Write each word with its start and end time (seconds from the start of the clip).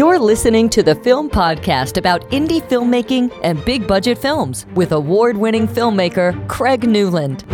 You're 0.00 0.18
listening 0.18 0.70
to 0.70 0.82
the 0.82 0.94
Film 0.94 1.28
Podcast 1.28 1.98
about 1.98 2.22
indie 2.30 2.62
filmmaking 2.62 3.38
and 3.42 3.62
big 3.66 3.86
budget 3.86 4.16
films 4.16 4.64
with 4.74 4.92
award 4.92 5.36
winning 5.36 5.68
filmmaker 5.68 6.32
Craig 6.48 6.88
Newland. 6.88 7.44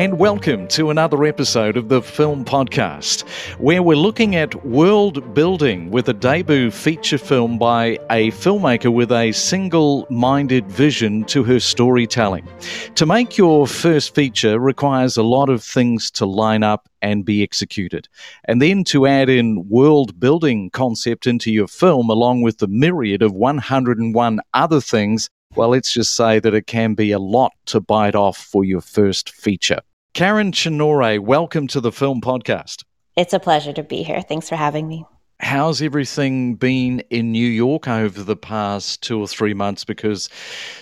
And 0.00 0.18
welcome 0.18 0.66
to 0.68 0.88
another 0.88 1.24
episode 1.26 1.76
of 1.76 1.90
the 1.90 2.00
Film 2.00 2.42
Podcast, 2.42 3.28
where 3.58 3.82
we're 3.82 3.98
looking 3.98 4.34
at 4.34 4.64
world 4.64 5.34
building 5.34 5.90
with 5.90 6.08
a 6.08 6.14
debut 6.14 6.70
feature 6.70 7.18
film 7.18 7.58
by 7.58 7.98
a 8.08 8.30
filmmaker 8.30 8.90
with 8.90 9.12
a 9.12 9.30
single 9.32 10.06
minded 10.08 10.66
vision 10.70 11.24
to 11.24 11.44
her 11.44 11.60
storytelling. 11.60 12.48
To 12.94 13.04
make 13.04 13.36
your 13.36 13.66
first 13.66 14.14
feature 14.14 14.58
requires 14.58 15.18
a 15.18 15.22
lot 15.22 15.50
of 15.50 15.62
things 15.62 16.10
to 16.12 16.24
line 16.24 16.62
up 16.62 16.88
and 17.02 17.22
be 17.22 17.42
executed. 17.42 18.08
And 18.46 18.62
then 18.62 18.84
to 18.84 19.06
add 19.06 19.28
in 19.28 19.68
world 19.68 20.18
building 20.18 20.70
concept 20.70 21.26
into 21.26 21.52
your 21.52 21.68
film, 21.68 22.08
along 22.08 22.40
with 22.40 22.56
the 22.56 22.68
myriad 22.68 23.20
of 23.20 23.34
101 23.34 24.40
other 24.54 24.80
things 24.80 25.28
well, 25.56 25.70
let's 25.70 25.92
just 25.92 26.14
say 26.14 26.38
that 26.38 26.54
it 26.54 26.68
can 26.68 26.94
be 26.94 27.10
a 27.10 27.18
lot 27.18 27.52
to 27.66 27.80
bite 27.80 28.14
off 28.14 28.36
for 28.36 28.64
your 28.64 28.80
first 28.80 29.30
feature. 29.30 29.80
Karen 30.12 30.50
Cinorre, 30.50 31.20
welcome 31.20 31.68
to 31.68 31.80
the 31.80 31.92
Film 31.92 32.20
Podcast. 32.20 32.82
It's 33.16 33.32
a 33.32 33.38
pleasure 33.38 33.72
to 33.72 33.84
be 33.84 34.02
here. 34.02 34.20
Thanks 34.20 34.48
for 34.48 34.56
having 34.56 34.88
me. 34.88 35.04
How's 35.38 35.80
everything 35.80 36.56
been 36.56 37.00
in 37.10 37.30
New 37.30 37.46
York 37.46 37.86
over 37.86 38.22
the 38.22 38.36
past 38.36 39.02
two 39.02 39.20
or 39.20 39.28
three 39.28 39.54
months? 39.54 39.84
Because 39.84 40.28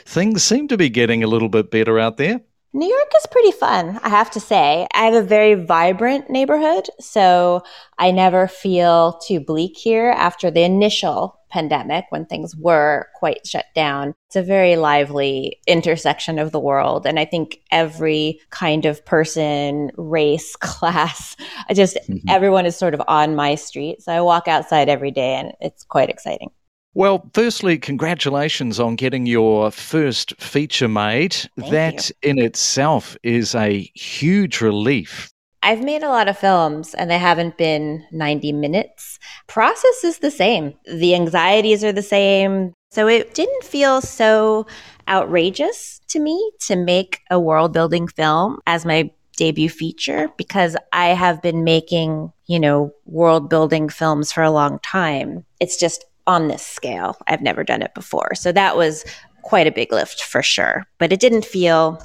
things 0.06 0.42
seem 0.42 0.66
to 0.68 0.78
be 0.78 0.88
getting 0.88 1.22
a 1.22 1.26
little 1.26 1.50
bit 1.50 1.70
better 1.70 1.98
out 1.98 2.16
there. 2.16 2.40
New 2.78 2.86
York 2.86 3.10
is 3.16 3.26
pretty 3.26 3.50
fun, 3.50 3.98
I 4.04 4.08
have 4.08 4.30
to 4.30 4.38
say. 4.38 4.86
I 4.94 5.06
have 5.06 5.14
a 5.14 5.20
very 5.20 5.54
vibrant 5.54 6.30
neighborhood, 6.30 6.86
so 7.00 7.64
I 7.98 8.12
never 8.12 8.46
feel 8.46 9.18
too 9.26 9.40
bleak 9.40 9.76
here 9.76 10.10
after 10.16 10.48
the 10.48 10.62
initial 10.62 11.40
pandemic 11.50 12.04
when 12.10 12.24
things 12.24 12.54
were 12.54 13.08
quite 13.16 13.44
shut 13.44 13.64
down. 13.74 14.14
It's 14.28 14.36
a 14.36 14.42
very 14.42 14.76
lively 14.76 15.58
intersection 15.66 16.38
of 16.38 16.52
the 16.52 16.60
world. 16.60 17.04
And 17.04 17.18
I 17.18 17.24
think 17.24 17.58
every 17.72 18.38
kind 18.50 18.86
of 18.86 19.04
person, 19.04 19.90
race, 19.96 20.54
class, 20.60 21.34
I 21.68 21.74
just 21.74 21.96
mm-hmm. 21.96 22.28
everyone 22.28 22.64
is 22.64 22.76
sort 22.76 22.94
of 22.94 23.02
on 23.08 23.34
my 23.34 23.56
street. 23.56 24.02
So 24.02 24.12
I 24.12 24.20
walk 24.20 24.46
outside 24.46 24.88
every 24.88 25.10
day 25.10 25.34
and 25.34 25.52
it's 25.60 25.82
quite 25.82 26.10
exciting. 26.10 26.50
Well, 26.94 27.28
firstly, 27.32 27.78
congratulations 27.78 28.80
on 28.80 28.96
getting 28.96 29.26
your 29.26 29.70
first 29.70 30.34
feature 30.40 30.88
made. 30.88 31.34
Thank 31.34 31.70
that 31.70 32.08
you. 32.08 32.30
in 32.30 32.38
itself 32.38 33.16
is 33.22 33.54
a 33.54 33.90
huge 33.94 34.60
relief. 34.60 35.30
I've 35.62 35.82
made 35.82 36.02
a 36.02 36.08
lot 36.08 36.28
of 36.28 36.38
films 36.38 36.94
and 36.94 37.10
they 37.10 37.18
haven't 37.18 37.58
been 37.58 38.04
90 38.12 38.52
minutes. 38.52 39.18
Process 39.48 40.04
is 40.04 40.18
the 40.18 40.30
same. 40.30 40.74
The 40.86 41.14
anxieties 41.14 41.82
are 41.84 41.92
the 41.92 42.02
same. 42.02 42.72
So 42.90 43.06
it 43.06 43.34
didn't 43.34 43.64
feel 43.64 44.00
so 44.00 44.66
outrageous 45.08 46.00
to 46.08 46.20
me 46.20 46.52
to 46.60 46.76
make 46.76 47.20
a 47.30 47.40
world 47.40 47.72
building 47.72 48.08
film 48.08 48.60
as 48.66 48.84
my 48.84 49.10
debut 49.36 49.68
feature 49.68 50.28
because 50.36 50.76
I 50.92 51.08
have 51.08 51.42
been 51.42 51.64
making, 51.64 52.32
you 52.46 52.58
know, 52.58 52.92
world 53.06 53.50
building 53.50 53.88
films 53.88 54.32
for 54.32 54.42
a 54.42 54.50
long 54.50 54.78
time. 54.80 55.44
It's 55.60 55.78
just 55.78 56.04
on 56.28 56.46
this 56.46 56.64
scale. 56.64 57.16
I've 57.26 57.42
never 57.42 57.64
done 57.64 57.82
it 57.82 57.94
before. 57.94 58.34
So 58.36 58.52
that 58.52 58.76
was 58.76 59.04
quite 59.42 59.66
a 59.66 59.72
big 59.72 59.90
lift 59.90 60.22
for 60.22 60.42
sure. 60.42 60.84
But 60.98 61.12
it 61.12 61.18
didn't 61.18 61.44
feel 61.44 62.00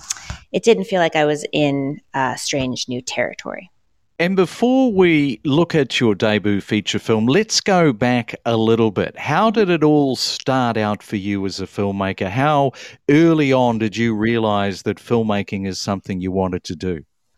it 0.51 0.63
didn't 0.63 0.85
feel 0.85 0.99
like 0.99 1.15
I 1.15 1.25
was 1.25 1.45
in 1.51 1.99
uh, 2.13 2.35
strange 2.35 2.87
new 2.87 3.01
territory. 3.01 3.69
And 4.19 4.35
before 4.35 4.93
we 4.93 5.41
look 5.43 5.75
at 5.75 5.99
your 5.99 6.15
debut 6.15 6.61
feature 6.61 6.99
film, 6.99 7.25
let's 7.25 7.59
go 7.59 7.91
back 7.91 8.35
a 8.45 8.55
little 8.55 8.91
bit. 8.91 9.17
How 9.17 9.49
did 9.49 9.69
it 9.69 9.83
all 9.83 10.15
start 10.15 10.77
out 10.77 11.01
for 11.01 11.15
you 11.15 11.45
as 11.45 11.59
a 11.59 11.65
filmmaker? 11.65 12.29
How 12.29 12.71
early 13.09 13.51
on 13.51 13.79
did 13.79 13.97
you 13.97 14.15
realize 14.15 14.83
that 14.83 14.97
filmmaking 14.97 15.67
is 15.67 15.81
something 15.81 16.21
you 16.21 16.31
wanted 16.31 16.63
to 16.65 16.75
do? 16.75 16.97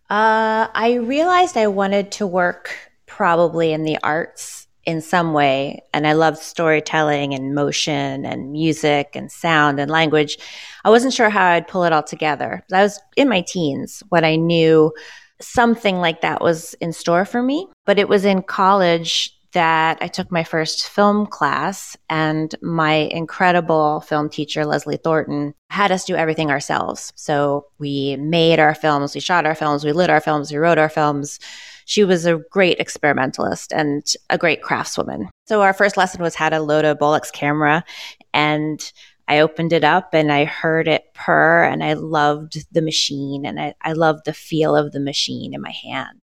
Uh, 0.09 0.67
I 0.73 1.00
realized 1.02 1.57
I 1.57 1.67
wanted 1.67 2.12
to 2.12 2.28
work 2.28 2.78
probably 3.07 3.72
in 3.72 3.84
the 3.84 3.97
arts 4.03 4.65
in 4.85 5.01
some 5.01 5.34
way. 5.34 5.81
And 5.94 6.07
I 6.07 6.13
loved 6.13 6.38
storytelling 6.38 7.34
and 7.34 7.56
motion 7.56 8.25
and 8.25 8.51
music 8.51 9.12
and 9.16 9.31
sound 9.31 9.79
and 9.79 9.90
language. 9.90 10.38
I 10.84 10.90
wasn't 10.90 11.13
sure 11.13 11.29
how 11.29 11.46
I'd 11.47 11.68
pull 11.68 11.84
it 11.84 11.94
all 11.94 12.03
together. 12.03 12.63
I 12.72 12.84
was 12.84 13.00
in 13.16 13.29
my 13.29 13.41
teens 13.41 14.03
when 14.09 14.23
I 14.23 14.35
knew 14.35 14.94
something 15.41 15.97
like 15.97 16.22
that 16.22 16.41
was 16.41 16.75
in 16.75 16.94
store 16.94 17.25
for 17.25 17.41
me. 17.41 17.68
But 17.85 18.00
it 18.00 18.09
was 18.09 18.25
in 18.25 18.41
college 18.41 19.34
that 19.55 19.97
I 19.99 20.07
took 20.07 20.31
my 20.31 20.43
first 20.43 20.88
film 20.88 21.25
class, 21.25 21.97
and 22.09 22.53
my 22.61 22.93
incredible 22.93 24.01
film 24.01 24.29
teacher, 24.29 24.66
Leslie 24.66 24.97
Thornton, 24.97 25.55
had 25.69 25.91
us 25.91 26.05
do 26.05 26.16
everything 26.16 26.51
ourselves. 26.51 27.11
So 27.16 27.66
we 27.79 28.16
made 28.17 28.59
our 28.59 28.75
films, 28.75 29.16
we 29.16 29.21
shot 29.21 29.45
our 29.45 29.55
films, 29.55 29.83
we 29.83 29.91
lit 29.91 30.09
our 30.09 30.21
films, 30.21 30.51
we 30.51 30.57
wrote 30.57 30.77
our 30.77 30.89
films 30.89 31.39
she 31.85 32.03
was 32.03 32.25
a 32.25 32.41
great 32.49 32.79
experimentalist 32.79 33.71
and 33.71 34.03
a 34.31 34.38
great 34.38 34.63
craftswoman. 34.63 35.29
So 35.45 35.61
our 35.61 35.73
first 35.73 35.97
lesson 35.97 36.22
was 36.22 36.35
how 36.35 36.49
to 36.49 36.59
load 36.59 36.83
a 36.83 36.95
Bolex 36.95 37.31
camera 37.31 37.83
and 38.33 38.91
I 39.27 39.39
opened 39.39 39.73
it 39.73 39.83
up 39.83 40.13
and 40.13 40.31
I 40.31 40.45
heard 40.45 40.87
it 40.87 41.05
purr 41.13 41.63
and 41.63 41.83
I 41.83 41.93
loved 41.93 42.66
the 42.72 42.81
machine 42.81 43.45
and 43.45 43.59
I, 43.59 43.73
I 43.81 43.93
loved 43.93 44.25
the 44.25 44.33
feel 44.33 44.75
of 44.75 44.91
the 44.91 44.99
machine 44.99 45.53
in 45.53 45.61
my 45.61 45.72
hand. 45.72 46.19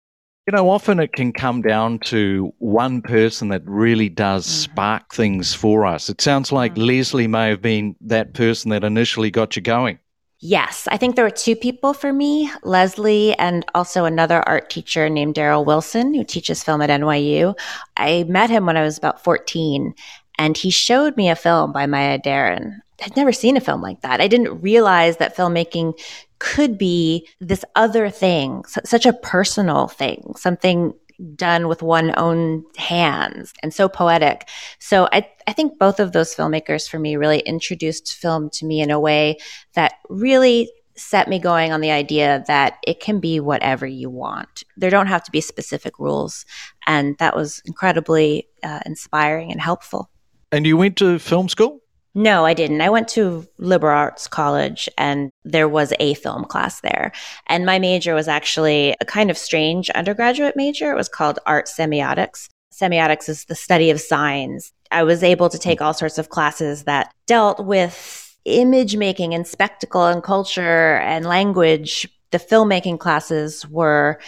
You 0.47 0.53
know, 0.53 0.71
often 0.71 1.01
it 1.01 1.13
can 1.13 1.33
come 1.33 1.61
down 1.61 1.99
to 2.05 2.55
one 2.59 3.03
person 3.03 3.49
that 3.49 3.63
really 3.65 4.09
does 4.09 4.47
mm-hmm. 4.47 4.73
spark 4.73 5.13
things 5.13 5.55
for 5.55 5.85
us. 5.85 6.09
It 6.09 6.21
sounds 6.21 6.53
like 6.53 6.75
mm-hmm. 6.75 6.85
Leslie 6.85 7.27
may 7.27 7.49
have 7.49 7.61
been 7.61 7.97
that 8.01 8.33
person 8.33 8.71
that 8.71 8.85
initially 8.85 9.33
got 9.33 9.57
you 9.57 9.63
going. 9.63 9.99
Yes, 10.39 10.87
I 10.89 10.99
think 10.99 11.17
there 11.17 11.25
were 11.25 11.31
two 11.31 11.57
people 11.57 11.95
for 11.95 12.13
me 12.13 12.49
Leslie 12.63 13.37
and 13.39 13.65
also 13.75 14.05
another 14.05 14.47
art 14.47 14.71
teacher 14.71 15.09
named 15.09 15.35
Daryl 15.35 15.67
Wilson, 15.67 16.15
who 16.15 16.23
teaches 16.23 16.63
film 16.63 16.81
at 16.83 16.91
NYU. 16.91 17.59
I 17.97 18.25
met 18.29 18.51
him 18.51 18.67
when 18.67 18.77
I 18.77 18.83
was 18.83 18.99
about 18.99 19.25
14, 19.25 19.95
and 20.39 20.57
he 20.57 20.71
showed 20.71 21.17
me 21.17 21.29
a 21.29 21.35
film 21.35 21.73
by 21.73 21.87
Maya 21.87 22.19
Deren. 22.19 22.81
I'd 23.03 23.17
never 23.17 23.33
seen 23.33 23.57
a 23.57 23.61
film 23.61 23.81
like 23.83 24.03
that. 24.03 24.21
I 24.21 24.29
didn't 24.29 24.61
realize 24.61 25.17
that 25.17 25.37
filmmaking 25.37 25.99
could 26.39 26.79
be 26.79 27.29
this 27.41 27.65
other 27.75 28.11
thing, 28.11 28.65
such 28.65 29.07
a 29.07 29.13
personal 29.13 29.89
thing, 29.89 30.35
something 30.37 30.95
done 31.35 31.69
with 31.69 31.83
one 31.83 32.13
own 32.19 32.65
hands 32.77 33.53
and 33.63 33.73
so 33.73 33.89
poetic. 33.89 34.49
So 34.79 35.09
I, 35.13 35.29
I 35.47 35.53
think 35.53 35.79
both 35.79 35.99
of 35.99 36.13
those 36.13 36.35
filmmakers 36.35 36.89
for 36.89 36.99
me 36.99 37.17
really 37.17 37.41
introduced 37.41 38.15
film 38.15 38.51
to 38.51 38.67
me 38.67 38.81
in 38.81 38.91
a 38.91 39.01
way 39.01 39.39
that 39.75 39.95
really 40.09 40.71
set 40.97 41.29
me 41.29 41.39
going 41.39 41.73
on 41.73 41.81
the 41.81 41.91
idea 41.91 42.43
that 42.47 42.79
it 42.87 43.01
can 43.01 43.21
be 43.21 43.39
whatever 43.39 43.87
you 43.87 44.09
want. 44.09 44.65
There 44.77 44.91
don't 44.91 45.07
have 45.07 45.23
to 45.25 45.31
be 45.31 45.41
specific 45.41 45.99
rules. 45.99 46.47
And 46.87 47.17
that 47.19 47.37
was 47.37 47.61
incredibly 47.67 48.49
uh, 48.63 48.81
inspiring 48.87 49.53
and 49.53 49.61
helpful. 49.61 50.11
And 50.53 50.67
you 50.67 50.77
went 50.77 50.97
to 50.99 51.19
film 51.19 51.49
school? 51.49 51.81
No, 52.19 52.47
I 52.47 52.55
didn't. 52.55 52.81
I 52.81 52.89
went 52.89 53.09
to 53.09 53.47
liberal 53.59 53.95
arts 53.95 54.27
college 54.27 54.89
and 54.97 55.31
there 55.45 55.69
was 55.69 55.93
a 56.01 56.15
film 56.15 56.47
class 56.47 56.81
there. 56.81 57.13
And 57.47 57.67
my 57.67 57.79
major 57.79 58.15
was 58.15 58.27
actually 58.27 58.97
a 59.03 59.05
kind 59.05 59.31
of 59.31 59.37
strange 59.37 59.91
undergraduate 59.91 60.57
major. 60.57 60.91
It 60.91 60.97
was 60.97 61.11
called 61.11 61.39
art 61.45 61.67
semiotics. 61.67 62.49
Semiotics 62.73 63.29
is 63.29 63.45
the 63.45 63.55
study 63.55 63.91
of 63.91 64.01
signs. 64.01 64.73
I 64.91 65.03
was 65.03 65.23
able 65.23 65.51
to 65.51 65.59
take 65.59 65.83
all 65.83 65.93
sorts 65.93 66.17
of 66.17 66.31
classes 66.31 66.85
that 66.85 67.13
dealt 67.27 67.67
with 67.67 68.35
image 68.47 68.97
making 68.97 69.35
and 69.35 69.47
spectacle 69.47 70.07
and 70.07 70.23
culture 70.23 70.97
and 70.97 71.27
language. 71.27 72.09
The 72.31 72.39
filmmaking 72.39 72.99
classes 72.99 73.69
were 73.69 74.19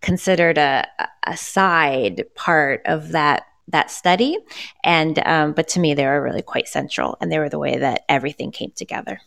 considered 0.00 0.58
a, 0.58 0.84
a 1.24 1.36
side 1.36 2.24
part 2.34 2.82
of 2.86 3.12
that 3.12 3.44
that 3.68 3.90
study. 3.90 4.38
And, 4.84 5.18
um, 5.26 5.52
but 5.52 5.68
to 5.68 5.80
me, 5.80 5.94
they 5.94 6.06
were 6.06 6.22
really 6.22 6.42
quite 6.42 6.68
central 6.68 7.16
and 7.20 7.30
they 7.30 7.38
were 7.38 7.48
the 7.48 7.58
way 7.58 7.78
that 7.78 8.02
everything 8.08 8.52
came 8.52 8.72
together. 8.74 9.20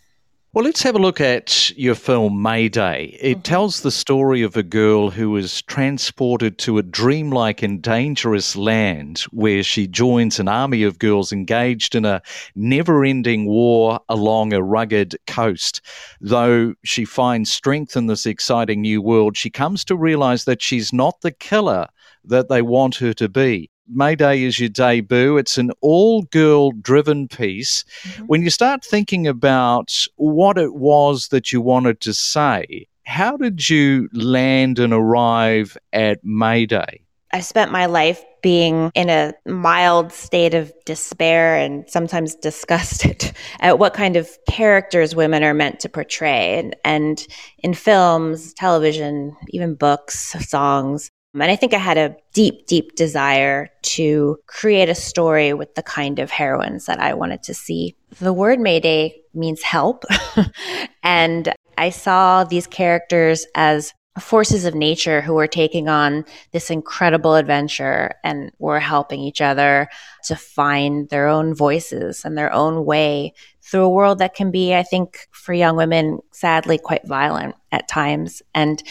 Well, 0.51 0.65
let's 0.65 0.81
have 0.81 0.95
a 0.95 1.00
look 1.00 1.21
at 1.21 1.69
your 1.77 1.94
film 1.94 2.41
Mayday. 2.41 3.15
It 3.21 3.33
mm-hmm. 3.33 3.41
tells 3.44 3.81
the 3.81 3.91
story 3.91 4.41
of 4.41 4.57
a 4.57 4.63
girl 4.63 5.12
who 5.12 5.38
is 5.38 5.62
transported 5.62 6.57
to 6.59 6.80
a 6.80 6.83
dreamlike 6.83 7.62
and 7.62 7.80
dangerous 7.80 8.56
land 8.56 9.19
where 9.30 9.62
she 9.62 9.86
joins 9.86 10.39
an 10.39 10.47
army 10.47 10.81
of 10.81 10.97
girls 10.97 11.31
engaged 11.31 11.94
in 11.94 12.03
a 12.03 12.24
never 12.56 13.06
ending 13.06 13.45
war 13.45 14.00
along 14.09 14.51
a 14.53 14.63
rugged 14.63 15.15
coast. 15.27 15.81
Though 16.19 16.74
she 16.83 17.06
finds 17.06 17.51
strength 17.51 17.95
in 17.95 18.07
this 18.07 18.25
exciting 18.25 18.81
new 18.81 19.03
world, 19.03 19.38
she 19.38 19.51
comes 19.51 19.85
to 19.85 19.95
realize 19.95 20.45
that 20.45 20.63
she's 20.63 20.92
not 20.92 21.21
the 21.21 21.31
killer 21.31 21.85
that 22.24 22.50
they 22.50 22.63
want 22.63 22.95
her 22.95 23.13
to 23.13 23.30
be. 23.30 23.69
Mayday 23.89 24.44
is 24.44 24.59
your 24.59 24.69
debut. 24.69 25.38
It's 25.38 25.57
an 25.57 25.71
all 25.81 26.24
girl 26.24 26.71
driven 26.71 27.27
piece. 27.27 27.83
Mm-hmm. 28.03 28.25
When 28.25 28.41
you 28.41 28.50
start 28.50 28.83
thinking 28.83 29.27
about 29.27 30.06
what 30.15 30.57
it 30.57 30.75
was 30.75 31.30
that 31.30 31.51
you 31.51 31.62
wanted 31.62 32.00
to 32.01 32.13
say, 32.13 32.88
how 33.06 33.38
did 33.38 33.69
you 33.69 34.09
land 34.13 34.80
and 34.80 34.94
arrive 34.94 35.77
at 35.94 36.24
Mayday? 36.24 37.01
I 37.31 37.41
spent 37.41 37.71
my 37.71 37.86
life 37.86 38.24
being 38.41 38.91
in 38.95 39.09
a 39.09 39.33
mild 39.45 40.12
state 40.12 40.53
of 40.53 40.74
despair 40.85 41.56
and 41.56 41.88
sometimes 41.89 42.35
disgusted 42.35 43.31
at 43.59 43.77
what 43.77 43.94
kind 43.94 44.15
of 44.15 44.30
characters 44.47 45.15
women 45.15 45.44
are 45.44 45.53
meant 45.53 45.80
to 45.81 45.89
portray. 45.89 46.57
And, 46.57 46.75
and 46.83 47.27
in 47.59 47.74
films, 47.74 48.53
television, 48.53 49.35
even 49.50 49.75
books, 49.75 50.35
songs, 50.47 51.12
Um, 51.33 51.41
and 51.41 51.51
I 51.51 51.55
think 51.55 51.73
I 51.73 51.77
had 51.77 51.97
a 51.97 52.15
deep, 52.33 52.65
deep 52.65 52.95
desire 52.95 53.69
to 53.83 54.37
create 54.47 54.89
a 54.89 54.95
story 54.95 55.53
with 55.53 55.75
the 55.75 55.83
kind 55.83 56.19
of 56.19 56.31
heroines 56.31 56.85
that 56.85 56.99
I 56.99 57.13
wanted 57.13 57.43
to 57.43 57.53
see. 57.53 57.95
The 58.19 58.33
word 58.33 58.59
Mayday 58.59 59.21
means 59.33 59.61
help. 59.61 60.05
and 61.03 61.53
I 61.77 61.91
saw 61.91 62.43
these 62.43 62.67
characters 62.67 63.45
as 63.55 63.93
forces 64.19 64.65
of 64.65 64.75
nature 64.75 65.21
who 65.21 65.33
were 65.33 65.47
taking 65.47 65.87
on 65.87 66.25
this 66.51 66.69
incredible 66.69 67.35
adventure 67.35 68.15
and 68.23 68.51
were 68.59 68.79
helping 68.79 69.21
each 69.21 69.39
other 69.39 69.87
to 70.25 70.35
find 70.35 71.07
their 71.09 71.27
own 71.27 71.53
voices 71.53 72.25
and 72.25 72.37
their 72.37 72.51
own 72.51 72.85
way 72.85 73.33
through 73.61 73.83
a 73.83 73.89
world 73.89 74.19
that 74.19 74.33
can 74.33 74.51
be, 74.51 74.73
I 74.73 74.83
think, 74.83 75.27
for 75.31 75.53
young 75.53 75.75
women, 75.75 76.19
sadly 76.31 76.79
quite 76.79 77.07
violent 77.07 77.55
at 77.71 77.87
times. 77.87 78.41
And 78.55 78.81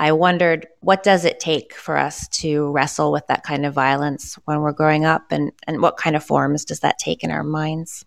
I 0.00 0.12
wondered 0.12 0.66
what 0.80 1.02
does 1.02 1.26
it 1.26 1.40
take 1.40 1.74
for 1.74 1.98
us 1.98 2.26
to 2.28 2.70
wrestle 2.70 3.12
with 3.12 3.26
that 3.26 3.44
kind 3.44 3.66
of 3.66 3.74
violence 3.74 4.38
when 4.46 4.60
we're 4.60 4.72
growing 4.72 5.04
up 5.04 5.30
and, 5.30 5.52
and 5.66 5.82
what 5.82 5.98
kind 5.98 6.16
of 6.16 6.24
forms 6.24 6.64
does 6.64 6.80
that 6.80 6.98
take 6.98 7.22
in 7.22 7.30
our 7.30 7.44
minds? 7.44 8.06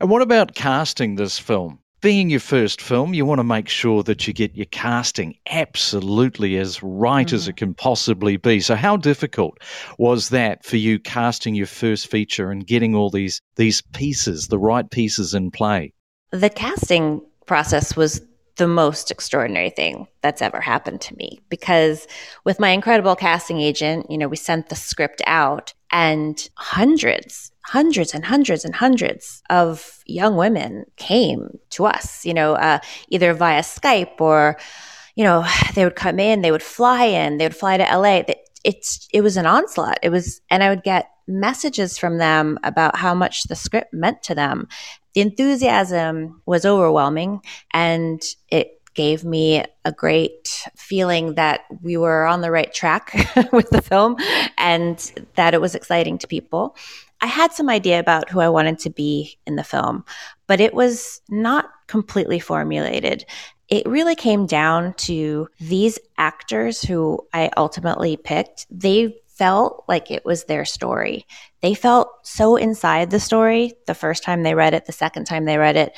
And 0.00 0.10
what 0.10 0.20
about 0.20 0.54
casting 0.54 1.14
this 1.14 1.38
film? 1.38 1.78
Being 2.02 2.28
your 2.28 2.40
first 2.40 2.82
film, 2.82 3.14
you 3.14 3.24
want 3.24 3.38
to 3.38 3.44
make 3.44 3.70
sure 3.70 4.02
that 4.02 4.26
you 4.26 4.34
get 4.34 4.54
your 4.54 4.66
casting 4.66 5.34
absolutely 5.48 6.58
as 6.58 6.82
right 6.82 7.26
mm-hmm. 7.26 7.36
as 7.36 7.48
it 7.48 7.56
can 7.56 7.72
possibly 7.72 8.36
be. 8.36 8.60
So 8.60 8.74
how 8.74 8.98
difficult 8.98 9.60
was 9.96 10.28
that 10.28 10.62
for 10.62 10.76
you 10.76 10.98
casting 10.98 11.54
your 11.54 11.66
first 11.66 12.10
feature 12.10 12.50
and 12.50 12.66
getting 12.66 12.94
all 12.94 13.08
these 13.08 13.40
these 13.56 13.80
pieces, 13.80 14.48
the 14.48 14.58
right 14.58 14.90
pieces 14.90 15.32
in 15.32 15.50
play? 15.50 15.94
The 16.32 16.50
casting 16.50 17.22
process 17.46 17.96
was 17.96 18.20
the 18.60 18.68
most 18.68 19.10
extraordinary 19.10 19.70
thing 19.70 20.06
that's 20.20 20.42
ever 20.42 20.60
happened 20.60 21.00
to 21.00 21.16
me 21.16 21.40
because 21.48 22.06
with 22.44 22.60
my 22.60 22.68
incredible 22.68 23.16
casting 23.16 23.58
agent, 23.58 24.04
you 24.10 24.18
know, 24.18 24.28
we 24.28 24.36
sent 24.36 24.68
the 24.68 24.76
script 24.76 25.22
out 25.26 25.72
and 25.90 26.46
hundreds, 26.56 27.52
hundreds 27.64 28.12
and 28.12 28.22
hundreds 28.22 28.66
and 28.66 28.74
hundreds 28.74 29.42
of 29.48 30.02
young 30.04 30.36
women 30.36 30.84
came 30.96 31.58
to 31.70 31.86
us, 31.86 32.26
you 32.26 32.34
know, 32.34 32.52
uh, 32.52 32.80
either 33.08 33.32
via 33.32 33.62
Skype 33.62 34.20
or, 34.20 34.58
you 35.16 35.24
know, 35.24 35.42
they 35.74 35.84
would 35.84 35.96
come 35.96 36.20
in, 36.20 36.42
they 36.42 36.52
would 36.52 36.62
fly 36.62 37.04
in, 37.04 37.38
they 37.38 37.46
would 37.46 37.56
fly 37.56 37.78
to 37.78 37.96
LA. 37.96 38.24
It's, 38.62 39.08
it 39.14 39.22
was 39.22 39.38
an 39.38 39.46
onslaught. 39.46 40.00
It 40.02 40.10
was, 40.10 40.42
and 40.50 40.62
I 40.62 40.68
would 40.68 40.82
get 40.82 41.08
messages 41.30 41.96
from 41.96 42.18
them 42.18 42.58
about 42.64 42.96
how 42.96 43.14
much 43.14 43.44
the 43.44 43.56
script 43.56 43.92
meant 43.94 44.22
to 44.22 44.34
them 44.34 44.68
the 45.14 45.20
enthusiasm 45.20 46.40
was 46.46 46.64
overwhelming 46.64 47.40
and 47.72 48.22
it 48.48 48.80
gave 48.94 49.24
me 49.24 49.64
a 49.84 49.92
great 49.92 50.66
feeling 50.76 51.34
that 51.34 51.60
we 51.80 51.96
were 51.96 52.26
on 52.26 52.40
the 52.40 52.50
right 52.50 52.72
track 52.72 53.12
with 53.52 53.70
the 53.70 53.82
film 53.82 54.16
and 54.58 55.12
that 55.36 55.54
it 55.54 55.60
was 55.60 55.74
exciting 55.74 56.18
to 56.18 56.26
people. 56.26 56.76
I 57.20 57.26
had 57.26 57.52
some 57.52 57.68
idea 57.68 58.00
about 58.00 58.30
who 58.30 58.40
I 58.40 58.48
wanted 58.48 58.78
to 58.80 58.90
be 58.90 59.38
in 59.46 59.56
the 59.56 59.64
film, 59.64 60.04
but 60.46 60.60
it 60.60 60.74
was 60.74 61.20
not 61.28 61.66
completely 61.86 62.40
formulated. 62.40 63.24
It 63.68 63.86
really 63.86 64.16
came 64.16 64.46
down 64.46 64.94
to 64.94 65.48
these 65.60 65.98
actors 66.18 66.82
who 66.82 67.20
I 67.32 67.50
ultimately 67.56 68.16
picked. 68.16 68.66
They 68.70 69.14
felt 69.40 69.84
like 69.88 70.10
it 70.10 70.22
was 70.22 70.44
their 70.44 70.66
story. 70.66 71.24
They 71.62 71.72
felt 71.72 72.10
so 72.24 72.56
inside 72.56 73.08
the 73.08 73.18
story 73.18 73.72
the 73.86 73.94
first 73.94 74.22
time 74.22 74.42
they 74.42 74.54
read 74.54 74.74
it, 74.74 74.84
the 74.84 74.92
second 74.92 75.24
time 75.24 75.46
they 75.46 75.56
read 75.56 75.76
it. 75.76 75.96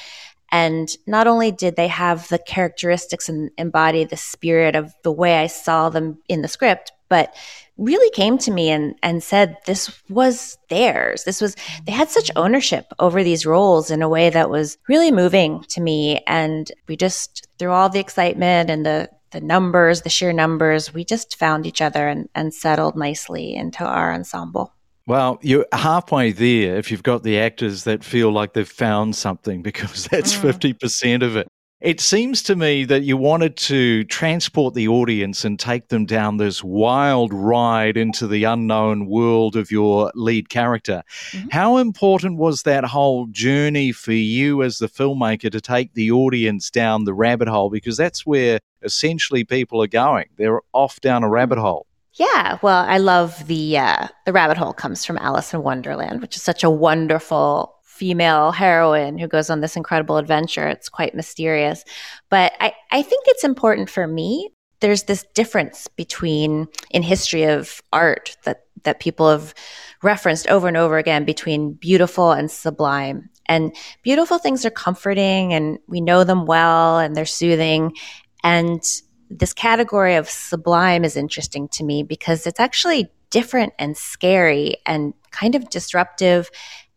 And 0.53 0.89
not 1.09 1.27
only 1.27 1.50
did 1.50 1.75
they 1.75 1.89
have 1.89 2.29
the 2.29 2.39
characteristics 2.39 3.29
and 3.29 3.50
embody 3.59 4.05
the 4.05 4.17
spirit 4.17 4.77
of 4.77 4.94
the 5.03 5.11
way 5.11 5.39
I 5.39 5.49
saw 5.49 5.89
them 5.89 6.19
in 6.29 6.43
the 6.43 6.47
script, 6.47 6.93
but 7.09 7.35
really 7.77 8.11
came 8.11 8.39
to 8.39 8.53
me 8.53 8.71
and, 8.71 8.94
and 9.03 9.25
said 9.25 9.56
this 9.67 9.91
was 10.09 10.56
theirs. 10.69 11.25
This 11.25 11.41
was, 11.41 11.56
they 11.85 11.91
had 11.91 12.11
such 12.11 12.31
ownership 12.37 12.93
over 13.00 13.25
these 13.25 13.45
roles 13.45 13.91
in 13.91 14.03
a 14.03 14.09
way 14.09 14.31
that 14.31 14.50
was 14.50 14.79
really 14.88 15.11
moving 15.11 15.65
to 15.71 15.81
me. 15.81 16.21
And 16.29 16.71
we 16.87 16.97
just, 16.97 17.49
through 17.59 17.73
all 17.73 17.88
the 17.88 17.99
excitement 17.99 18.71
and 18.71 18.87
the 18.87 19.09
the 19.32 19.40
numbers, 19.40 20.02
the 20.02 20.11
sheer 20.11 20.32
numbers, 20.32 20.94
we 20.94 21.05
just 21.05 21.37
found 21.37 21.67
each 21.67 21.81
other 21.81 22.08
and, 22.08 22.29
and 22.34 22.55
settled 22.55 22.96
nicely 22.96 23.55
into 23.55 23.84
our 23.84 24.12
ensemble. 24.12 24.73
Well, 25.06 25.38
you're 25.43 25.67
halfway 25.73 26.31
there 26.31 26.76
if 26.76 26.90
you've 26.90 27.02
got 27.02 27.25
the 27.25 27.38
actors 27.38 27.84
that 27.84 28.05
feel 28.05 28.31
like 28.31 28.52
they've 28.52 28.69
found 28.69 29.17
something 29.17 29.62
because 29.62 30.05
that's 30.11 30.37
mm. 30.37 30.52
50% 30.52 31.23
of 31.23 31.37
it. 31.37 31.49
It 31.82 32.00
seems 32.00 32.44
to 32.44 32.55
me 32.55 32.84
that 32.84 33.02
you 33.02 33.17
wanted 33.17 33.56
to 33.56 34.05
transport 34.05 34.75
the 34.75 34.87
audience 34.87 35.44
and 35.44 35.58
take 35.58 35.88
them 35.88 36.06
down 36.06 36.37
this 36.37 36.62
wild 36.62 37.35
ride 37.35 37.96
into 37.96 38.28
the 38.28 38.44
unknown 38.44 39.06
world 39.06 39.56
of 39.56 39.73
your 39.73 40.12
lead 40.14 40.49
character. 40.49 41.02
Mm-hmm. 41.32 41.49
How 41.50 41.78
important 41.78 42.37
was 42.37 42.62
that 42.62 42.85
whole 42.85 43.26
journey 43.32 43.90
for 43.90 44.12
you 44.12 44.62
as 44.62 44.78
the 44.78 44.87
filmmaker 44.87 45.50
to 45.50 45.61
take 45.61 45.94
the 45.94 46.12
audience 46.12 46.70
down 46.70 47.02
the 47.02 47.14
rabbit 47.14 47.49
hole? 47.49 47.69
Because 47.69 47.96
that's 47.96 48.25
where 48.25 48.61
essentially 48.82 49.44
people 49.44 49.82
are 49.82 49.88
going. 49.88 50.26
They're 50.37 50.61
off 50.73 51.00
down 51.00 51.25
a 51.25 51.29
rabbit 51.29 51.58
hole. 51.58 51.87
Yeah, 52.14 52.58
well, 52.61 52.84
I 52.87 52.99
love 52.99 53.46
the 53.46 53.79
uh, 53.79 54.08
the 54.26 54.32
rabbit 54.32 54.58
hole 54.58 54.75
comes 54.75 55.05
from 55.05 55.17
Alice 55.19 55.55
in 55.55 55.62
Wonderland, 55.62 56.20
which 56.20 56.37
is 56.37 56.43
such 56.43 56.62
a 56.62 56.69
wonderful 56.69 57.75
female 58.02 58.50
heroine 58.50 59.17
who 59.17 59.29
goes 59.29 59.49
on 59.49 59.61
this 59.61 59.76
incredible 59.76 60.17
adventure. 60.17 60.67
It's 60.67 60.88
quite 60.88 61.14
mysterious. 61.14 61.84
But 62.31 62.52
I, 62.58 62.73
I 62.90 63.02
think 63.02 63.25
it's 63.29 63.44
important 63.44 63.88
for 63.88 64.06
me. 64.06 64.50
There's 64.81 65.05
this 65.05 65.25
difference 65.35 65.87
between 65.88 66.67
in 66.90 67.02
history 67.02 67.44
of 67.44 67.81
art 67.93 68.37
that, 68.43 68.64
that 68.82 68.99
people 68.99 69.31
have 69.31 69.55
referenced 70.02 70.49
over 70.49 70.67
and 70.67 70.76
over 70.76 70.99
again 70.99 71.25
between 71.25 71.75
beautiful 71.75 72.32
and 72.32 72.50
sublime. 72.50 73.31
And 73.46 73.73
beautiful 74.02 74.38
things 74.38 74.64
are 74.64 74.70
comforting 74.70 75.52
and 75.52 75.78
we 75.87 76.00
know 76.00 76.25
them 76.25 76.46
well 76.46 76.99
and 76.99 77.14
they're 77.14 77.25
soothing. 77.25 77.94
And 78.43 78.83
this 79.31 79.53
category 79.53 80.17
of 80.17 80.29
sublime 80.29 81.05
is 81.05 81.17
interesting 81.17 81.69
to 81.69 81.85
me 81.85 82.03
because 82.03 82.47
it's 82.47 82.61
actually 82.61 83.11
different 83.31 83.73
and 83.79 83.97
scary 83.97 84.76
and 84.87 85.14
kind 85.31 85.55
of 85.55 85.71
disruptive 85.71 86.50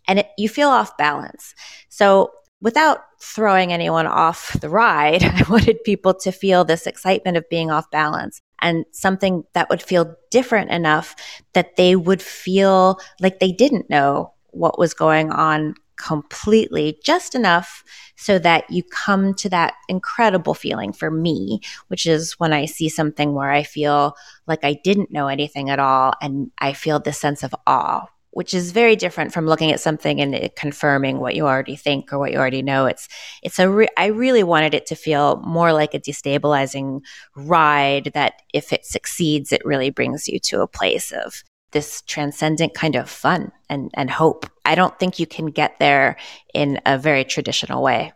and 0.07 0.19
it, 0.19 0.29
you 0.37 0.49
feel 0.49 0.69
off 0.69 0.97
balance. 0.97 1.55
So 1.89 2.31
without 2.61 2.99
throwing 3.21 3.73
anyone 3.73 4.05
off 4.05 4.57
the 4.59 4.69
ride, 4.69 5.23
I 5.23 5.43
wanted 5.49 5.83
people 5.83 6.13
to 6.15 6.31
feel 6.31 6.65
this 6.65 6.87
excitement 6.87 7.37
of 7.37 7.49
being 7.49 7.71
off 7.71 7.89
balance 7.89 8.41
and 8.61 8.85
something 8.91 9.43
that 9.53 9.69
would 9.69 9.81
feel 9.81 10.15
different 10.31 10.71
enough 10.71 11.15
that 11.53 11.75
they 11.75 11.95
would 11.95 12.21
feel 12.21 12.99
like 13.19 13.39
they 13.39 13.51
didn't 13.51 13.89
know 13.89 14.33
what 14.51 14.79
was 14.79 14.93
going 14.93 15.31
on 15.31 15.75
completely, 15.97 16.99
just 17.03 17.35
enough 17.35 17.83
so 18.15 18.39
that 18.39 18.69
you 18.69 18.83
come 18.83 19.33
to 19.35 19.49
that 19.49 19.73
incredible 19.89 20.53
feeling 20.53 20.93
for 20.93 21.11
me, 21.11 21.59
which 21.87 22.05
is 22.05 22.33
when 22.33 22.53
I 22.53 22.65
see 22.65 22.89
something 22.89 23.33
where 23.33 23.51
I 23.51 23.63
feel 23.63 24.15
like 24.47 24.63
I 24.63 24.79
didn't 24.83 25.11
know 25.11 25.27
anything 25.27 25.69
at 25.69 25.79
all 25.79 26.13
and 26.21 26.51
I 26.59 26.73
feel 26.73 26.99
this 26.99 27.19
sense 27.19 27.43
of 27.43 27.55
awe 27.67 28.07
which 28.35 28.53
is 28.53 28.73
very 28.73 28.97
different 28.97 29.31
from 29.33 29.47
looking 29.47 29.71
at 29.71 29.79
something 29.79 30.19
and 30.19 30.53
confirming 30.57 31.19
what 31.19 31.35
you 31.35 31.47
already 31.47 31.77
think 31.77 32.11
or 32.11 32.19
what 32.19 32.33
you 32.33 32.37
already 32.37 32.61
know. 32.61 32.85
It's 32.85 33.07
it's 33.41 33.59
a 33.59 33.69
re- 33.69 33.87
I 33.95 34.07
really 34.07 34.43
wanted 34.43 34.73
it 34.73 34.85
to 34.87 34.95
feel 34.95 35.37
more 35.37 35.71
like 35.71 35.93
a 35.93 36.01
destabilizing 36.01 36.99
ride 37.37 38.11
that 38.13 38.41
if 38.53 38.73
it 38.73 38.85
succeeds, 38.85 39.53
it 39.53 39.63
really 39.63 39.89
brings 39.89 40.27
you 40.27 40.37
to 40.39 40.61
a 40.61 40.67
place 40.67 41.13
of 41.13 41.45
this 41.75 42.01
transcendent 42.03 42.73
kind 42.73 42.95
of 42.95 43.09
fun 43.09 43.51
and, 43.69 43.91
and 43.95 44.09
hope. 44.09 44.49
I 44.63 44.75
don't 44.75 44.97
think 44.97 45.19
you 45.19 45.27
can 45.27 45.47
get 45.47 45.77
there 45.77 46.15
in 46.53 46.79
a 46.85 46.97
very 46.97 47.25
traditional 47.25 47.83
way. 47.83 48.13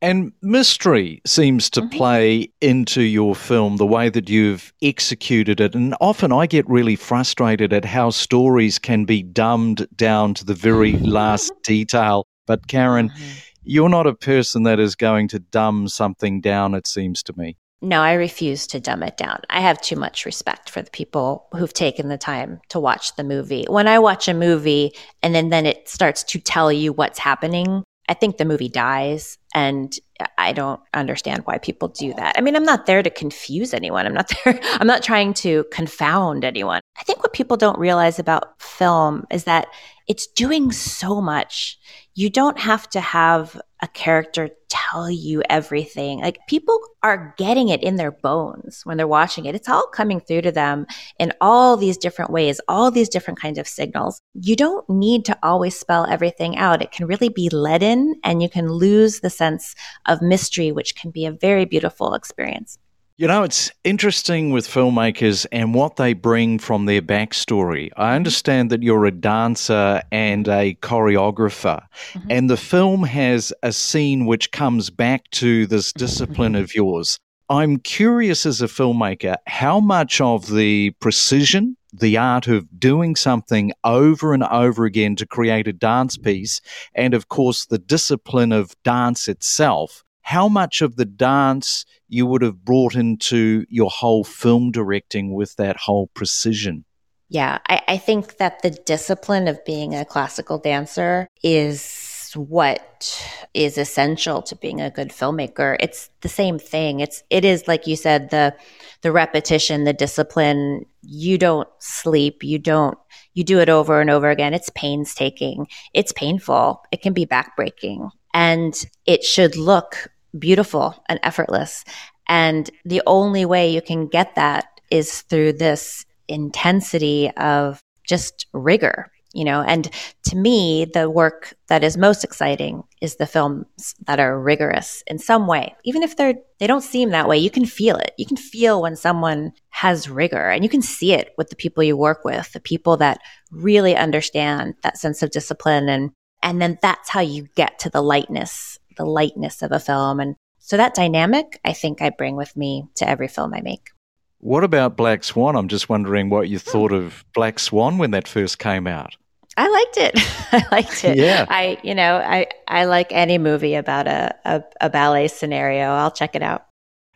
And 0.00 0.32
mystery 0.40 1.20
seems 1.26 1.68
to 1.70 1.82
mm-hmm. 1.82 1.90
play 1.90 2.52
into 2.62 3.02
your 3.02 3.34
film, 3.36 3.76
the 3.76 3.86
way 3.86 4.08
that 4.08 4.30
you've 4.30 4.72
executed 4.82 5.60
it. 5.60 5.74
And 5.74 5.94
often 6.00 6.32
I 6.32 6.46
get 6.46 6.66
really 6.70 6.96
frustrated 6.96 7.74
at 7.74 7.84
how 7.84 8.08
stories 8.08 8.78
can 8.78 9.04
be 9.04 9.22
dumbed 9.22 9.86
down 9.94 10.32
to 10.34 10.44
the 10.46 10.54
very 10.54 10.94
last 10.94 11.52
detail. 11.64 12.26
But 12.46 12.66
Karen, 12.66 13.10
mm-hmm. 13.10 13.38
you're 13.62 13.90
not 13.90 14.06
a 14.06 14.14
person 14.14 14.62
that 14.62 14.80
is 14.80 14.96
going 14.96 15.28
to 15.28 15.38
dumb 15.38 15.86
something 15.86 16.40
down, 16.40 16.74
it 16.74 16.86
seems 16.86 17.22
to 17.24 17.34
me. 17.36 17.58
No, 17.84 18.00
I 18.00 18.12
refuse 18.12 18.68
to 18.68 18.80
dumb 18.80 19.02
it 19.02 19.16
down. 19.16 19.40
I 19.50 19.60
have 19.60 19.82
too 19.82 19.96
much 19.96 20.24
respect 20.24 20.70
for 20.70 20.82
the 20.82 20.90
people 20.90 21.48
who've 21.50 21.72
taken 21.72 22.08
the 22.08 22.16
time 22.16 22.60
to 22.68 22.78
watch 22.78 23.16
the 23.16 23.24
movie. 23.24 23.66
When 23.68 23.88
I 23.88 23.98
watch 23.98 24.28
a 24.28 24.34
movie 24.34 24.92
and 25.20 25.34
then, 25.34 25.48
then 25.48 25.66
it 25.66 25.88
starts 25.88 26.22
to 26.24 26.38
tell 26.38 26.72
you 26.72 26.92
what's 26.92 27.18
happening, 27.18 27.82
I 28.08 28.14
think 28.14 28.36
the 28.36 28.44
movie 28.44 28.68
dies 28.68 29.36
and 29.52 29.92
I 30.38 30.52
don't 30.52 30.80
understand 30.94 31.42
why 31.44 31.58
people 31.58 31.88
do 31.88 32.14
that. 32.14 32.36
I 32.36 32.40
mean, 32.40 32.54
I'm 32.54 32.64
not 32.64 32.86
there 32.86 33.02
to 33.02 33.10
confuse 33.10 33.74
anyone. 33.74 34.06
I'm 34.06 34.14
not 34.14 34.30
there 34.44 34.60
I'm 34.74 34.86
not 34.86 35.02
trying 35.02 35.34
to 35.34 35.64
confound 35.72 36.44
anyone. 36.44 36.80
I 36.98 37.02
think 37.02 37.22
what 37.22 37.32
people 37.32 37.56
don't 37.56 37.78
realize 37.78 38.18
about 38.18 38.60
film 38.62 39.24
is 39.30 39.44
that 39.44 39.66
it's 40.06 40.26
doing 40.26 40.70
so 40.72 41.20
much. 41.20 41.78
You 42.14 42.30
don't 42.30 42.58
have 42.58 42.88
to 42.90 43.00
have 43.00 43.60
a 43.82 43.88
character 43.88 44.48
tell 44.68 45.10
you 45.10 45.42
everything. 45.50 46.20
Like 46.20 46.38
people 46.48 46.78
are 47.02 47.34
getting 47.36 47.68
it 47.68 47.82
in 47.82 47.96
their 47.96 48.12
bones 48.12 48.82
when 48.84 48.96
they're 48.96 49.08
watching 49.08 49.44
it. 49.44 49.54
It's 49.54 49.68
all 49.68 49.88
coming 49.88 50.20
through 50.20 50.42
to 50.42 50.52
them 50.52 50.86
in 51.18 51.32
all 51.40 51.76
these 51.76 51.98
different 51.98 52.30
ways, 52.30 52.60
all 52.68 52.90
these 52.90 53.08
different 53.08 53.40
kinds 53.40 53.58
of 53.58 53.66
signals. 53.66 54.20
You 54.34 54.54
don't 54.54 54.88
need 54.88 55.24
to 55.26 55.38
always 55.42 55.78
spell 55.78 56.06
everything 56.06 56.56
out. 56.56 56.80
It 56.80 56.92
can 56.92 57.06
really 57.06 57.28
be 57.28 57.50
leaden 57.50 58.14
and 58.22 58.40
you 58.40 58.48
can 58.48 58.70
lose 58.70 59.20
the 59.20 59.30
sense 59.30 59.74
of 60.06 60.22
mystery, 60.22 60.70
which 60.72 60.94
can 60.94 61.10
be 61.10 61.26
a 61.26 61.32
very 61.32 61.64
beautiful 61.64 62.14
experience. 62.14 62.78
You 63.18 63.28
know, 63.28 63.42
it's 63.42 63.70
interesting 63.84 64.52
with 64.52 64.66
filmmakers 64.66 65.44
and 65.52 65.74
what 65.74 65.96
they 65.96 66.14
bring 66.14 66.58
from 66.58 66.86
their 66.86 67.02
backstory. 67.02 67.90
I 67.94 68.06
mm-hmm. 68.06 68.16
understand 68.16 68.70
that 68.70 68.82
you're 68.82 69.04
a 69.04 69.10
dancer 69.10 70.02
and 70.10 70.48
a 70.48 70.74
choreographer, 70.76 71.82
mm-hmm. 72.14 72.30
and 72.30 72.48
the 72.48 72.56
film 72.56 73.04
has 73.04 73.52
a 73.62 73.70
scene 73.72 74.24
which 74.24 74.50
comes 74.50 74.88
back 74.88 75.30
to 75.32 75.66
this 75.66 75.92
discipline 75.92 76.54
of 76.54 76.74
yours. 76.74 77.18
I'm 77.50 77.80
curious 77.80 78.46
as 78.46 78.62
a 78.62 78.66
filmmaker 78.66 79.36
how 79.46 79.78
much 79.78 80.22
of 80.22 80.50
the 80.50 80.92
precision, 80.92 81.76
the 81.92 82.16
art 82.16 82.48
of 82.48 82.66
doing 82.80 83.14
something 83.14 83.72
over 83.84 84.32
and 84.32 84.44
over 84.44 84.86
again 84.86 85.16
to 85.16 85.26
create 85.26 85.68
a 85.68 85.72
dance 85.74 86.16
piece, 86.16 86.62
and 86.94 87.12
of 87.12 87.28
course 87.28 87.66
the 87.66 87.78
discipline 87.78 88.52
of 88.52 88.74
dance 88.84 89.28
itself 89.28 90.02
how 90.22 90.48
much 90.48 90.80
of 90.80 90.96
the 90.96 91.04
dance 91.04 91.84
you 92.08 92.26
would 92.26 92.42
have 92.42 92.64
brought 92.64 92.94
into 92.94 93.64
your 93.68 93.90
whole 93.90 94.24
film 94.24 94.70
directing 94.70 95.34
with 95.34 95.56
that 95.56 95.76
whole 95.76 96.08
precision. 96.08 96.84
Yeah, 97.28 97.58
I, 97.68 97.80
I 97.88 97.98
think 97.98 98.36
that 98.36 98.62
the 98.62 98.70
discipline 98.70 99.48
of 99.48 99.64
being 99.64 99.94
a 99.94 100.04
classical 100.04 100.58
dancer 100.58 101.28
is 101.42 102.30
what 102.34 103.26
is 103.52 103.76
essential 103.76 104.42
to 104.42 104.56
being 104.56 104.80
a 104.80 104.90
good 104.90 105.08
filmmaker. 105.08 105.76
It's 105.80 106.10
the 106.20 106.28
same 106.28 106.58
thing. 106.58 107.00
It's 107.00 107.22
it 107.30 107.44
is 107.44 107.68
like 107.68 107.86
you 107.86 107.96
said 107.96 108.30
the 108.30 108.54
the 109.00 109.12
repetition, 109.12 109.84
the 109.84 109.92
discipline. 109.92 110.84
You 111.02 111.38
don't 111.38 111.68
sleep. 111.78 112.44
You 112.44 112.58
don't. 112.58 112.98
You 113.34 113.44
do 113.44 113.60
it 113.60 113.68
over 113.68 114.00
and 114.00 114.10
over 114.10 114.30
again. 114.30 114.54
It's 114.54 114.70
painstaking. 114.74 115.66
It's 115.94 116.12
painful. 116.12 116.84
It 116.92 117.02
can 117.02 117.12
be 117.12 117.26
backbreaking 117.26 118.10
and 118.34 118.74
it 119.06 119.24
should 119.24 119.56
look 119.56 120.08
beautiful 120.38 121.02
and 121.08 121.20
effortless. 121.22 121.84
And 122.28 122.70
the 122.84 123.02
only 123.06 123.44
way 123.44 123.70
you 123.70 123.82
can 123.82 124.06
get 124.06 124.34
that 124.36 124.66
is 124.90 125.22
through 125.22 125.54
this 125.54 126.04
intensity 126.28 127.30
of 127.36 127.82
just 128.04 128.46
rigor, 128.52 129.10
you 129.32 129.44
know. 129.44 129.62
And 129.62 129.90
to 130.24 130.36
me, 130.36 130.84
the 130.84 131.08
work 131.10 131.54
that 131.68 131.84
is 131.84 131.96
most 131.96 132.24
exciting 132.24 132.82
is 133.00 133.16
the 133.16 133.26
films 133.26 133.94
that 134.06 134.20
are 134.20 134.40
rigorous 134.40 135.02
in 135.06 135.18
some 135.18 135.46
way. 135.46 135.74
Even 135.84 136.02
if 136.02 136.16
they're 136.16 136.34
they 136.58 136.66
don't 136.66 136.82
seem 136.82 137.10
that 137.10 137.28
way, 137.28 137.38
you 137.38 137.50
can 137.50 137.66
feel 137.66 137.96
it. 137.96 138.12
You 138.18 138.26
can 138.26 138.36
feel 138.36 138.82
when 138.82 138.96
someone 138.96 139.52
has 139.70 140.08
rigor 140.08 140.50
and 140.50 140.62
you 140.62 140.70
can 140.70 140.82
see 140.82 141.12
it 141.12 141.32
with 141.36 141.50
the 141.50 141.56
people 141.56 141.82
you 141.82 141.96
work 141.96 142.24
with, 142.24 142.52
the 142.52 142.60
people 142.60 142.96
that 142.98 143.18
really 143.50 143.96
understand 143.96 144.74
that 144.82 144.98
sense 144.98 145.22
of 145.22 145.30
discipline 145.30 145.88
and 145.88 146.12
and 146.42 146.60
then 146.60 146.78
that's 146.82 147.08
how 147.08 147.20
you 147.20 147.48
get 147.54 147.78
to 147.80 147.90
the 147.90 148.02
lightness, 148.02 148.78
the 148.96 149.04
lightness 149.04 149.62
of 149.62 149.72
a 149.72 149.80
film. 149.80 150.20
And 150.20 150.36
so 150.58 150.76
that 150.76 150.94
dynamic, 150.94 151.60
I 151.64 151.72
think 151.72 152.00
I 152.02 152.10
bring 152.10 152.36
with 152.36 152.56
me 152.56 152.86
to 152.96 153.08
every 153.08 153.28
film 153.28 153.54
I 153.54 153.60
make. 153.60 153.90
What 154.38 154.64
about 154.64 154.96
Black 154.96 155.22
Swan? 155.22 155.54
I'm 155.56 155.68
just 155.68 155.88
wondering 155.88 156.28
what 156.28 156.48
you 156.48 156.58
hmm. 156.58 156.70
thought 156.70 156.92
of 156.92 157.24
Black 157.34 157.58
Swan 157.58 157.98
when 157.98 158.10
that 158.12 158.26
first 158.26 158.58
came 158.58 158.86
out. 158.86 159.16
I 159.56 159.68
liked 159.68 159.96
it. 159.98 160.12
I 160.52 160.64
liked 160.72 161.04
it. 161.04 161.16
Yeah. 161.16 161.46
I, 161.48 161.78
you 161.82 161.94
know, 161.94 162.16
I, 162.16 162.46
I 162.66 162.86
like 162.86 163.12
any 163.12 163.38
movie 163.38 163.74
about 163.74 164.06
a, 164.06 164.34
a, 164.44 164.64
a 164.80 164.90
ballet 164.90 165.28
scenario. 165.28 165.90
I'll 165.90 166.10
check 166.10 166.34
it 166.34 166.42
out. 166.42 166.66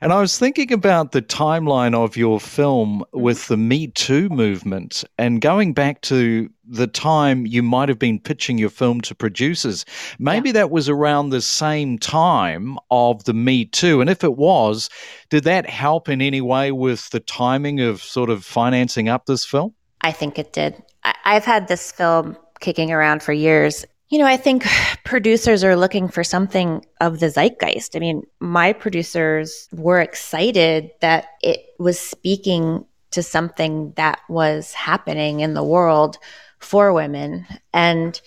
And 0.03 0.12
I 0.12 0.21
was 0.21 0.38
thinking 0.38 0.75
about 0.75 1.12
the 1.12 1.23
timeline 1.23 1.95
of 1.95 2.19
your 2.19 2.38
film 2.38 3.00
mm-hmm. 3.00 3.21
with 3.21 3.49
the 3.49 3.57
Me 3.57 3.87
Too 3.88 4.29
movement 4.29 5.05
and 5.17 5.41
going 5.41 5.73
back 5.73 6.03
to 6.03 6.50
the 6.69 6.87
time 6.87 7.47
you 7.47 7.62
might 7.62 7.88
have 7.88 7.99
been 7.99 8.19
pitching 8.19 8.59
your 8.59 8.69
film 8.69 9.00
to 9.03 9.15
producers. 9.15 9.87
Maybe 10.19 10.50
yeah. 10.50 10.55
that 10.55 10.71
was 10.71 10.88
around 10.88 11.31
the 11.31 11.41
same 11.41 11.99
time 11.99 12.76
of 12.91 13.25
the 13.25 13.33
Me 13.33 13.65
Too. 13.65 14.03
And 14.03 14.11
if 14.11 14.23
it 14.23 14.37
was, 14.37 14.91
did 15.31 15.45
that 15.45 15.69
help 15.69 16.11
in 16.11 16.21
any 16.21 16.43
way 16.43 16.73
with 16.73 17.09
the 17.11 17.21
timing 17.21 17.81
of 17.81 18.03
sort 18.03 18.29
of 18.29 18.45
financing 18.45 19.09
up 19.09 19.25
this 19.25 19.47
film? 19.47 19.75
I 20.03 20.12
think 20.12 20.38
it 20.38 20.53
did. 20.53 20.75
I- 21.05 21.15
I've 21.25 21.47
had 21.47 21.69
this 21.69 21.91
film 21.91 22.37
kicking 22.61 22.93
around 22.93 23.23
for 23.23 23.33
years 23.33 23.85
you 24.09 24.19
know, 24.19 24.27
I 24.27 24.37
think 24.37 24.65
producers 25.05 25.65
are 25.65 25.77
looking 25.77 26.09
for 26.09 26.23
something 26.23 26.85
of 27.01 27.21
the 27.21 27.31
zeitgeist. 27.31 27.97
I 27.97 27.99
mean, 27.99 28.23
my 28.41 28.73
producers 28.73 29.69
were 29.73 30.01
excited 30.01 30.91
that 31.01 31.27
it 31.43 31.61
was 31.79 31.99
speaking 31.99 32.85
to 33.11 33.23
something 33.23 33.93
that 33.97 34.21
was 34.29 34.73
happening 34.75 35.41
in 35.41 35.55
the 35.55 35.65
world 35.65 36.19
for 36.59 36.93
women. 36.93 37.47
And 37.73 38.21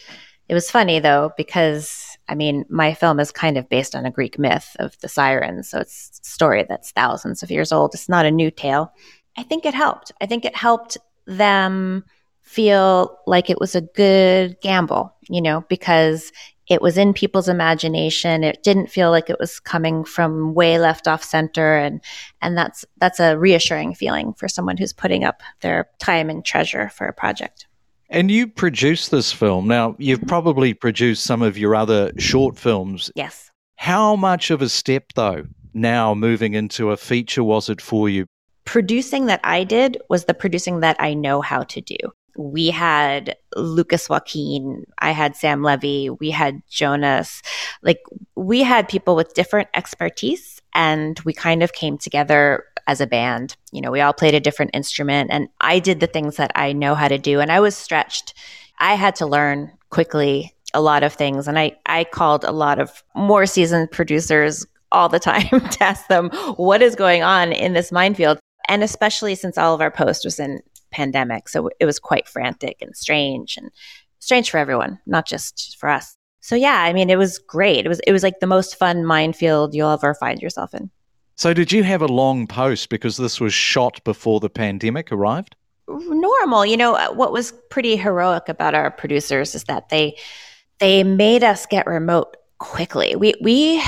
it 0.49 0.53
was 0.53 0.71
funny 0.71 0.99
though, 0.99 1.31
because 1.37 2.17
I 2.27 2.35
mean, 2.35 2.65
my 2.69 2.93
film 2.93 3.19
is 3.19 3.31
kind 3.31 3.57
of 3.57 3.69
based 3.69 3.95
on 3.95 4.05
a 4.05 4.11
Greek 4.11 4.37
myth 4.37 4.75
of 4.79 4.99
the 4.99 5.09
sirens. 5.09 5.69
So 5.69 5.79
it's 5.79 6.21
a 6.23 6.27
story 6.27 6.65
that's 6.67 6.91
thousands 6.91 7.41
of 7.41 7.51
years 7.51 7.71
old. 7.71 7.93
It's 7.93 8.09
not 8.09 8.25
a 8.25 8.31
new 8.31 8.51
tale. 8.51 8.93
I 9.37 9.43
think 9.43 9.65
it 9.65 9.73
helped. 9.73 10.11
I 10.21 10.25
think 10.25 10.45
it 10.45 10.55
helped 10.55 10.97
them 11.25 12.03
feel 12.41 13.19
like 13.27 13.49
it 13.49 13.59
was 13.59 13.75
a 13.75 13.81
good 13.81 14.59
gamble, 14.61 15.13
you 15.29 15.41
know, 15.41 15.63
because 15.69 16.31
it 16.69 16.81
was 16.81 16.97
in 16.97 17.13
people's 17.13 17.49
imagination. 17.49 18.43
It 18.43 18.61
didn't 18.63 18.87
feel 18.87 19.09
like 19.09 19.29
it 19.29 19.39
was 19.39 19.59
coming 19.59 20.05
from 20.05 20.53
way 20.53 20.79
left 20.79 21.07
off 21.07 21.23
center 21.23 21.77
and 21.77 21.99
and 22.41 22.55
that's 22.55 22.85
that's 22.97 23.19
a 23.19 23.37
reassuring 23.37 23.95
feeling 23.95 24.33
for 24.33 24.47
someone 24.47 24.77
who's 24.77 24.93
putting 24.93 25.23
up 25.23 25.41
their 25.61 25.89
time 25.99 26.29
and 26.29 26.45
treasure 26.45 26.89
for 26.89 27.07
a 27.07 27.13
project. 27.13 27.65
And 28.11 28.31
you 28.31 28.47
produced 28.47 29.11
this 29.11 29.31
film. 29.31 29.67
Now, 29.67 29.95
you've 29.99 30.19
mm-hmm. 30.19 30.29
probably 30.29 30.73
produced 30.73 31.23
some 31.23 31.41
of 31.41 31.57
your 31.57 31.75
other 31.75 32.11
short 32.17 32.57
films. 32.57 33.11
Yes. 33.15 33.51
How 33.75 34.15
much 34.15 34.51
of 34.51 34.61
a 34.61 34.69
step 34.69 35.13
though 35.15 35.45
now 35.73 36.13
moving 36.13 36.53
into 36.53 36.91
a 36.91 36.97
feature 36.97 37.43
was 37.43 37.69
it 37.69 37.81
for 37.81 38.09
you? 38.09 38.25
Producing 38.65 39.25
that 39.25 39.39
I 39.43 39.63
did 39.63 39.97
was 40.09 40.25
the 40.25 40.35
producing 40.35 40.81
that 40.81 40.95
I 40.99 41.15
know 41.15 41.41
how 41.41 41.63
to 41.63 41.81
do 41.81 41.97
we 42.39 42.69
had 42.69 43.35
Lucas 43.57 44.07
Joaquin, 44.07 44.85
I 44.99 45.11
had 45.11 45.35
Sam 45.35 45.61
Levy, 45.61 46.09
we 46.09 46.31
had 46.31 46.61
Jonas. 46.69 47.41
Like 47.81 47.99
we 48.35 48.63
had 48.63 48.87
people 48.87 49.17
with 49.17 49.33
different 49.33 49.67
expertise 49.73 50.61
and 50.73 51.19
we 51.25 51.33
kind 51.33 51.61
of 51.61 51.73
came 51.73 51.97
together 51.97 52.63
as 52.87 53.01
a 53.01 53.07
band. 53.07 53.57
You 53.73 53.81
know, 53.81 53.91
we 53.91 53.99
all 53.99 54.13
played 54.13 54.35
a 54.35 54.39
different 54.39 54.71
instrument 54.73 55.31
and 55.33 55.49
I 55.59 55.79
did 55.79 55.99
the 55.99 56.07
things 56.07 56.37
that 56.37 56.53
I 56.55 56.71
know 56.71 56.95
how 56.95 57.09
to 57.09 57.17
do 57.17 57.41
and 57.41 57.51
I 57.51 57.59
was 57.59 57.75
stretched. 57.75 58.33
I 58.79 58.93
had 58.93 59.17
to 59.17 59.25
learn 59.25 59.73
quickly 59.89 60.55
a 60.73 60.79
lot 60.79 61.03
of 61.03 61.11
things 61.11 61.45
and 61.45 61.59
I 61.59 61.77
I 61.87 62.05
called 62.05 62.45
a 62.45 62.53
lot 62.53 62.79
of 62.79 63.03
more 63.15 63.47
seasoned 63.47 63.91
producers 63.91 64.65
all 64.93 65.09
the 65.09 65.19
time 65.19 65.49
to 65.71 65.83
ask 65.83 66.07
them 66.07 66.29
what 66.55 66.81
is 66.81 66.95
going 66.95 67.21
on 67.21 67.51
in 67.51 67.73
this 67.73 67.91
minefield 67.91 68.39
and 68.69 68.83
especially 68.83 69.35
since 69.35 69.57
all 69.57 69.73
of 69.73 69.81
our 69.81 69.91
post 69.91 70.23
was 70.23 70.39
in 70.39 70.61
pandemic. 70.91 71.49
So 71.49 71.69
it 71.79 71.85
was 71.85 71.99
quite 71.99 72.27
frantic 72.27 72.77
and 72.81 72.95
strange 72.95 73.57
and 73.57 73.71
strange 74.19 74.49
for 74.49 74.57
everyone, 74.57 74.99
not 75.05 75.27
just 75.27 75.77
for 75.79 75.89
us. 75.89 76.15
So 76.41 76.55
yeah, 76.55 76.83
I 76.83 76.93
mean, 76.93 77.09
it 77.09 77.17
was 77.17 77.37
great. 77.37 77.85
It 77.85 77.89
was 77.89 77.99
it 78.07 78.11
was 78.11 78.23
like 78.23 78.39
the 78.39 78.47
most 78.47 78.77
fun 78.77 79.05
minefield 79.05 79.73
you'll 79.73 79.91
ever 79.91 80.13
find 80.13 80.41
yourself 80.41 80.73
in. 80.73 80.89
So 81.35 81.53
did 81.53 81.71
you 81.71 81.83
have 81.83 82.01
a 82.01 82.07
long 82.07 82.47
post 82.47 82.89
because 82.89 83.17
this 83.17 83.39
was 83.39 83.53
shot 83.53 84.03
before 84.03 84.39
the 84.39 84.49
pandemic 84.49 85.11
arrived? 85.11 85.55
Normal. 85.87 86.65
You 86.65 86.77
know, 86.77 86.95
uh, 86.95 87.13
what 87.13 87.31
was 87.31 87.53
pretty 87.69 87.95
heroic 87.95 88.49
about 88.49 88.75
our 88.75 88.91
producers 88.91 89.55
is 89.55 89.63
that 89.65 89.89
they 89.89 90.17
they 90.79 91.03
made 91.03 91.43
us 91.43 91.65
get 91.65 91.87
remote 91.87 92.35
quickly. 92.57 93.15
We 93.15 93.33
we 93.41 93.81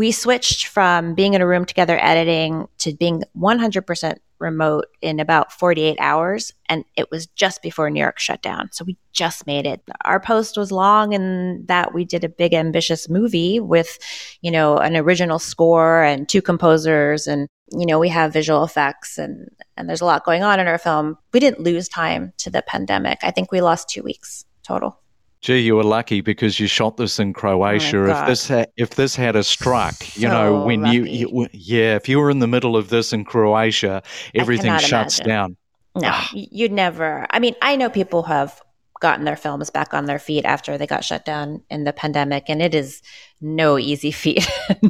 we 0.00 0.12
switched 0.12 0.68
from 0.68 1.14
being 1.14 1.34
in 1.34 1.42
a 1.42 1.46
room 1.46 1.66
together 1.66 1.98
editing 2.00 2.66
to 2.78 2.94
being 2.94 3.22
100% 3.36 4.16
remote 4.38 4.86
in 5.02 5.20
about 5.20 5.52
48 5.52 5.98
hours 6.00 6.54
and 6.70 6.86
it 6.96 7.10
was 7.10 7.26
just 7.26 7.60
before 7.60 7.90
New 7.90 8.00
York 8.00 8.18
shut 8.18 8.40
down. 8.40 8.70
So 8.72 8.86
we 8.86 8.96
just 9.12 9.46
made 9.46 9.66
it. 9.66 9.82
Our 10.06 10.18
post 10.18 10.56
was 10.56 10.72
long 10.72 11.12
in 11.12 11.66
that 11.66 11.92
we 11.92 12.06
did 12.06 12.24
a 12.24 12.30
big 12.30 12.54
ambitious 12.54 13.10
movie 13.10 13.60
with, 13.60 13.98
you 14.40 14.50
know, 14.50 14.78
an 14.78 14.96
original 14.96 15.38
score 15.38 16.02
and 16.02 16.26
two 16.26 16.40
composers 16.40 17.26
and 17.26 17.46
you 17.70 17.84
know, 17.84 17.98
we 17.98 18.08
have 18.08 18.32
visual 18.32 18.64
effects 18.64 19.18
and 19.18 19.50
and 19.76 19.86
there's 19.86 20.00
a 20.00 20.06
lot 20.06 20.24
going 20.24 20.42
on 20.42 20.58
in 20.58 20.66
our 20.66 20.78
film. 20.78 21.18
We 21.34 21.40
didn't 21.40 21.60
lose 21.60 21.90
time 21.90 22.32
to 22.38 22.48
the 22.48 22.62
pandemic. 22.62 23.18
I 23.22 23.32
think 23.32 23.52
we 23.52 23.60
lost 23.60 23.90
2 23.90 24.02
weeks 24.02 24.46
total. 24.62 24.98
Gee, 25.40 25.58
you 25.60 25.76
were 25.76 25.84
lucky 25.84 26.20
because 26.20 26.60
you 26.60 26.66
shot 26.66 26.98
this 26.98 27.18
in 27.18 27.32
Croatia. 27.32 27.98
Oh 27.98 28.10
if 28.10 28.26
this 28.26 28.48
ha- 28.48 28.66
if 28.76 28.90
this 28.90 29.16
had 29.16 29.36
a 29.36 29.42
struck, 29.42 29.94
so 29.94 30.20
you 30.20 30.28
know, 30.28 30.64
when 30.64 30.84
you, 30.84 31.04
you, 31.04 31.48
yeah, 31.52 31.96
if 31.96 32.10
you 32.10 32.18
were 32.18 32.30
in 32.30 32.40
the 32.40 32.46
middle 32.46 32.76
of 32.76 32.90
this 32.90 33.14
in 33.14 33.24
Croatia, 33.24 34.02
everything 34.34 34.76
shuts 34.78 35.18
imagine. 35.18 35.26
down. 35.26 35.56
No, 35.96 36.10
ah. 36.12 36.30
you'd 36.34 36.72
never. 36.72 37.26
I 37.30 37.38
mean, 37.38 37.54
I 37.62 37.76
know 37.76 37.88
people 37.88 38.22
who 38.22 38.32
have 38.32 38.60
gotten 39.00 39.24
their 39.24 39.36
films 39.36 39.70
back 39.70 39.94
on 39.94 40.04
their 40.04 40.18
feet 40.18 40.44
after 40.44 40.76
they 40.76 40.86
got 40.86 41.04
shut 41.04 41.24
down 41.24 41.62
in 41.70 41.84
the 41.84 41.92
pandemic, 41.94 42.44
and 42.48 42.60
it 42.60 42.74
is 42.74 43.00
no 43.40 43.78
easy 43.78 44.10
feat. 44.12 44.46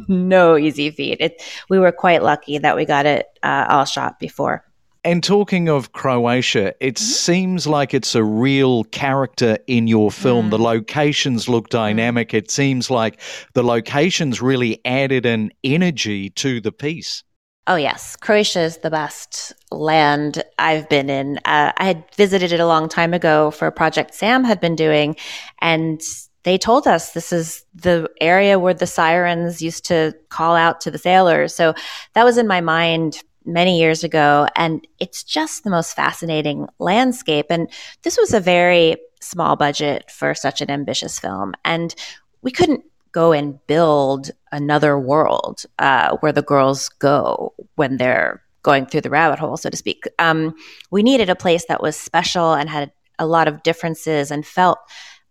no 0.08 0.56
easy 0.56 0.90
feat. 0.90 1.18
It, 1.20 1.42
we 1.68 1.78
were 1.78 1.92
quite 1.92 2.24
lucky 2.24 2.58
that 2.58 2.74
we 2.74 2.84
got 2.84 3.06
it 3.06 3.26
uh, 3.44 3.66
all 3.68 3.84
shot 3.84 4.18
before. 4.18 4.64
And 5.02 5.24
talking 5.24 5.68
of 5.68 5.92
Croatia, 5.92 6.74
it 6.80 6.96
mm-hmm. 6.96 7.04
seems 7.04 7.66
like 7.66 7.94
it's 7.94 8.14
a 8.14 8.22
real 8.22 8.84
character 8.84 9.58
in 9.66 9.86
your 9.86 10.10
film. 10.10 10.48
Mm. 10.48 10.50
The 10.50 10.58
locations 10.58 11.48
look 11.48 11.68
mm. 11.68 11.70
dynamic. 11.70 12.30
Mm. 12.30 12.38
It 12.38 12.50
seems 12.50 12.90
like 12.90 13.20
the 13.54 13.62
locations 13.62 14.42
really 14.42 14.80
added 14.84 15.24
an 15.24 15.52
energy 15.64 16.28
to 16.30 16.60
the 16.60 16.72
piece. 16.72 17.24
Oh, 17.66 17.76
yes. 17.76 18.16
Croatia 18.16 18.60
is 18.60 18.78
the 18.78 18.90
best 18.90 19.52
land 19.70 20.42
I've 20.58 20.88
been 20.88 21.08
in. 21.08 21.38
Uh, 21.44 21.72
I 21.76 21.84
had 21.84 22.04
visited 22.16 22.52
it 22.52 22.60
a 22.60 22.66
long 22.66 22.88
time 22.88 23.14
ago 23.14 23.50
for 23.52 23.66
a 23.66 23.72
project 23.72 24.14
Sam 24.14 24.44
had 24.44 24.60
been 24.60 24.76
doing, 24.76 25.16
and 25.60 26.00
they 26.42 26.58
told 26.58 26.86
us 26.86 27.12
this 27.12 27.32
is 27.32 27.64
the 27.74 28.10
area 28.20 28.58
where 28.58 28.74
the 28.74 28.86
sirens 28.86 29.62
used 29.62 29.84
to 29.86 30.14
call 30.30 30.56
out 30.56 30.80
to 30.80 30.90
the 30.90 30.98
sailors. 30.98 31.54
So 31.54 31.74
that 32.14 32.24
was 32.24 32.38
in 32.38 32.46
my 32.46 32.60
mind 32.60 33.22
many 33.44 33.78
years 33.78 34.04
ago. 34.04 34.48
And 34.56 34.86
it's 34.98 35.22
just 35.22 35.64
the 35.64 35.70
most 35.70 35.94
fascinating 35.94 36.68
landscape. 36.78 37.46
And 37.50 37.70
this 38.02 38.16
was 38.18 38.34
a 38.34 38.40
very 38.40 38.96
small 39.20 39.56
budget 39.56 40.10
for 40.10 40.34
such 40.34 40.60
an 40.60 40.70
ambitious 40.70 41.18
film. 41.18 41.54
And 41.64 41.94
we 42.42 42.50
couldn't 42.50 42.84
go 43.12 43.32
and 43.32 43.64
build 43.66 44.30
another 44.52 44.98
world 44.98 45.64
uh, 45.78 46.16
where 46.18 46.32
the 46.32 46.42
girls 46.42 46.88
go 46.88 47.52
when 47.74 47.96
they're 47.96 48.42
going 48.62 48.86
through 48.86 49.00
the 49.00 49.10
rabbit 49.10 49.38
hole, 49.38 49.56
so 49.56 49.70
to 49.70 49.76
speak. 49.76 50.04
Um, 50.18 50.54
we 50.90 51.02
needed 51.02 51.30
a 51.30 51.36
place 51.36 51.64
that 51.66 51.82
was 51.82 51.96
special 51.96 52.52
and 52.52 52.68
had 52.68 52.92
a 53.18 53.26
lot 53.26 53.48
of 53.48 53.62
differences 53.62 54.30
and 54.30 54.46
felt 54.46 54.78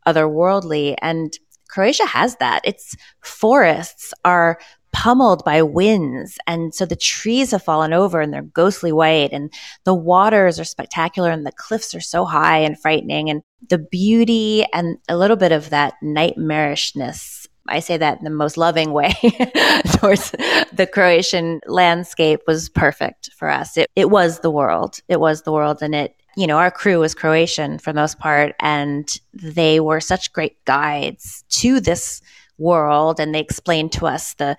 otherworldly. 0.05 0.95
And 1.01 1.37
Croatia 1.69 2.05
has 2.05 2.35
that. 2.37 2.61
Its 2.65 2.95
forests 3.21 4.13
are 4.25 4.59
pummeled 4.99 5.45
by 5.45 5.61
winds. 5.61 6.37
And 6.45 6.75
so 6.75 6.85
the 6.85 6.93
trees 6.93 7.51
have 7.51 7.63
fallen 7.63 7.93
over 7.93 8.19
and 8.19 8.33
they're 8.33 8.41
ghostly 8.41 8.91
white 8.91 9.31
and 9.31 9.49
the 9.85 9.95
waters 9.95 10.59
are 10.59 10.65
spectacular 10.65 11.31
and 11.31 11.45
the 11.45 11.53
cliffs 11.53 11.95
are 11.95 12.01
so 12.01 12.25
high 12.25 12.57
and 12.57 12.77
frightening 12.77 13.29
and 13.29 13.41
the 13.69 13.77
beauty 13.77 14.65
and 14.73 14.97
a 15.07 15.15
little 15.15 15.37
bit 15.37 15.53
of 15.53 15.69
that 15.69 15.93
nightmarishness. 16.03 17.47
I 17.69 17.79
say 17.79 17.95
that 17.95 18.17
in 18.17 18.25
the 18.25 18.29
most 18.29 18.57
loving 18.57 18.91
way 18.91 19.13
towards 19.93 20.31
the 20.73 20.89
Croatian 20.91 21.61
landscape 21.65 22.41
was 22.45 22.67
perfect 22.67 23.29
for 23.37 23.49
us. 23.49 23.77
It, 23.77 23.89
it 23.95 24.09
was 24.09 24.41
the 24.41 24.51
world. 24.51 24.99
It 25.07 25.21
was 25.21 25.43
the 25.43 25.53
world 25.53 25.81
and 25.81 25.95
it 25.95 26.13
you 26.35 26.45
know, 26.45 26.57
our 26.57 26.71
crew 26.71 26.99
was 26.99 27.15
Croatian 27.15 27.79
for 27.79 27.91
the 27.91 27.99
most 27.99 28.19
part, 28.19 28.55
and 28.61 29.19
they 29.33 29.81
were 29.81 29.99
such 29.99 30.31
great 30.31 30.63
guides 30.63 31.43
to 31.49 31.81
this 31.81 32.21
world 32.59 33.19
and 33.19 33.33
they 33.33 33.39
explained 33.39 33.91
to 33.93 34.05
us 34.05 34.33
the 34.35 34.57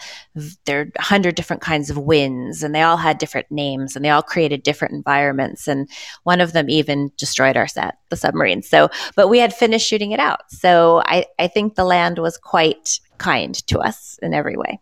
there 0.64 0.80
are 0.80 0.86
hundred 0.98 1.34
different 1.34 1.62
kinds 1.62 1.90
of 1.90 1.98
winds 1.98 2.62
and 2.62 2.74
they 2.74 2.82
all 2.82 2.96
had 2.96 3.18
different 3.18 3.50
names 3.50 3.94
and 3.94 4.04
they 4.04 4.10
all 4.10 4.22
created 4.22 4.62
different 4.62 4.94
environments 4.94 5.68
and 5.68 5.88
one 6.24 6.40
of 6.40 6.52
them 6.52 6.68
even 6.68 7.10
destroyed 7.16 7.56
our 7.56 7.68
set 7.68 7.98
the 8.10 8.16
submarine. 8.16 8.62
So 8.62 8.88
but 9.16 9.28
we 9.28 9.38
had 9.38 9.54
finished 9.54 9.86
shooting 9.86 10.12
it 10.12 10.20
out. 10.20 10.50
So 10.50 11.02
i 11.06 11.26
i 11.38 11.46
think 11.46 11.74
the 11.74 11.84
land 11.84 12.18
was 12.18 12.36
quite 12.36 13.00
kind 13.18 13.54
to 13.66 13.78
us 13.78 14.18
in 14.22 14.34
every 14.34 14.56
way 14.56 14.80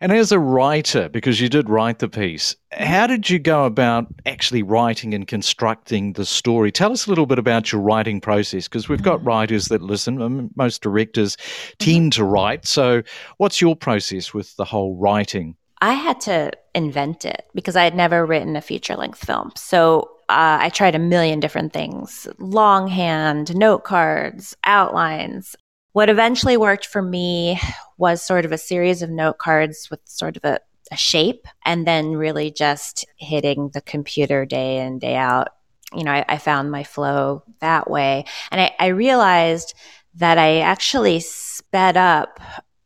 and 0.00 0.12
as 0.12 0.32
a 0.32 0.38
writer, 0.38 1.10
because 1.10 1.40
you 1.40 1.48
did 1.50 1.68
write 1.68 1.98
the 1.98 2.08
piece, 2.08 2.56
how 2.72 3.06
did 3.06 3.28
you 3.28 3.38
go 3.38 3.66
about 3.66 4.06
actually 4.24 4.62
writing 4.62 5.12
and 5.12 5.26
constructing 5.26 6.14
the 6.14 6.24
story? 6.24 6.72
Tell 6.72 6.92
us 6.92 7.06
a 7.06 7.10
little 7.10 7.26
bit 7.26 7.38
about 7.38 7.70
your 7.70 7.82
writing 7.82 8.18
process, 8.20 8.66
because 8.66 8.88
we've 8.88 9.02
got 9.02 9.20
mm. 9.20 9.26
writers 9.26 9.66
that 9.66 9.82
listen. 9.82 10.50
Most 10.56 10.80
directors 10.80 11.36
tend 11.78 12.14
to 12.14 12.24
write. 12.24 12.66
So, 12.66 13.02
what's 13.36 13.60
your 13.60 13.76
process 13.76 14.32
with 14.32 14.56
the 14.56 14.64
whole 14.64 14.96
writing? 14.96 15.54
I 15.82 15.92
had 15.92 16.20
to 16.22 16.52
invent 16.74 17.24
it 17.24 17.46
because 17.54 17.76
I 17.76 17.84
had 17.84 17.94
never 17.94 18.24
written 18.24 18.56
a 18.56 18.62
feature 18.62 18.96
length 18.96 19.24
film. 19.24 19.52
So, 19.54 20.10
uh, 20.30 20.58
I 20.60 20.68
tried 20.70 20.94
a 20.94 20.98
million 20.98 21.40
different 21.40 21.72
things 21.72 22.26
longhand, 22.38 23.54
note 23.54 23.84
cards, 23.84 24.56
outlines. 24.64 25.56
What 25.92 26.08
eventually 26.08 26.56
worked 26.56 26.86
for 26.86 27.02
me 27.02 27.60
was 27.98 28.22
sort 28.22 28.44
of 28.44 28.52
a 28.52 28.58
series 28.58 29.02
of 29.02 29.10
note 29.10 29.38
cards 29.38 29.88
with 29.90 30.00
sort 30.04 30.36
of 30.36 30.44
a, 30.44 30.60
a 30.92 30.96
shape, 30.96 31.46
and 31.64 31.86
then 31.86 32.12
really 32.12 32.50
just 32.50 33.04
hitting 33.16 33.70
the 33.74 33.80
computer 33.80 34.46
day 34.46 34.78
in, 34.78 34.98
day 34.98 35.16
out. 35.16 35.48
You 35.92 36.04
know, 36.04 36.12
I, 36.12 36.24
I 36.28 36.38
found 36.38 36.70
my 36.70 36.84
flow 36.84 37.42
that 37.60 37.90
way. 37.90 38.24
And 38.52 38.60
I, 38.60 38.72
I 38.78 38.86
realized 38.88 39.74
that 40.14 40.38
I 40.38 40.60
actually 40.60 41.20
sped 41.20 41.96
up 41.96 42.40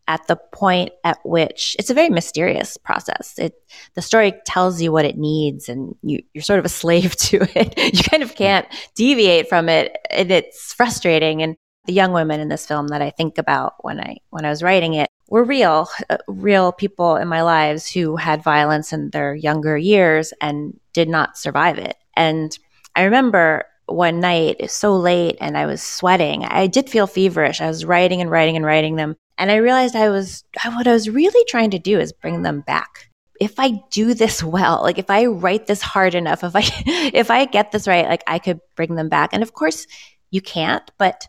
at 0.07 0.27
the 0.27 0.37
point 0.53 0.91
at 1.03 1.19
which 1.25 1.77
it's 1.79 1.89
a 1.89 1.95
very 1.95 2.11
mysterious 2.11 2.77
process. 2.77 3.35
It 3.39 3.55
the 3.95 4.03
story 4.03 4.35
tells 4.45 4.81
you 4.81 4.93
what 4.93 5.05
it 5.05 5.17
needs, 5.17 5.69
and 5.69 5.95
you, 6.03 6.23
you're 6.35 6.43
sort 6.43 6.59
of 6.59 6.65
a 6.65 6.71
slave 6.71 7.17
to 7.29 7.47
it. 7.59 7.97
you 7.97 8.03
kind 8.03 8.23
of 8.23 8.35
can't 8.35 8.67
deviate 8.95 9.49
from 9.49 9.69
it, 9.69 9.97
and 10.11 10.31
it's 10.31 10.73
frustrating. 10.73 11.43
And 11.43 11.57
the 11.87 11.93
young 11.93 12.13
women 12.13 12.41
in 12.41 12.49
this 12.49 12.67
film 12.67 12.89
that 12.89 13.03
I 13.03 13.11
think 13.11 13.39
about 13.39 13.75
when 13.81 14.01
I 14.01 14.17
when 14.31 14.45
I 14.45 14.51
was 14.51 14.63
writing 14.63 14.95
it 14.95 15.09
were 15.29 15.45
real, 15.45 15.89
uh, 16.11 16.19
real 16.29 16.73
people 16.73 17.17
in 17.17 17.29
my 17.29 17.43
lives 17.43 17.91
who 17.91 18.17
had 18.17 18.43
violence 18.43 18.93
in 18.93 19.11
their 19.11 19.35
younger 19.35 19.77
years 19.77 20.33
and 20.41 20.79
did 20.93 21.09
not 21.09 21.37
survive 21.39 21.79
it. 21.79 21.97
And 22.15 22.57
I 22.95 23.05
remember 23.05 23.65
one 23.87 24.21
night, 24.21 24.71
so 24.71 24.97
late, 24.97 25.37
and 25.41 25.59
I 25.59 25.67
was 25.67 25.83
sweating. 25.83 26.45
I 26.45 26.67
did 26.67 26.89
feel 26.89 27.07
feverish. 27.07 27.61
I 27.61 27.69
was 27.69 27.85
writing 27.85 28.21
and 28.21 28.31
writing 28.31 28.57
and 28.57 28.65
writing 28.65 28.97
them, 28.97 29.17
and 29.37 29.51
I 29.51 29.57
realized 29.57 29.97
I 29.97 30.09
was 30.09 30.45
what 30.65 30.87
I 30.87 30.93
was 30.93 31.11
really 31.11 31.45
trying 31.49 31.71
to 31.71 31.79
do 31.79 31.99
is 31.99 32.13
bring 32.13 32.43
them 32.43 32.61
back. 32.61 33.11
If 33.41 33.59
I 33.59 33.81
do 33.91 34.15
this 34.15 34.43
well, 34.43 34.81
like 34.83 34.99
if 34.99 35.11
I 35.11 35.27
write 35.27 35.67
this 35.67 35.83
hard 35.83 36.15
enough, 36.15 36.45
if 36.45 36.57
I 36.57 36.63
if 37.13 37.31
I 37.31 37.45
get 37.45 37.73
this 37.73 37.87
right, 37.87 38.07
like 38.07 38.25
I 38.27 38.39
could 38.39 38.61
bring 38.75 38.95
them 38.95 39.09
back. 39.09 39.31
And 39.33 39.43
of 39.43 39.53
course, 39.53 39.87
you 40.31 40.41
can't, 40.41 40.89
but 40.99 41.27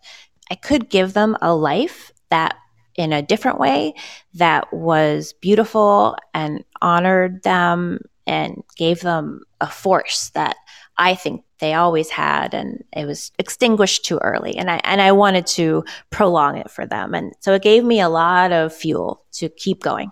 I 0.50 0.56
could 0.56 0.90
give 0.90 1.14
them 1.14 1.38
a 1.42 1.56
life 1.56 2.12
that 2.30 2.56
in 2.96 3.12
a 3.12 3.22
different 3.22 3.60
way 3.60 3.94
that 4.36 4.72
was 4.74 5.34
beautiful 5.42 6.16
and 6.34 6.64
honored 6.82 7.44
them 7.44 8.00
and 8.26 8.64
gave 8.78 9.02
them 9.02 9.42
a 9.62 9.68
force 9.68 10.32
that 10.34 10.56
I 10.98 11.16
think 11.16 11.44
they 11.60 11.74
always 11.74 12.10
had 12.10 12.54
and 12.54 12.84
it 12.94 13.06
was 13.06 13.32
extinguished 13.40 14.06
too 14.06 14.18
early 14.18 14.58
and 14.58 14.70
I 14.70 14.82
and 14.84 15.02
I 15.02 15.12
wanted 15.12 15.46
to 15.48 15.84
prolong 16.10 16.58
it 16.58 16.70
for 16.70 16.86
them 16.86 17.14
and 17.14 17.34
so 17.40 17.54
it 17.54 17.62
gave 17.62 17.84
me 17.84 18.02
a 18.02 18.10
lot 18.10 18.52
of 18.52 18.74
fuel 18.74 19.24
to 19.34 19.50
keep 19.50 19.82
going. 19.82 20.12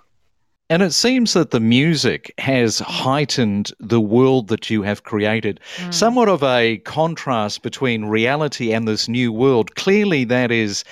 And 0.69 0.81
it 0.81 0.93
seems 0.93 1.33
that 1.33 1.51
the 1.51 1.59
music 1.59 2.33
has 2.37 2.79
heightened 2.79 3.71
the 3.79 3.99
world 4.01 4.47
that 4.47 4.69
you 4.69 4.81
have 4.83 5.03
created. 5.03 5.59
Mm. 5.77 5.93
Somewhat 5.93 6.29
of 6.29 6.41
a 6.41 6.77
contrast 6.79 7.61
between 7.61 8.05
reality 8.05 8.73
and 8.73 8.87
this 8.87 9.07
new 9.07 9.31
world. 9.31 9.75
Clearly, 9.75 10.23
that 10.25 10.51
is 10.51 10.83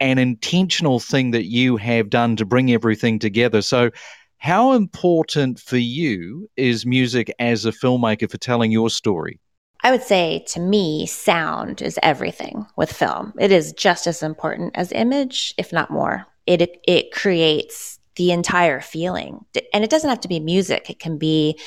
an 0.00 0.18
intentional 0.18 0.98
thing 0.98 1.32
that 1.32 1.44
you 1.44 1.76
have 1.76 2.08
done 2.08 2.36
to 2.36 2.44
bring 2.44 2.72
everything 2.72 3.18
together. 3.18 3.62
So, 3.62 3.90
how 4.38 4.72
important 4.72 5.58
for 5.58 5.76
you 5.76 6.48
is 6.56 6.86
music 6.86 7.32
as 7.40 7.64
a 7.64 7.72
filmmaker 7.72 8.30
for 8.30 8.38
telling 8.38 8.70
your 8.70 8.88
story? 8.88 9.40
I 9.82 9.90
would 9.90 10.02
say 10.02 10.44
to 10.48 10.60
me, 10.60 11.06
sound 11.06 11.82
is 11.82 11.98
everything 12.02 12.66
with 12.76 12.92
film. 12.92 13.32
It 13.38 13.52
is 13.52 13.72
just 13.72 14.06
as 14.06 14.22
important 14.22 14.76
as 14.76 14.92
image, 14.92 15.54
if 15.58 15.72
not 15.72 15.90
more. 15.90 16.26
It, 16.46 16.80
it 16.86 17.12
creates 17.12 17.97
the 18.18 18.32
entire 18.32 18.80
feeling. 18.80 19.46
And 19.72 19.84
it 19.84 19.90
doesn't 19.90 20.10
have 20.10 20.20
to 20.20 20.28
be 20.28 20.40
music. 20.40 20.90
It 20.90 20.98
can 20.98 21.18
be 21.18 21.58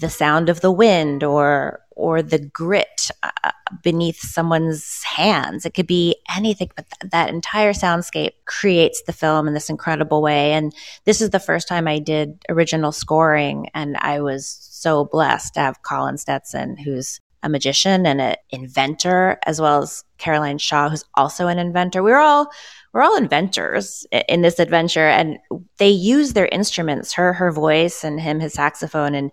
the 0.00 0.10
sound 0.10 0.48
of 0.50 0.60
the 0.60 0.72
wind 0.72 1.22
or 1.24 1.78
or 1.94 2.22
the 2.22 2.38
grit 2.38 3.10
uh, 3.22 3.50
beneath 3.82 4.18
someone's 4.18 5.02
hands. 5.04 5.64
It 5.64 5.74
could 5.74 5.86
be 5.86 6.16
anything, 6.34 6.70
but 6.74 6.86
th- 6.90 7.12
that 7.12 7.28
entire 7.28 7.72
soundscape 7.72 8.32
creates 8.46 9.02
the 9.02 9.12
film 9.12 9.46
in 9.46 9.54
this 9.54 9.70
incredible 9.70 10.22
way. 10.22 10.54
And 10.54 10.74
this 11.04 11.20
is 11.20 11.30
the 11.30 11.38
first 11.38 11.68
time 11.68 11.86
I 11.86 11.98
did 11.98 12.42
original 12.48 12.92
scoring, 12.92 13.68
and 13.74 13.96
I 13.98 14.20
was 14.20 14.48
so 14.70 15.04
blessed 15.04 15.54
to 15.54 15.60
have 15.60 15.82
Colin 15.82 16.18
Stetson, 16.18 16.76
who's 16.78 17.20
a 17.42 17.48
magician 17.48 18.06
and 18.06 18.20
an 18.20 18.36
inventor, 18.50 19.38
as 19.46 19.60
well 19.60 19.82
as 19.82 20.04
Caroline 20.18 20.58
Shaw, 20.58 20.88
who's 20.88 21.04
also 21.14 21.48
an 21.48 21.58
inventor. 21.58 22.02
We 22.02 22.12
were 22.12 22.18
all 22.18 22.50
we're 22.92 23.02
all 23.02 23.16
inventors 23.16 24.06
in 24.28 24.42
this 24.42 24.58
adventure 24.58 25.08
and 25.08 25.38
they 25.78 25.88
use 25.88 26.34
their 26.34 26.48
instruments 26.52 27.14
her 27.14 27.32
her 27.32 27.50
voice 27.50 28.04
and 28.04 28.20
him 28.20 28.38
his 28.38 28.52
saxophone 28.52 29.14
and 29.14 29.32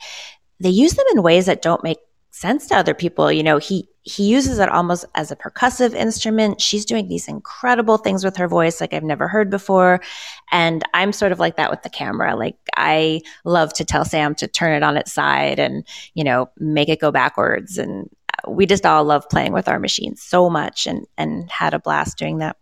they 0.61 0.69
use 0.69 0.93
them 0.93 1.05
in 1.13 1.23
ways 1.23 1.45
that 1.45 1.61
don't 1.61 1.83
make 1.83 1.99
sense 2.39 2.67
to 2.67 2.75
other 2.75 2.93
people. 2.93 3.31
You 3.31 3.43
know, 3.43 3.57
he 3.57 3.87
he 4.03 4.27
uses 4.27 4.59
it 4.59 4.69
almost 4.69 5.05
as 5.15 5.29
a 5.29 5.35
percussive 5.35 5.93
instrument. 5.93 6.61
She's 6.61 6.85
doing 6.85 7.07
these 7.07 7.27
incredible 7.27 7.97
things 7.97 8.23
with 8.23 8.37
her 8.37 8.47
voice 8.47 8.79
like 8.79 8.93
I've 8.93 9.03
never 9.03 9.27
heard 9.27 9.49
before. 9.49 10.01
And 10.51 10.83
I'm 10.93 11.11
sort 11.11 11.31
of 11.31 11.39
like 11.39 11.57
that 11.57 11.69
with 11.69 11.83
the 11.83 11.89
camera. 11.89 12.35
Like 12.35 12.55
I 12.75 13.21
love 13.43 13.73
to 13.73 13.85
tell 13.85 14.05
Sam 14.05 14.35
to 14.35 14.47
turn 14.47 14.73
it 14.73 14.83
on 14.83 14.97
its 14.97 15.13
side 15.13 15.59
and, 15.59 15.85
you 16.15 16.23
know, 16.23 16.49
make 16.57 16.89
it 16.89 17.01
go 17.01 17.11
backwards. 17.11 17.77
And 17.77 18.09
we 18.47 18.65
just 18.65 18.85
all 18.85 19.03
love 19.03 19.27
playing 19.29 19.51
with 19.51 19.67
our 19.67 19.79
machines 19.79 20.21
so 20.21 20.49
much 20.49 20.87
and, 20.87 21.05
and 21.17 21.51
had 21.51 21.73
a 21.73 21.79
blast 21.79 22.17
doing 22.17 22.39
that. 22.39 22.55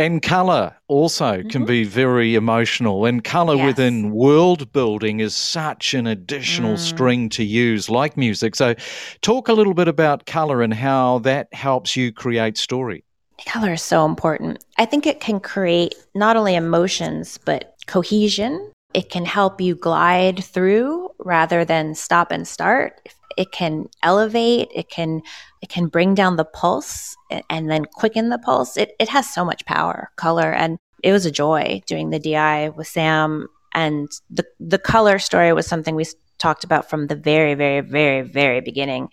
And 0.00 0.22
color 0.22 0.74
also 0.88 1.36
mm-hmm. 1.36 1.48
can 1.48 1.66
be 1.66 1.84
very 1.84 2.34
emotional. 2.34 3.04
And 3.04 3.22
color 3.22 3.56
yes. 3.56 3.66
within 3.66 4.12
world 4.12 4.72
building 4.72 5.20
is 5.20 5.36
such 5.36 5.92
an 5.92 6.06
additional 6.06 6.76
mm. 6.76 6.78
string 6.78 7.28
to 7.28 7.44
use, 7.44 7.90
like 7.90 8.16
music. 8.16 8.56
So, 8.56 8.74
talk 9.20 9.48
a 9.48 9.52
little 9.52 9.74
bit 9.74 9.88
about 9.88 10.24
color 10.24 10.62
and 10.62 10.72
how 10.72 11.18
that 11.18 11.52
helps 11.52 11.96
you 11.96 12.14
create 12.14 12.56
story. 12.56 13.04
Color 13.44 13.74
is 13.74 13.82
so 13.82 14.06
important. 14.06 14.64
I 14.78 14.86
think 14.86 15.06
it 15.06 15.20
can 15.20 15.38
create 15.38 15.94
not 16.14 16.34
only 16.34 16.54
emotions, 16.54 17.38
but 17.44 17.74
cohesion. 17.86 18.72
It 18.94 19.10
can 19.10 19.26
help 19.26 19.60
you 19.60 19.74
glide 19.74 20.42
through 20.42 21.10
rather 21.18 21.62
than 21.62 21.94
stop 21.94 22.30
and 22.30 22.48
start. 22.48 23.06
It 23.36 23.52
can 23.52 23.86
elevate, 24.02 24.68
it 24.74 24.90
can 24.90 25.22
it 25.62 25.68
can 25.68 25.88
bring 25.88 26.14
down 26.14 26.36
the 26.36 26.44
pulse 26.44 27.16
and 27.48 27.70
then 27.70 27.84
quicken 27.84 28.30
the 28.30 28.38
pulse. 28.38 28.76
It, 28.76 28.92
it 28.98 29.08
has 29.08 29.32
so 29.32 29.44
much 29.44 29.64
power, 29.66 30.10
color. 30.16 30.52
And 30.52 30.78
it 31.02 31.12
was 31.12 31.26
a 31.26 31.30
joy 31.30 31.82
doing 31.86 32.10
the 32.10 32.18
DI 32.18 32.70
with 32.70 32.86
Sam. 32.86 33.48
And 33.74 34.08
the, 34.30 34.44
the 34.58 34.78
color 34.78 35.18
story 35.18 35.52
was 35.52 35.66
something 35.66 35.94
we 35.94 36.06
talked 36.38 36.64
about 36.64 36.88
from 36.88 37.06
the 37.06 37.14
very, 37.14 37.54
very, 37.54 37.80
very, 37.80 38.22
very 38.22 38.60
beginning. 38.60 39.10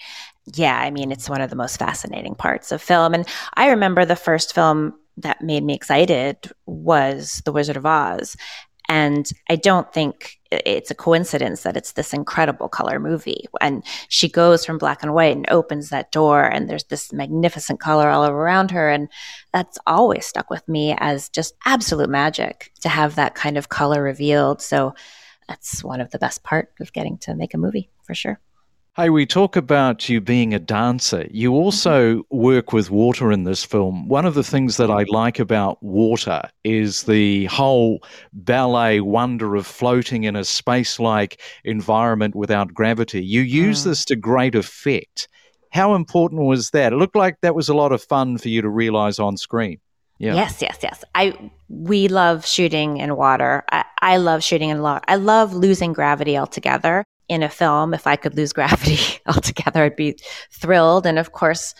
Yeah, 0.56 0.78
I 0.78 0.90
mean, 0.92 1.12
it's 1.12 1.30
one 1.30 1.42
of 1.42 1.50
the 1.50 1.56
most 1.58 1.78
fascinating 1.78 2.36
parts 2.36 2.72
of 2.72 2.82
film. 2.82 3.14
And 3.14 3.28
I 3.56 3.70
remember 3.70 4.06
the 4.06 4.16
first 4.16 4.56
film 4.56 4.94
that 5.18 5.42
made 5.42 5.64
me 5.64 5.74
excited 5.74 6.38
was 6.66 7.42
The 7.44 7.52
Wizard 7.52 7.76
of 7.76 7.86
Oz. 7.86 8.38
And 8.89 9.30
I 9.50 9.58
don't 9.58 9.91
think 9.91 10.39
it's 10.50 10.89
a 10.89 10.95
coincidence 10.95 11.63
that 11.63 11.76
it's 11.76 11.91
this 11.91 12.13
incredible 12.13 12.69
color 12.69 13.00
movie. 13.00 13.45
And 13.60 13.84
she 14.08 14.30
goes 14.30 14.65
from 14.65 14.78
black 14.78 15.04
and 15.04 15.13
white 15.13 15.36
and 15.36 15.50
opens 15.50 15.89
that 15.89 16.12
door, 16.12 16.43
and 16.43 16.69
there's 16.69 16.86
this 16.86 17.12
magnificent 17.12 17.80
color 17.80 18.10
all 18.10 18.26
around 18.26 18.71
her. 18.71 18.89
And 18.89 19.10
that's 19.52 19.78
always 19.86 20.26
stuck 20.26 20.50
with 20.50 20.67
me 20.69 20.95
as 21.00 21.30
just 21.30 21.54
absolute 21.65 22.10
magic 22.10 22.71
to 22.82 22.89
have 22.89 23.15
that 23.15 23.36
kind 23.36 23.58
of 23.58 23.69
color 23.69 24.02
revealed. 24.02 24.62
So 24.62 24.93
that's 25.47 25.84
one 25.84 26.02
of 26.02 26.12
the 26.12 26.19
best 26.19 26.43
part 26.43 26.73
of 26.80 26.93
getting 26.93 27.17
to 27.19 27.36
make 27.36 27.54
a 27.54 27.58
movie 27.58 27.89
for 28.04 28.13
sure. 28.13 28.39
Hey, 29.00 29.12
we 29.12 29.28
talk 29.28 29.56
about 29.56 30.10
you 30.10 30.20
being 30.20 30.56
a 30.56 30.60
dancer. 30.60 31.28
You 31.30 31.54
also 31.54 32.16
mm-hmm. 32.16 32.36
work 32.36 32.74
with 32.74 32.90
water 32.90 33.32
in 33.32 33.44
this 33.44 33.64
film. 33.64 34.08
One 34.08 34.26
of 34.26 34.34
the 34.34 34.44
things 34.44 34.78
that 34.78 34.90
I 34.90 35.04
like 35.04 35.38
about 35.38 35.78
water 35.84 36.42
is 36.64 37.04
the 37.04 37.46
whole 37.46 38.00
ballet 38.34 39.02
wonder 39.02 39.56
of 39.56 39.68
floating 39.68 40.24
in 40.24 40.36
a 40.36 40.44
space 40.44 41.00
like 41.00 41.40
environment 41.64 42.34
without 42.34 42.74
gravity. 42.74 43.24
You 43.24 43.42
use 43.42 43.82
mm. 43.82 43.84
this 43.84 44.04
to 44.06 44.16
great 44.16 44.56
effect. 44.56 45.28
How 45.70 45.94
important 45.94 46.42
was 46.42 46.72
that? 46.72 46.92
It 46.92 46.96
looked 46.96 47.16
like 47.16 47.40
that 47.42 47.54
was 47.54 47.70
a 47.70 47.76
lot 47.76 47.92
of 47.92 48.02
fun 48.02 48.40
for 48.40 48.50
you 48.50 48.64
to 48.64 48.70
realize 48.70 49.20
on 49.20 49.38
screen. 49.38 49.80
Yeah. 50.18 50.34
Yes, 50.34 50.60
yes, 50.60 50.80
yes. 50.82 51.04
I 51.14 51.52
we 51.70 52.08
love 52.08 52.48
shooting 52.48 52.98
in 52.98 53.16
water. 53.16 53.64
I, 53.72 53.86
I 54.02 54.18
love 54.18 54.44
shooting 54.44 54.70
in 54.70 54.82
water. 54.82 55.06
I 55.08 55.18
love 55.18 55.54
losing 55.54 55.94
gravity 55.94 56.36
altogether 56.36 57.06
in 57.30 57.44
a 57.44 57.50
film. 57.50 57.94
If 57.94 58.08
I 58.08 58.16
could 58.16 58.36
lose 58.36 58.54
gravity 58.54 59.00
altogether, 59.26 59.84
I'd 59.84 59.96
be 59.96 60.18
thrilled. 60.52 61.06
And 61.06 61.20
of 61.20 61.32
course, 61.32 61.74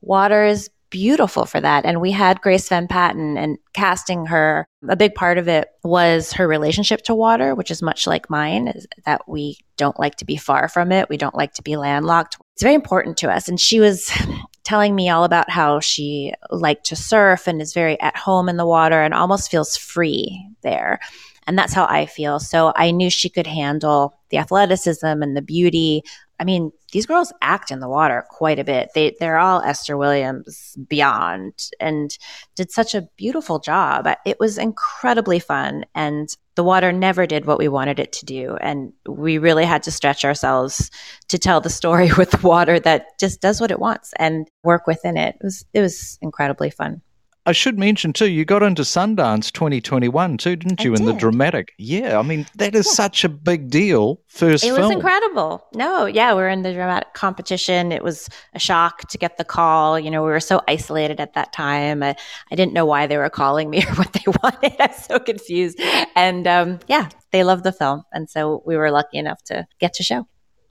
water 0.00 0.44
is 0.44 0.70
beautiful 0.94 1.44
for 1.44 1.60
that. 1.60 1.84
And 1.84 2.00
we 2.00 2.12
had 2.12 2.40
Grace 2.40 2.68
Van 2.68 2.86
Patten 2.86 3.36
and 3.36 3.58
casting 3.72 4.26
her. 4.26 4.68
A 4.88 4.94
big 4.94 5.14
part 5.16 5.38
of 5.38 5.48
it 5.48 5.68
was 5.82 6.32
her 6.34 6.46
relationship 6.46 7.02
to 7.02 7.16
water, 7.16 7.56
which 7.56 7.72
is 7.72 7.82
much 7.82 8.06
like 8.06 8.30
mine, 8.30 8.72
that 9.04 9.28
we 9.28 9.58
don't 9.76 9.98
like 9.98 10.14
to 10.16 10.24
be 10.24 10.36
far 10.36 10.68
from 10.68 10.92
it. 10.92 11.08
We 11.08 11.16
don't 11.16 11.34
like 11.34 11.52
to 11.54 11.62
be 11.62 11.76
landlocked. 11.76 12.36
It's 12.52 12.62
very 12.62 12.76
important 12.76 13.16
to 13.18 13.30
us. 13.30 13.48
And 13.48 13.58
she 13.58 13.80
was 13.80 14.12
telling 14.62 14.94
me 14.94 15.08
all 15.08 15.24
about 15.24 15.50
how 15.50 15.80
she 15.80 16.32
liked 16.50 16.86
to 16.86 16.96
surf 16.96 17.48
and 17.48 17.60
is 17.60 17.74
very 17.74 18.00
at 18.00 18.16
home 18.16 18.48
in 18.48 18.56
the 18.56 18.64
water 18.64 19.02
and 19.02 19.12
almost 19.12 19.50
feels 19.50 19.76
free 19.76 20.48
there. 20.62 21.00
And 21.46 21.58
that's 21.58 21.72
how 21.72 21.86
I 21.86 22.06
feel. 22.06 22.40
So 22.40 22.72
I 22.74 22.90
knew 22.90 23.10
she 23.10 23.28
could 23.28 23.46
handle 23.46 24.14
the 24.30 24.38
athleticism 24.38 25.06
and 25.06 25.36
the 25.36 25.42
beauty. 25.42 26.02
I 26.40 26.44
mean, 26.44 26.72
these 26.92 27.06
girls 27.06 27.32
act 27.42 27.70
in 27.70 27.80
the 27.80 27.88
water 27.88 28.24
quite 28.30 28.58
a 28.58 28.64
bit. 28.64 28.90
They 28.94 29.16
they're 29.20 29.38
all 29.38 29.60
Esther 29.62 29.96
Williams 29.96 30.76
beyond 30.88 31.70
and 31.80 32.16
did 32.54 32.70
such 32.70 32.94
a 32.94 33.08
beautiful 33.16 33.58
job. 33.58 34.08
It 34.24 34.40
was 34.40 34.58
incredibly 34.58 35.38
fun 35.38 35.84
and 35.94 36.28
the 36.56 36.64
water 36.64 36.92
never 36.92 37.26
did 37.26 37.46
what 37.46 37.58
we 37.58 37.68
wanted 37.68 37.98
it 37.98 38.12
to 38.12 38.24
do 38.24 38.56
and 38.60 38.92
we 39.08 39.38
really 39.38 39.64
had 39.64 39.82
to 39.84 39.90
stretch 39.90 40.24
ourselves 40.24 40.90
to 41.28 41.38
tell 41.38 41.60
the 41.60 41.70
story 41.70 42.10
with 42.18 42.44
water 42.44 42.78
that 42.80 43.18
just 43.18 43.40
does 43.40 43.60
what 43.60 43.72
it 43.72 43.80
wants 43.80 44.12
and 44.16 44.48
work 44.62 44.86
within 44.86 45.16
it. 45.16 45.36
It 45.40 45.44
was 45.44 45.64
it 45.74 45.80
was 45.80 46.18
incredibly 46.22 46.70
fun. 46.70 47.02
I 47.46 47.52
should 47.52 47.78
mention 47.78 48.12
too, 48.12 48.30
you 48.30 48.44
got 48.44 48.62
into 48.62 48.82
Sundance 48.82 49.52
2021 49.52 50.38
too, 50.38 50.56
didn't 50.56 50.82
you? 50.82 50.92
I 50.92 50.96
in 50.96 51.04
did. 51.04 51.14
the 51.14 51.18
dramatic, 51.18 51.72
yeah. 51.78 52.18
I 52.18 52.22
mean, 52.22 52.46
that 52.56 52.74
is 52.74 52.86
yeah. 52.86 52.92
such 52.92 53.22
a 53.24 53.28
big 53.28 53.68
deal. 53.68 54.20
First, 54.28 54.64
it 54.64 54.68
film. 54.68 54.80
was 54.80 54.90
incredible. 54.90 55.66
No, 55.74 56.06
yeah, 56.06 56.34
we 56.34 56.42
are 56.42 56.48
in 56.48 56.62
the 56.62 56.72
dramatic 56.72 57.12
competition. 57.12 57.92
It 57.92 58.02
was 58.02 58.30
a 58.54 58.58
shock 58.58 59.08
to 59.10 59.18
get 59.18 59.36
the 59.36 59.44
call. 59.44 60.00
You 60.00 60.10
know, 60.10 60.22
we 60.22 60.30
were 60.30 60.40
so 60.40 60.62
isolated 60.68 61.20
at 61.20 61.34
that 61.34 61.52
time. 61.52 62.02
I, 62.02 62.16
I 62.50 62.54
didn't 62.54 62.72
know 62.72 62.86
why 62.86 63.06
they 63.06 63.18
were 63.18 63.30
calling 63.30 63.68
me 63.68 63.84
or 63.88 63.94
what 63.94 64.12
they 64.14 64.24
wanted. 64.42 64.76
I 64.80 64.86
was 64.86 65.04
so 65.04 65.18
confused. 65.18 65.78
And 66.16 66.46
um, 66.46 66.78
yeah, 66.88 67.10
they 67.30 67.44
loved 67.44 67.64
the 67.64 67.72
film, 67.72 68.04
and 68.12 68.30
so 68.30 68.62
we 68.64 68.76
were 68.76 68.90
lucky 68.90 69.18
enough 69.18 69.42
to 69.44 69.66
get 69.80 69.92
to 69.94 70.02
show. 70.02 70.26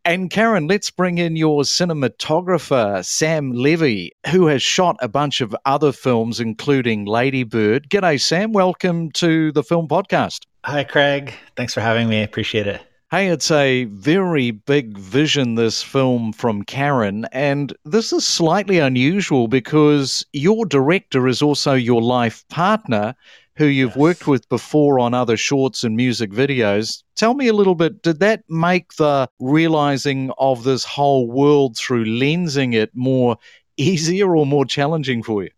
And 0.05 0.29
Karen, 0.29 0.67
let's 0.67 0.91
bring 0.91 1.17
in 1.17 1.37
your 1.37 1.61
cinematographer, 1.61 3.05
Sam 3.05 3.53
Levy, 3.53 4.11
who 4.29 4.47
has 4.47 4.61
shot 4.61 4.97
a 4.99 5.07
bunch 5.07 5.39
of 5.39 5.55
other 5.63 5.93
films, 5.93 6.41
including 6.41 7.05
Lady 7.05 7.43
Bird. 7.43 7.89
G'day, 7.89 8.19
Sam. 8.19 8.51
Welcome 8.51 9.11
to 9.11 9.53
the 9.53 9.63
Film 9.63 9.87
Podcast. 9.87 10.41
Hi, 10.65 10.83
Craig. 10.83 11.33
Thanks 11.55 11.73
for 11.73 11.79
having 11.79 12.09
me. 12.09 12.19
I 12.19 12.23
appreciate 12.23 12.67
it. 12.67 12.81
Hey, 13.11 13.29
it's 13.29 13.49
a 13.49 13.85
very 13.85 14.51
big 14.51 14.97
vision, 14.97 15.55
this 15.55 15.81
film 15.81 16.33
from 16.33 16.63
Karen. 16.63 17.25
And 17.31 17.71
this 17.85 18.11
is 18.11 18.25
slightly 18.25 18.79
unusual 18.79 19.47
because 19.47 20.25
your 20.33 20.65
director 20.65 21.29
is 21.29 21.41
also 21.41 21.75
your 21.75 22.01
life 22.01 22.43
partner 22.49 23.15
who 23.55 23.65
you've 23.65 23.91
yes. 23.91 23.97
worked 23.97 24.27
with 24.27 24.47
before 24.49 24.99
on 24.99 25.13
other 25.13 25.37
shorts 25.37 25.83
and 25.83 25.95
music 25.95 26.31
videos. 26.31 27.03
Tell 27.15 27.33
me 27.33 27.47
a 27.47 27.53
little 27.53 27.75
bit, 27.75 28.01
did 28.01 28.19
that 28.19 28.43
make 28.49 28.93
the 28.93 29.29
realizing 29.39 30.31
of 30.37 30.63
this 30.63 30.83
whole 30.83 31.29
world 31.29 31.77
through 31.77 32.05
lensing 32.05 32.73
it 32.73 32.91
more 32.93 33.37
easier 33.77 34.35
or 34.35 34.45
more 34.45 34.65
challenging 34.65 35.23
for 35.23 35.43
you? 35.43 35.49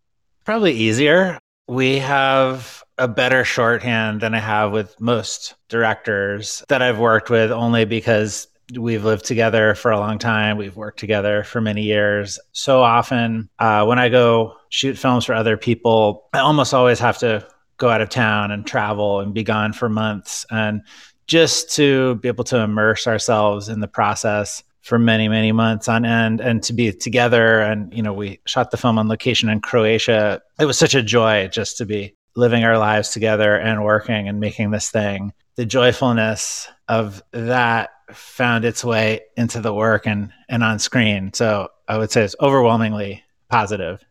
Probably 0.44 0.74
easier. 0.74 1.40
We 1.68 1.98
have 2.00 2.84
a 2.98 3.08
better 3.08 3.44
shorthand 3.44 4.22
than 4.22 4.34
I 4.36 4.40
have 4.40 4.72
with 4.72 5.00
most 5.02 5.56
directors 5.70 6.64
that 6.70 6.82
I've 6.82 7.00
worked 7.00 7.30
with 7.30 7.52
only 7.52 7.86
because 7.86 8.48
we've 8.78 9.04
lived 9.04 9.26
together 9.26 9.76
for 9.76 9.92
a 9.92 10.00
long 10.00 10.18
time. 10.18 10.58
We've 10.58 10.76
worked 10.76 11.00
together 11.00 11.44
for 11.44 11.62
many 11.62 11.84
years. 11.84 12.40
So 12.52 12.82
often, 12.82 13.50
uh, 13.60 13.86
when 13.86 14.00
I 14.00 14.10
go 14.10 14.54
shoot 14.70 14.98
films 14.98 15.26
for 15.26 15.34
other 15.34 15.58
people, 15.58 16.30
I 16.34 16.40
almost 16.40 16.74
always 16.74 17.00
have 17.00 17.18
to 17.20 17.46
go 17.78 17.90
out 17.90 18.02
of 18.02 18.10
town 18.10 18.52
and 18.52 18.66
travel 18.66 19.20
and 19.20 19.34
be 19.34 19.44
gone 19.44 19.74
for 19.74 19.90
months. 19.90 20.46
And 20.50 20.82
just 21.28 21.74
to 21.76 22.16
be 22.16 22.28
able 22.28 22.44
to 22.46 22.60
immerse 22.60 23.08
ourselves 23.08 23.70
in 23.70 23.80
the 23.80 23.88
process 23.88 24.64
for 24.82 25.00
many 25.00 25.28
many 25.28 25.52
months 25.52 25.90
on 25.90 26.06
end 26.06 26.40
and 26.40 26.62
to 26.62 26.72
be 26.72 26.92
together. 26.92 27.60
And 27.60 27.92
you 27.92 28.04
know 28.04 28.14
we 28.14 28.40
shot 28.46 28.70
the 28.70 28.78
film 28.78 29.00
on 29.00 29.08
location 29.08 29.50
in 29.50 29.60
Croatia. 29.60 30.42
It 30.60 30.66
was 30.66 30.78
such 30.78 30.94
a 30.94 31.02
joy 31.02 31.48
just 31.48 31.78
to 31.78 31.86
be 31.86 32.16
living 32.36 32.64
our 32.64 32.78
lives 32.78 33.10
together 33.10 33.56
and 33.56 33.84
working 33.84 34.28
and 34.28 34.40
making 34.40 34.72
this 34.72 34.90
thing. 34.90 35.34
The 35.56 35.66
joyfulness 35.66 36.68
of 36.88 37.24
that 37.32 37.90
found 38.12 38.66
its 38.66 38.84
way 38.84 39.22
into 39.36 39.60
the 39.60 39.74
work 39.74 40.06
and 40.06 40.32
and 40.50 40.64
on 40.64 40.78
screen. 40.80 41.34
So 41.34 41.70
i 41.88 41.98
would 41.98 42.12
say 42.12 42.24
it's 42.24 42.36
overwhelmingly 42.40 43.24
positive. 43.50 44.04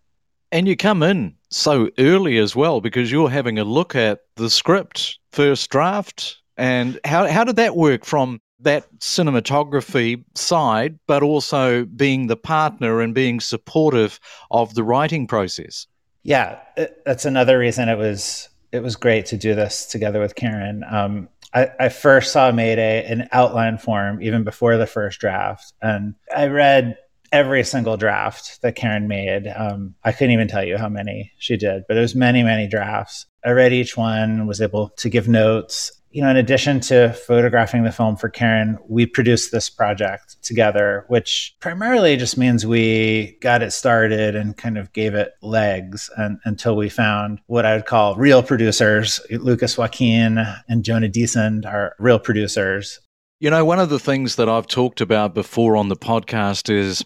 And 0.51 0.67
you 0.67 0.77
come 0.77 1.03
in 1.03 1.37
so 1.55 1.89
early 1.99 2.39
as 2.39 2.57
well 2.57 2.81
because 2.81 3.13
you're 3.13 3.31
having 3.31 3.59
a 3.59 3.65
look 3.65 3.95
at 3.95 4.21
the 4.35 4.51
script, 4.51 5.19
first 5.31 5.71
draft. 5.71 6.39
And 6.57 6.99
how, 7.05 7.27
how 7.29 7.45
did 7.45 7.57
that 7.57 7.77
work 7.77 8.05
from 8.05 8.41
that 8.61 8.87
cinematography 8.99 10.25
side, 10.35 10.99
but 11.07 11.23
also 11.23 11.85
being 11.85 12.27
the 12.27 12.37
partner 12.37 13.01
and 13.01 13.15
being 13.15 13.39
supportive 13.39 14.19
of 14.51 14.75
the 14.75 14.83
writing 14.83 15.27
process? 15.27 15.87
Yeah, 16.25 16.59
it, 16.77 17.03
that's 17.05 17.25
another 17.25 17.59
reason 17.59 17.89
it 17.89 17.99
was 17.99 18.49
it 18.73 18.83
was 18.83 18.97
great 18.97 19.27
to 19.27 19.37
do 19.37 19.55
this 19.55 19.87
together 19.87 20.19
with 20.19 20.35
Karen. 20.35 20.83
Um, 20.91 21.29
I, 21.53 21.71
I, 21.79 21.89
first 21.89 22.33
saw 22.33 22.51
Mayday 22.51 23.09
in 23.09 23.29
outline 23.31 23.79
form 23.79 24.21
even 24.21 24.43
before 24.43 24.77
the 24.77 24.87
first 24.87 25.21
draft, 25.21 25.73
and 25.81 26.17
I 26.35 26.49
read 26.49 26.97
every 27.35 27.65
single 27.65 27.97
draft 27.97 28.63
that 28.63 28.77
Karen 28.77 29.09
made. 29.09 29.53
Um, 29.57 29.97
I 30.05 30.13
couldn't 30.13 30.31
even 30.31 30.47
tell 30.47 30.63
you 30.63 30.79
how 30.79 30.89
many 30.89 31.33
she 31.37 31.57
did, 31.57 31.83
but 31.89 31.97
it 31.97 32.01
was 32.01 32.15
many, 32.15 32.45
many 32.45 32.69
drafts. 32.69 33.27
I 33.45 33.51
read 33.51 33.73
each 33.73 33.97
one, 33.97 34.47
was 34.47 34.63
able 34.63 34.91
to 34.99 35.09
give 35.09 35.27
notes 35.27 35.91
you 36.15 36.23
know, 36.23 36.31
in 36.31 36.37
addition 36.37 36.79
to 36.79 37.13
photographing 37.13 37.83
the 37.83 37.91
film 37.91 38.17
for 38.17 38.29
Karen, 38.29 38.79
we 38.89 39.05
produced 39.05 39.51
this 39.51 39.69
project 39.69 40.37
together, 40.45 41.05
which 41.09 41.57
primarily 41.59 42.17
just 42.17 42.39
means 42.39 42.65
we 42.65 43.37
got 43.41 43.65
it 43.65 43.73
started 43.73 44.37
and 44.37 44.57
kind 44.57 44.79
of 44.79 44.93
gave 44.93 45.15
it 45.15 45.33
legs 45.43 46.09
and, 46.17 46.39
until 46.45 46.77
we 46.77 46.89
found 46.89 47.41
what 47.47 47.67
I 47.67 47.75
would 47.75 47.87
call 47.87 48.15
real 48.15 48.45
producers. 48.45 49.21
Lucas 49.29 49.77
Joaquin 49.77 50.47
and 50.69 50.85
Jonah 50.85 51.09
Disend 51.09 51.67
are 51.67 51.97
real 51.99 52.21
producers. 52.21 53.01
You 53.41 53.51
know, 53.51 53.65
one 53.65 53.81
of 53.81 53.91
the 53.91 53.99
things 53.99 54.37
that 54.37 54.49
I've 54.49 54.69
talked 54.69 55.01
about 55.01 55.35
before 55.35 55.77
on 55.77 55.89
the 55.89 55.97
podcast 55.97 56.71
is 56.71 57.05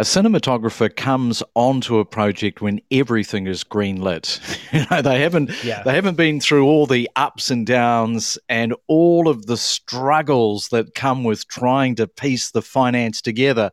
a 0.00 0.02
cinematographer 0.02 0.96
comes 0.96 1.42
onto 1.54 1.98
a 1.98 2.06
project 2.06 2.62
when 2.62 2.80
everything 2.90 3.46
is 3.46 3.62
greenlit. 3.62 4.40
you 4.72 4.86
know, 4.90 5.02
they 5.02 5.20
haven't 5.20 5.50
yeah. 5.62 5.82
they 5.82 5.94
haven't 5.94 6.16
been 6.16 6.40
through 6.40 6.64
all 6.64 6.86
the 6.86 7.06
ups 7.16 7.50
and 7.50 7.66
downs 7.66 8.38
and 8.48 8.74
all 8.86 9.28
of 9.28 9.44
the 9.44 9.58
struggles 9.58 10.68
that 10.68 10.94
come 10.94 11.22
with 11.22 11.46
trying 11.48 11.96
to 11.96 12.06
piece 12.06 12.50
the 12.50 12.62
finance 12.62 13.20
together. 13.20 13.70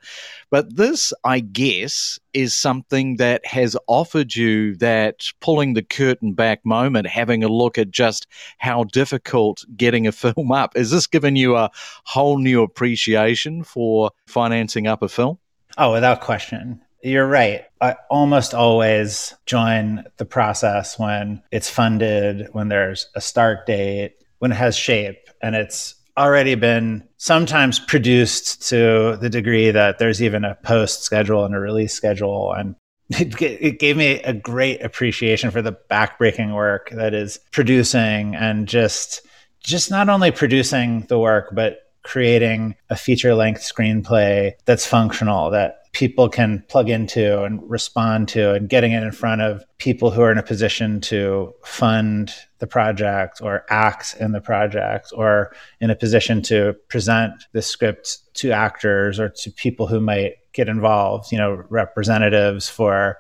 But 0.50 0.76
this, 0.76 1.14
I 1.24 1.40
guess, 1.40 2.20
is 2.34 2.54
something 2.54 3.16
that 3.16 3.46
has 3.46 3.78
offered 3.88 4.36
you 4.36 4.76
that 4.76 5.32
pulling 5.40 5.76
the 5.76 5.84
curtain 5.84 6.34
back 6.34 6.66
moment, 6.66 7.08
having 7.08 7.42
a 7.42 7.48
look 7.48 7.78
at 7.78 7.90
just 7.90 8.28
how 8.58 8.84
difficult 8.84 9.64
getting 9.78 10.06
a 10.06 10.12
film 10.24 10.52
up. 10.52 10.76
Is 10.76 10.92
this 10.92 11.08
given 11.08 11.38
you 11.38 11.56
a 11.56 11.72
whole 12.04 12.38
new 12.38 12.64
appreciation 12.64 13.64
for 13.64 14.12
financing 14.26 14.88
up 14.88 15.02
a 15.02 15.08
film? 15.08 15.40
Oh, 15.78 15.92
without 15.92 16.22
question. 16.22 16.82
You're 17.04 17.28
right. 17.28 17.66
I 17.80 17.96
almost 18.10 18.54
always 18.54 19.36
join 19.46 20.06
the 20.18 20.26
process 20.26 20.98
when 20.98 21.44
it's 21.52 21.70
funded, 21.70 22.48
when 22.52 22.70
there's 22.70 23.08
a 23.16 23.22
start 23.22 23.68
date, 23.68 24.16
when 24.40 24.52
it 24.52 24.56
has 24.56 24.76
shape, 24.76 25.30
and 25.42 25.56
it's 25.56 25.94
already 26.18 26.56
been 26.56 27.08
sometimes 27.18 27.80
produced 27.80 28.68
to 28.70 29.18
the 29.22 29.30
degree 29.30 29.70
that 29.70 30.00
there's 30.00 30.22
even 30.22 30.44
a 30.44 30.56
post 30.56 31.04
schedule 31.04 31.46
and 31.46 31.54
a 31.54 31.60
release 31.60 31.94
schedule. 31.94 32.52
And 32.54 32.76
it, 33.10 33.40
it 33.40 33.80
gave 33.80 33.96
me 33.96 34.22
a 34.24 34.34
great 34.34 34.82
appreciation 34.84 35.52
for 35.52 35.62
the 35.62 35.78
backbreaking 35.92 36.56
work 36.56 36.90
that 36.90 37.14
is 37.14 37.40
producing 37.52 38.36
and 38.36 38.68
just 38.68 39.22
just 39.64 39.92
not 39.92 40.08
only 40.08 40.32
producing 40.32 41.02
the 41.10 41.20
work, 41.20 41.50
but 41.54 41.80
creating 42.08 42.74
a 42.90 42.96
feature 42.96 43.36
length 43.36 43.62
screenplay 43.62 44.54
that's 44.64 44.88
functional, 44.88 45.52
that 45.52 45.92
people 45.92 46.30
can 46.30 46.64
plug 46.70 46.90
into 46.90 47.44
and 47.44 47.60
respond 47.70 48.30
to, 48.30 48.54
and 48.54 48.70
getting 48.70 48.94
it 48.94 49.04
in 49.04 49.12
front 49.12 49.42
of 49.42 49.62
people 49.78 50.10
who 50.10 50.22
are 50.22 50.32
in 50.32 50.38
a 50.38 50.44
position 50.44 51.02
to 51.02 51.54
fund 51.66 52.34
the 52.60 52.68
project 52.68 53.42
or 53.42 53.66
act 53.70 54.16
in 54.22 54.32
the 54.32 54.40
project 54.40 55.12
or 55.14 55.54
in 55.82 55.90
a 55.90 55.96
position 55.96 56.42
to 56.42 56.74
present 56.88 57.34
the 57.52 57.62
script 57.62 58.20
to 58.36 58.52
actors 58.52 59.20
or 59.20 59.28
to 59.28 59.52
people 59.52 59.86
who 59.86 60.00
might 60.00 60.36
get 60.54 60.70
involved, 60.70 61.30
you 61.32 61.38
know, 61.38 61.62
representatives 61.70 62.70
for, 62.70 63.18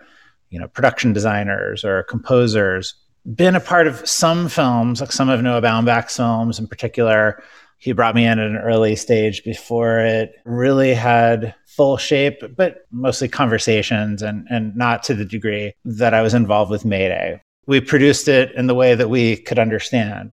you 0.50 0.58
know, 0.58 0.68
production 0.70 1.12
designers 1.12 1.84
or 1.84 2.04
composers. 2.04 2.96
Been 3.36 3.56
a 3.56 3.60
part 3.60 3.88
of 3.88 4.08
some 4.08 4.48
films, 4.48 5.02
like 5.02 5.12
some 5.12 5.28
of 5.28 5.42
Noah 5.42 5.62
Baumbach's 5.62 6.16
films 6.16 6.58
in 6.58 6.68
particular, 6.68 7.44
he 7.78 7.92
brought 7.92 8.16
me 8.16 8.26
in 8.26 8.40
at 8.40 8.48
an 8.48 8.58
early 8.58 8.96
stage 8.96 9.44
before 9.44 10.00
it 10.00 10.34
really 10.46 10.94
had 10.94 11.54
full 11.68 11.98
shape, 11.98 12.42
but 12.56 12.88
mostly 12.92 13.28
conversations 13.28 14.22
and, 14.22 14.48
and 14.50 14.76
not 14.76 15.04
to 15.04 15.14
the 15.14 15.26
degree 15.26 15.74
that 15.86 16.14
I 16.14 16.22
was 16.22 16.34
involved 16.34 16.72
with 16.72 16.86
Mayday. 16.86 17.40
We 17.68 17.82
produced 17.82 18.28
it 18.28 18.52
in 18.54 18.68
the 18.68 18.76
way 18.76 18.96
that 18.96 19.10
we 19.10 19.38
could 19.38 19.60
understand. 19.60 20.32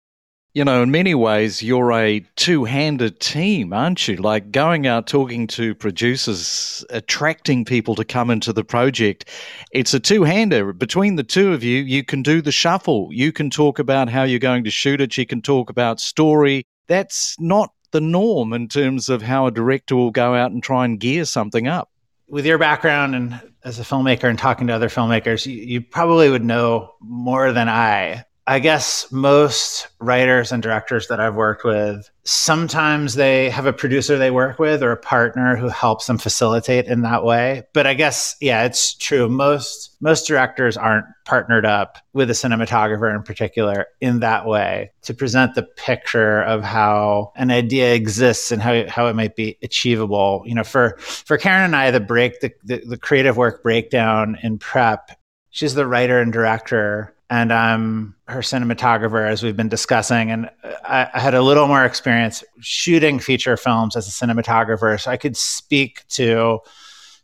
You 0.53 0.65
know, 0.65 0.83
in 0.83 0.91
many 0.91 1.15
ways, 1.15 1.63
you're 1.63 1.93
a 1.93 2.27
two 2.35 2.65
handed 2.65 3.21
team, 3.21 3.73
aren't 3.73 4.09
you? 4.09 4.17
Like 4.17 4.51
going 4.51 4.85
out 4.85 5.07
talking 5.07 5.47
to 5.47 5.77
producers, 5.77 6.85
attracting 6.91 7.65
people 7.65 7.95
to 7.95 8.05
come 8.05 8.31
into 8.31 8.53
the 8.53 8.65
project. 8.65 9.27
It's 9.71 9.95
a 9.95 10.01
two 10.01 10.25
hander. 10.25 10.73
Between 10.73 11.15
the 11.15 11.23
two 11.23 11.53
of 11.53 11.63
you, 11.63 11.83
you 11.83 12.03
can 12.03 12.23
do 12.23 12.43
the 12.43 12.51
shuffle. 12.51 13.11
You 13.13 13.31
can 13.31 13.49
talk 13.49 13.79
about 13.79 14.09
how 14.09 14.25
you're 14.25 14.41
going 14.41 14.65
to 14.65 14.71
shoot 14.73 15.01
it. 15.01 15.17
You 15.17 15.25
can 15.25 15.41
talk 15.41 15.71
about 15.71 16.01
story 16.01 16.65
that's 16.91 17.39
not 17.39 17.73
the 17.93 18.01
norm 18.01 18.53
in 18.53 18.67
terms 18.67 19.09
of 19.09 19.23
how 19.23 19.47
a 19.47 19.53
director 19.53 19.95
will 19.95 20.11
go 20.11 20.35
out 20.35 20.51
and 20.51 20.61
try 20.61 20.85
and 20.85 20.99
gear 20.99 21.25
something 21.25 21.69
up. 21.69 21.89
With 22.29 22.45
your 22.45 22.59
background 22.59 23.15
and 23.15 23.41
as 23.63 23.79
a 23.79 23.85
filmmaker 23.85 24.29
and 24.29 24.37
talking 24.37 24.67
to 24.67 24.73
other 24.73 24.89
filmmakers, 24.89 25.47
you, 25.47 25.55
you 25.63 25.81
probably 25.81 26.29
would 26.29 26.45
know 26.45 26.95
more 27.01 27.53
than 27.53 27.69
I 27.69 28.25
I 28.51 28.59
guess 28.59 29.07
most 29.13 29.87
writers 30.01 30.51
and 30.51 30.61
directors 30.61 31.07
that 31.07 31.21
I've 31.21 31.37
worked 31.37 31.63
with, 31.63 32.11
sometimes 32.25 33.15
they 33.15 33.49
have 33.49 33.67
a 33.67 33.73
producer 33.73 34.19
they 34.19 34.33
work 34.33 34.59
with 34.59 34.83
or 34.83 34.91
a 34.91 34.97
partner 34.97 35.55
who 35.55 35.69
helps 35.69 36.09
them 36.09 36.19
facilitate 36.19 36.87
in 36.87 37.03
that 37.03 37.23
way. 37.23 37.63
But 37.75 37.87
I 37.87 37.95
guess, 37.95 38.35
yeah, 38.41 38.65
it's 38.65 38.95
true. 38.95 39.29
Most 39.29 39.97
most 40.01 40.27
directors 40.27 40.77
aren't 40.77 41.07
partnered 41.25 41.65
up 41.65 41.99
with 42.13 42.29
a 42.29 42.33
cinematographer 42.33 43.15
in 43.15 43.23
particular 43.23 43.87
in 44.01 44.19
that 44.19 44.47
way 44.47 44.91
to 45.03 45.15
present 45.15 45.55
the 45.55 45.63
picture 45.63 46.43
of 46.43 46.65
how 46.65 47.33
an 47.37 47.53
idea 47.53 47.95
exists 47.95 48.51
and 48.51 48.61
how, 48.61 48.85
how 48.89 49.07
it 49.07 49.15
might 49.15 49.37
be 49.37 49.59
achievable. 49.63 50.43
You 50.45 50.57
know, 50.57 50.65
for 50.65 50.97
for 50.99 51.39
Karen 51.39 51.67
and 51.67 51.77
I, 51.77 51.93
the 51.93 52.01
break, 52.01 52.41
the, 52.41 52.51
the, 52.65 52.83
the 52.85 52.99
creative 52.99 53.37
work 53.37 53.63
breakdown 53.63 54.39
in 54.43 54.59
prep, 54.59 55.13
she's 55.51 55.77
the 55.77 55.87
writer 55.87 56.19
and 56.21 56.33
director 56.33 57.15
and 57.31 57.53
I'm 57.53 58.17
her 58.27 58.41
cinematographer, 58.41 59.27
as 59.27 59.43
we've 59.43 59.57
been 59.57 59.69
discussing. 59.69 60.31
And 60.31 60.51
I, 60.85 61.09
I, 61.15 61.21
had 61.21 61.35
a 61.35 61.43
little 61.43 61.69
more 61.69 61.85
experience 61.85 62.43
shooting 62.61 63.21
feature 63.21 63.57
films 63.57 63.95
as 63.95 64.09
a 64.09 64.11
cinematographer, 64.11 65.01
so 65.01 65.13
I 65.13 65.17
could 65.17 65.37
speak 65.37 66.07
to 66.09 66.59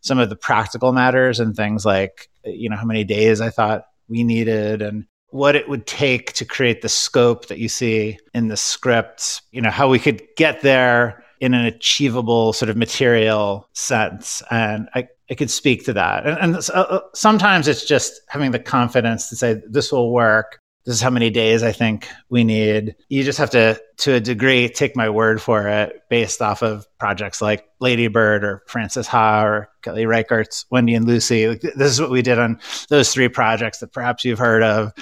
some 0.01 0.21
of 0.21 0.31
the 0.31 0.37
practical 0.37 0.93
matters 0.93 1.41
and 1.41 1.57
things 1.57 1.85
like, 1.85 2.29
you 2.45 2.71
know, 2.71 2.77
how 2.77 2.85
many 2.85 3.03
days 3.03 3.41
I 3.41 3.51
thought 3.51 3.87
we 4.09 4.23
needed 4.23 4.81
and 4.81 5.05
what 5.31 5.57
it 5.57 5.69
would 5.69 5.87
take 5.89 6.33
to 6.35 6.45
create 6.45 6.83
the 6.83 6.89
scope 6.89 7.47
that 7.47 7.59
you 7.59 7.69
see 7.69 8.19
in 8.33 8.47
the 8.47 8.57
script, 8.57 9.43
you 9.51 9.61
know, 9.61 9.71
how 9.71 9.89
we 9.89 9.99
could 9.99 10.23
get 10.37 10.63
there 10.63 11.25
in 11.41 11.53
an 11.53 11.67
achievable 11.67 12.53
sort 12.53 12.71
of 12.71 12.77
material 12.77 13.69
sense. 13.73 14.43
And 14.53 14.89
I, 14.95 15.09
I 15.31 15.35
could 15.35 15.51
speak 15.51 15.85
to 15.87 15.93
that. 15.95 16.27
And, 16.27 16.39
and 16.57 16.71
uh, 16.73 17.01
sometimes 17.15 17.69
it's 17.69 17.85
just 17.85 18.21
having 18.29 18.53
the 18.53 18.59
confidence 18.59 19.29
to 19.29 19.37
say, 19.37 19.61
this 19.69 19.91
will 19.91 20.13
work. 20.13 20.61
This 20.85 20.95
is 20.95 21.01
how 21.01 21.11
many 21.11 21.31
days 21.31 21.65
I 21.65 21.73
think 21.73 22.09
we 22.29 22.45
need. 22.45 22.95
You 23.09 23.25
just 23.25 23.39
have 23.39 23.51
to, 23.51 23.81
to 23.97 24.15
a 24.15 24.21
degree, 24.21 24.69
take 24.69 24.95
my 24.95 25.11
word 25.11 25.43
for 25.43 25.67
it 25.67 26.03
based 26.09 26.41
off 26.41 26.63
of 26.63 26.87
projects 26.99 27.43
like 27.43 27.69
Lady 27.81 28.07
Bird 28.07 28.45
or 28.45 28.63
Frances 28.69 29.09
Ha 29.09 29.45
or 29.45 29.69
Kelly 29.83 30.07
Reichardt's 30.07 30.65
Wendy 30.71 30.95
and 30.95 31.05
Lucy. 31.05 31.47
This 31.57 31.91
is 31.91 32.01
what 32.01 32.11
we 32.11 32.23
did 32.23 32.39
on 32.39 32.61
those 32.89 33.13
three 33.13 33.29
projects 33.29 33.79
that 33.81 33.93
perhaps 33.93 34.25
you've 34.25 34.39
heard 34.39 34.63
of. 34.63 34.93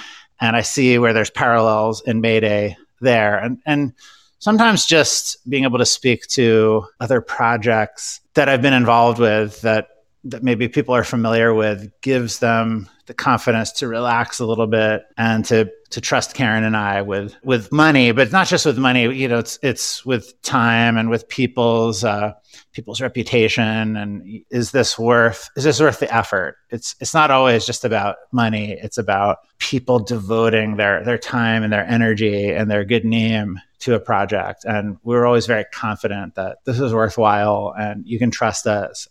And 0.41 0.55
I 0.55 0.61
see 0.61 0.97
where 0.97 1.13
there's 1.13 1.29
parallels 1.29 2.01
in 2.01 2.19
Mayday 2.19 2.77
there. 2.99 3.37
And, 3.37 3.59
and 3.67 3.93
sometimes 4.39 4.87
just 4.87 5.37
being 5.47 5.65
able 5.65 5.77
to 5.77 5.85
speak 5.85 6.25
to 6.29 6.87
other 6.99 7.21
projects 7.21 8.21
that 8.33 8.49
I've 8.49 8.63
been 8.63 8.73
involved 8.73 9.19
with 9.19 9.61
that 9.61 9.89
that 10.25 10.43
maybe 10.43 10.67
people 10.67 10.95
are 10.95 11.03
familiar 11.03 11.53
with 11.53 11.89
gives 12.01 12.39
them 12.39 12.89
the 13.05 13.13
confidence 13.13 13.71
to 13.71 13.87
relax 13.87 14.39
a 14.39 14.45
little 14.45 14.65
bit 14.65 15.03
and 15.17 15.45
to 15.45 15.69
to 15.91 16.01
trust 16.01 16.33
Karen 16.33 16.63
and 16.63 16.75
I 16.75 17.03
with 17.03 17.35
with 17.43 17.71
money, 17.71 18.11
but 18.11 18.31
not 18.31 18.47
just 18.47 18.65
with 18.65 18.79
money. 18.79 19.03
You 19.15 19.27
know, 19.27 19.37
it's 19.37 19.59
it's 19.61 20.03
with 20.03 20.41
time 20.41 20.97
and 20.97 21.11
with 21.11 21.29
people's 21.29 22.03
uh, 22.03 22.33
people's 22.73 23.01
reputation. 23.01 23.95
And 23.95 24.43
is 24.49 24.71
this 24.71 24.97
worth 24.97 25.49
is 25.55 25.63
this 25.63 25.79
worth 25.79 25.99
the 25.99 26.13
effort? 26.13 26.57
It's 26.71 26.95
it's 26.99 27.13
not 27.13 27.29
always 27.29 27.65
just 27.65 27.85
about 27.85 28.15
money. 28.31 28.71
It's 28.81 28.97
about 28.97 29.37
people 29.59 29.99
devoting 29.99 30.77
their 30.77 31.03
their 31.03 31.19
time 31.19 31.61
and 31.61 31.71
their 31.71 31.85
energy 31.85 32.51
and 32.51 32.69
their 32.69 32.83
good 32.83 33.05
name 33.05 33.59
to 33.79 33.93
a 33.93 33.99
project. 33.99 34.65
And 34.65 34.97
we 35.03 35.15
are 35.15 35.27
always 35.27 35.45
very 35.45 35.65
confident 35.71 36.33
that 36.35 36.57
this 36.65 36.79
is 36.79 36.93
worthwhile 36.93 37.73
and 37.77 38.03
you 38.07 38.17
can 38.17 38.31
trust 38.31 38.65
us. 38.65 39.07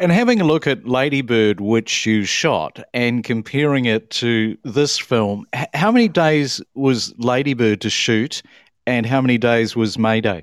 And 0.00 0.10
having 0.10 0.40
a 0.40 0.44
look 0.44 0.66
at 0.66 0.88
Ladybird, 0.88 1.60
which 1.60 2.06
you 2.06 2.24
shot, 2.24 2.82
and 2.94 3.22
comparing 3.22 3.84
it 3.84 4.08
to 4.12 4.56
this 4.64 4.98
film, 4.98 5.46
how 5.74 5.92
many 5.92 6.08
days 6.08 6.62
was 6.74 7.12
Ladybird 7.18 7.82
to 7.82 7.90
shoot, 7.90 8.42
and 8.86 9.04
how 9.04 9.20
many 9.20 9.36
days 9.36 9.76
was 9.76 9.98
Mayday? 9.98 10.42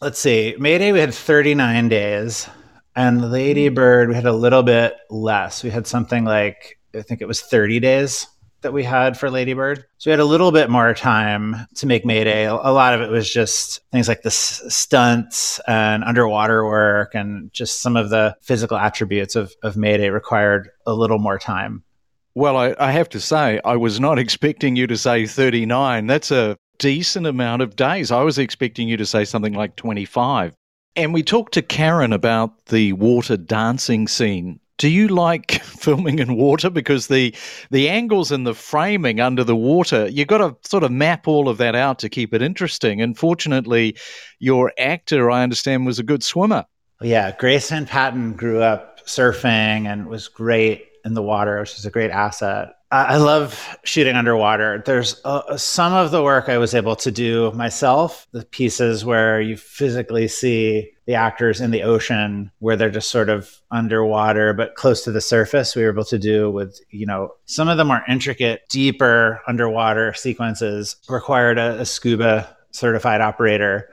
Let's 0.00 0.18
see. 0.18 0.56
Mayday, 0.58 0.90
we 0.92 1.00
had 1.00 1.12
39 1.12 1.90
days, 1.90 2.48
and 2.96 3.20
hmm. 3.20 3.30
Ladybird, 3.30 4.08
we 4.08 4.14
had 4.14 4.24
a 4.24 4.32
little 4.32 4.62
bit 4.62 4.96
less. 5.10 5.62
We 5.62 5.68
had 5.68 5.86
something 5.86 6.24
like, 6.24 6.78
I 6.94 7.02
think 7.02 7.20
it 7.20 7.28
was 7.28 7.42
30 7.42 7.80
days 7.80 8.26
that 8.64 8.72
we 8.72 8.82
had 8.82 9.16
for 9.16 9.30
Ladybird. 9.30 9.84
So 9.98 10.10
we 10.10 10.12
had 10.12 10.20
a 10.20 10.24
little 10.24 10.50
bit 10.50 10.68
more 10.68 10.92
time 10.92 11.54
to 11.76 11.86
make 11.86 12.04
Mayday. 12.04 12.44
A 12.46 12.54
lot 12.54 12.94
of 12.94 13.00
it 13.00 13.10
was 13.10 13.32
just 13.32 13.80
things 13.92 14.08
like 14.08 14.22
the 14.22 14.30
stunts 14.30 15.60
and 15.68 16.02
underwater 16.02 16.66
work 16.66 17.14
and 17.14 17.52
just 17.52 17.80
some 17.80 17.96
of 17.96 18.10
the 18.10 18.36
physical 18.42 18.76
attributes 18.76 19.36
of, 19.36 19.54
of 19.62 19.76
Mayday 19.76 20.10
required 20.10 20.70
a 20.86 20.92
little 20.92 21.18
more 21.18 21.38
time. 21.38 21.84
Well, 22.34 22.56
I, 22.56 22.74
I 22.80 22.90
have 22.90 23.08
to 23.10 23.20
say, 23.20 23.60
I 23.64 23.76
was 23.76 24.00
not 24.00 24.18
expecting 24.18 24.74
you 24.74 24.88
to 24.88 24.96
say 24.96 25.26
39. 25.26 26.08
That's 26.08 26.32
a 26.32 26.56
decent 26.78 27.26
amount 27.26 27.62
of 27.62 27.76
days. 27.76 28.10
I 28.10 28.22
was 28.22 28.38
expecting 28.38 28.88
you 28.88 28.96
to 28.96 29.06
say 29.06 29.24
something 29.24 29.54
like 29.54 29.76
25. 29.76 30.54
And 30.96 31.14
we 31.14 31.22
talked 31.22 31.54
to 31.54 31.62
Karen 31.62 32.12
about 32.12 32.66
the 32.66 32.92
water 32.94 33.36
dancing 33.36 34.08
scene 34.08 34.60
do 34.78 34.88
you 34.88 35.08
like 35.08 35.52
filming 35.62 36.18
in 36.18 36.36
water? 36.36 36.70
Because 36.70 37.06
the 37.06 37.34
the 37.70 37.88
angles 37.88 38.32
and 38.32 38.46
the 38.46 38.54
framing 38.54 39.20
under 39.20 39.44
the 39.44 39.56
water 39.56 40.08
you've 40.08 40.28
got 40.28 40.38
to 40.38 40.56
sort 40.68 40.84
of 40.84 40.90
map 40.90 41.28
all 41.28 41.48
of 41.48 41.58
that 41.58 41.74
out 41.74 41.98
to 42.00 42.08
keep 42.08 42.34
it 42.34 42.42
interesting. 42.42 43.00
And 43.00 43.16
fortunately 43.16 43.96
your 44.38 44.72
actor 44.78 45.30
i 45.30 45.42
understand 45.42 45.86
was 45.86 45.98
a 45.98 46.02
good 46.02 46.22
swimmer. 46.22 46.64
Yeah 47.00 47.34
Grace 47.38 47.70
Van 47.70 47.86
Patten 47.86 48.32
grew 48.32 48.62
up 48.62 49.04
surfing 49.06 49.86
and 49.86 50.06
was 50.06 50.28
great 50.28 50.88
in 51.04 51.14
the 51.14 51.22
water 51.22 51.60
which 51.60 51.78
is 51.78 51.86
a 51.86 51.90
great 51.90 52.10
asset. 52.10 52.74
I 52.90 53.16
love 53.16 53.76
shooting 53.82 54.14
underwater. 54.14 54.80
There's 54.86 55.20
uh, 55.24 55.56
some 55.56 55.92
of 55.92 56.12
the 56.12 56.22
work 56.22 56.48
I 56.48 56.58
was 56.58 56.74
able 56.74 56.94
to 56.96 57.10
do 57.10 57.50
myself, 57.50 58.28
the 58.30 58.44
pieces 58.44 59.04
where 59.04 59.40
you 59.40 59.56
physically 59.56 60.28
see 60.28 60.93
the 61.06 61.14
actors 61.14 61.60
in 61.60 61.70
the 61.70 61.82
ocean 61.82 62.50
where 62.58 62.76
they're 62.76 62.90
just 62.90 63.10
sort 63.10 63.28
of 63.28 63.60
underwater 63.70 64.52
but 64.52 64.74
close 64.74 65.04
to 65.04 65.12
the 65.12 65.20
surface 65.20 65.76
we 65.76 65.82
were 65.82 65.90
able 65.90 66.04
to 66.04 66.18
do 66.18 66.50
with 66.50 66.80
you 66.90 67.06
know 67.06 67.30
some 67.44 67.68
of 67.68 67.76
the 67.76 67.84
more 67.84 68.02
intricate 68.08 68.62
deeper 68.68 69.40
underwater 69.46 70.12
sequences 70.14 70.96
required 71.08 71.58
a, 71.58 71.80
a 71.80 71.84
scuba 71.84 72.56
certified 72.70 73.20
operator 73.20 73.88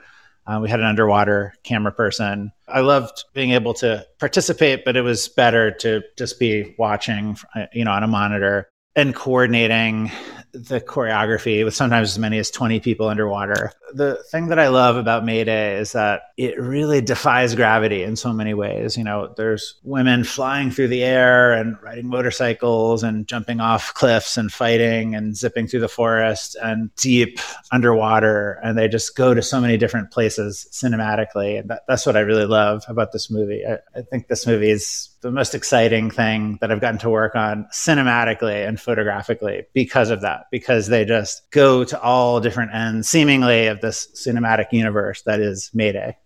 uh, 0.47 0.60
we 0.62 0.69
had 0.69 0.80
an 0.80 0.86
underwater 0.86 1.54
camera 1.63 1.91
person. 1.91 2.52
I 2.67 2.82
loved 2.82 3.26
being 3.34 3.52
able 3.52 3.76
to 3.76 4.06
participate, 4.19 4.84
but 4.84 4.95
it 4.97 5.02
was 5.02 5.30
better 5.30 5.71
to 5.71 6.02
just 6.17 6.39
be 6.39 6.76
watching, 6.80 7.38
uh, 7.56 7.67
you 7.74 7.86
know, 7.86 7.91
on 7.91 8.04
a 8.04 8.08
monitor 8.08 8.67
and 8.95 9.15
coordinating 9.15 10.12
the 10.53 10.81
choreography 10.81 11.63
with 11.63 11.75
sometimes 11.75 12.09
as 12.09 12.19
many 12.19 12.37
as 12.37 12.51
20 12.51 12.79
people 12.79 13.07
underwater. 13.07 13.71
The 13.93 14.15
thing 14.31 14.47
that 14.47 14.59
I 14.59 14.69
love 14.69 14.97
about 14.97 15.25
Mayday 15.25 15.77
is 15.77 15.91
that 15.93 16.23
it 16.37 16.59
really 16.59 17.01
defies 17.01 17.55
gravity 17.55 18.03
in 18.03 18.15
so 18.15 18.33
many 18.33 18.53
ways. 18.53 18.97
You 18.97 19.03
know, 19.03 19.33
there's 19.37 19.79
women 19.83 20.23
flying 20.23 20.71
through 20.71 20.89
the 20.89 21.03
air 21.03 21.53
and 21.53 21.77
riding 21.81 22.07
motorcycles 22.07 23.03
and 23.03 23.27
jumping 23.27 23.59
off 23.59 23.93
cliffs 23.93 24.37
and 24.37 24.51
fighting 24.51 25.15
and 25.15 25.35
zipping 25.35 25.67
through 25.67 25.81
the 25.81 25.87
forest 25.87 26.55
and 26.61 26.93
deep 26.95 27.39
underwater. 27.71 28.59
And 28.63 28.77
they 28.77 28.87
just 28.87 29.15
go 29.15 29.33
to 29.33 29.41
so 29.41 29.61
many 29.61 29.77
different 29.77 30.11
places 30.11 30.67
cinematically. 30.71 31.59
And 31.59 31.69
that, 31.69 31.83
that's 31.87 32.05
what 32.05 32.17
I 32.17 32.21
really 32.21 32.45
love 32.45 32.83
about 32.87 33.11
this 33.11 33.29
movie. 33.29 33.63
I, 33.65 33.79
I 33.97 34.01
think 34.01 34.27
this 34.27 34.47
movie 34.47 34.71
is 34.71 35.11
the 35.21 35.31
most 35.31 35.53
exciting 35.53 36.10
thing 36.10 36.57
that 36.62 36.71
I've 36.71 36.81
gotten 36.81 36.99
to 36.99 37.10
work 37.10 37.36
on 37.36 37.67
cinematically 37.71 38.67
and 38.67 38.79
photographically 38.79 39.65
because 39.73 40.10
of 40.10 40.21
that, 40.21 40.45
because 40.51 40.88
they 40.88 41.05
just 41.05 41.49
go 41.51 41.84
to 41.84 42.01
all 42.01 42.39
different 42.39 42.73
ends, 42.73 43.07
seemingly, 43.07 43.67
of 43.67 43.81
this 43.81 44.07
cinematic 44.15 44.71
universe 44.71 45.21
that 45.23 45.39
is 45.39 45.69
Mayday. 45.73 46.17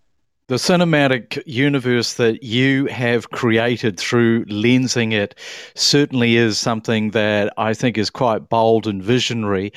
The 0.47 0.55
cinematic 0.55 1.41
universe 1.47 2.13
that 2.13 2.43
you 2.43 2.86
have 2.86 3.31
created 3.31 3.99
through 3.99 4.45
lensing 4.45 5.12
it 5.12 5.34
certainly 5.73 6.36
is 6.36 6.60
something 6.60 7.12
that 7.12 7.51
I 7.58 7.73
think 7.73 7.97
is 7.97 8.12
quite 8.12 8.47
bold 8.47 8.86
and 8.86 9.01
visionary. 9.01 9.73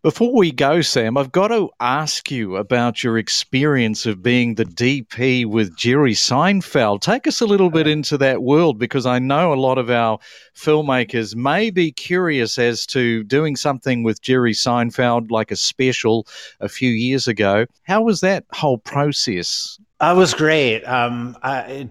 Before 0.00 0.32
we 0.32 0.52
go, 0.52 0.80
Sam, 0.80 1.16
I've 1.16 1.32
got 1.32 1.48
to 1.48 1.70
ask 1.80 2.30
you 2.30 2.54
about 2.54 3.02
your 3.02 3.18
experience 3.18 4.06
of 4.06 4.22
being 4.22 4.54
the 4.54 4.64
DP 4.64 5.44
with 5.44 5.76
Jerry 5.76 6.12
Seinfeld. 6.12 7.00
Take 7.00 7.26
us 7.26 7.40
a 7.40 7.46
little 7.46 7.68
bit 7.68 7.88
uh-huh. 7.88 7.94
into 7.94 8.18
that 8.18 8.40
world 8.40 8.78
because 8.78 9.06
I 9.06 9.18
know 9.18 9.52
a 9.52 9.58
lot 9.58 9.76
of 9.76 9.90
our 9.90 10.20
filmmakers 10.54 11.34
may 11.34 11.70
be 11.70 11.90
curious 11.90 12.60
as 12.60 12.86
to 12.86 13.24
doing 13.24 13.56
something 13.56 14.04
with 14.04 14.22
Jerry 14.22 14.52
Seinfeld, 14.52 15.32
like 15.32 15.50
a 15.50 15.56
special 15.56 16.28
a 16.60 16.68
few 16.68 16.90
years 16.90 17.26
ago. 17.26 17.66
How 17.82 18.02
was 18.02 18.20
that 18.20 18.44
whole 18.52 18.78
process? 18.78 19.80
It 20.00 20.16
was 20.16 20.32
great. 20.32 20.84
Um, 20.84 21.36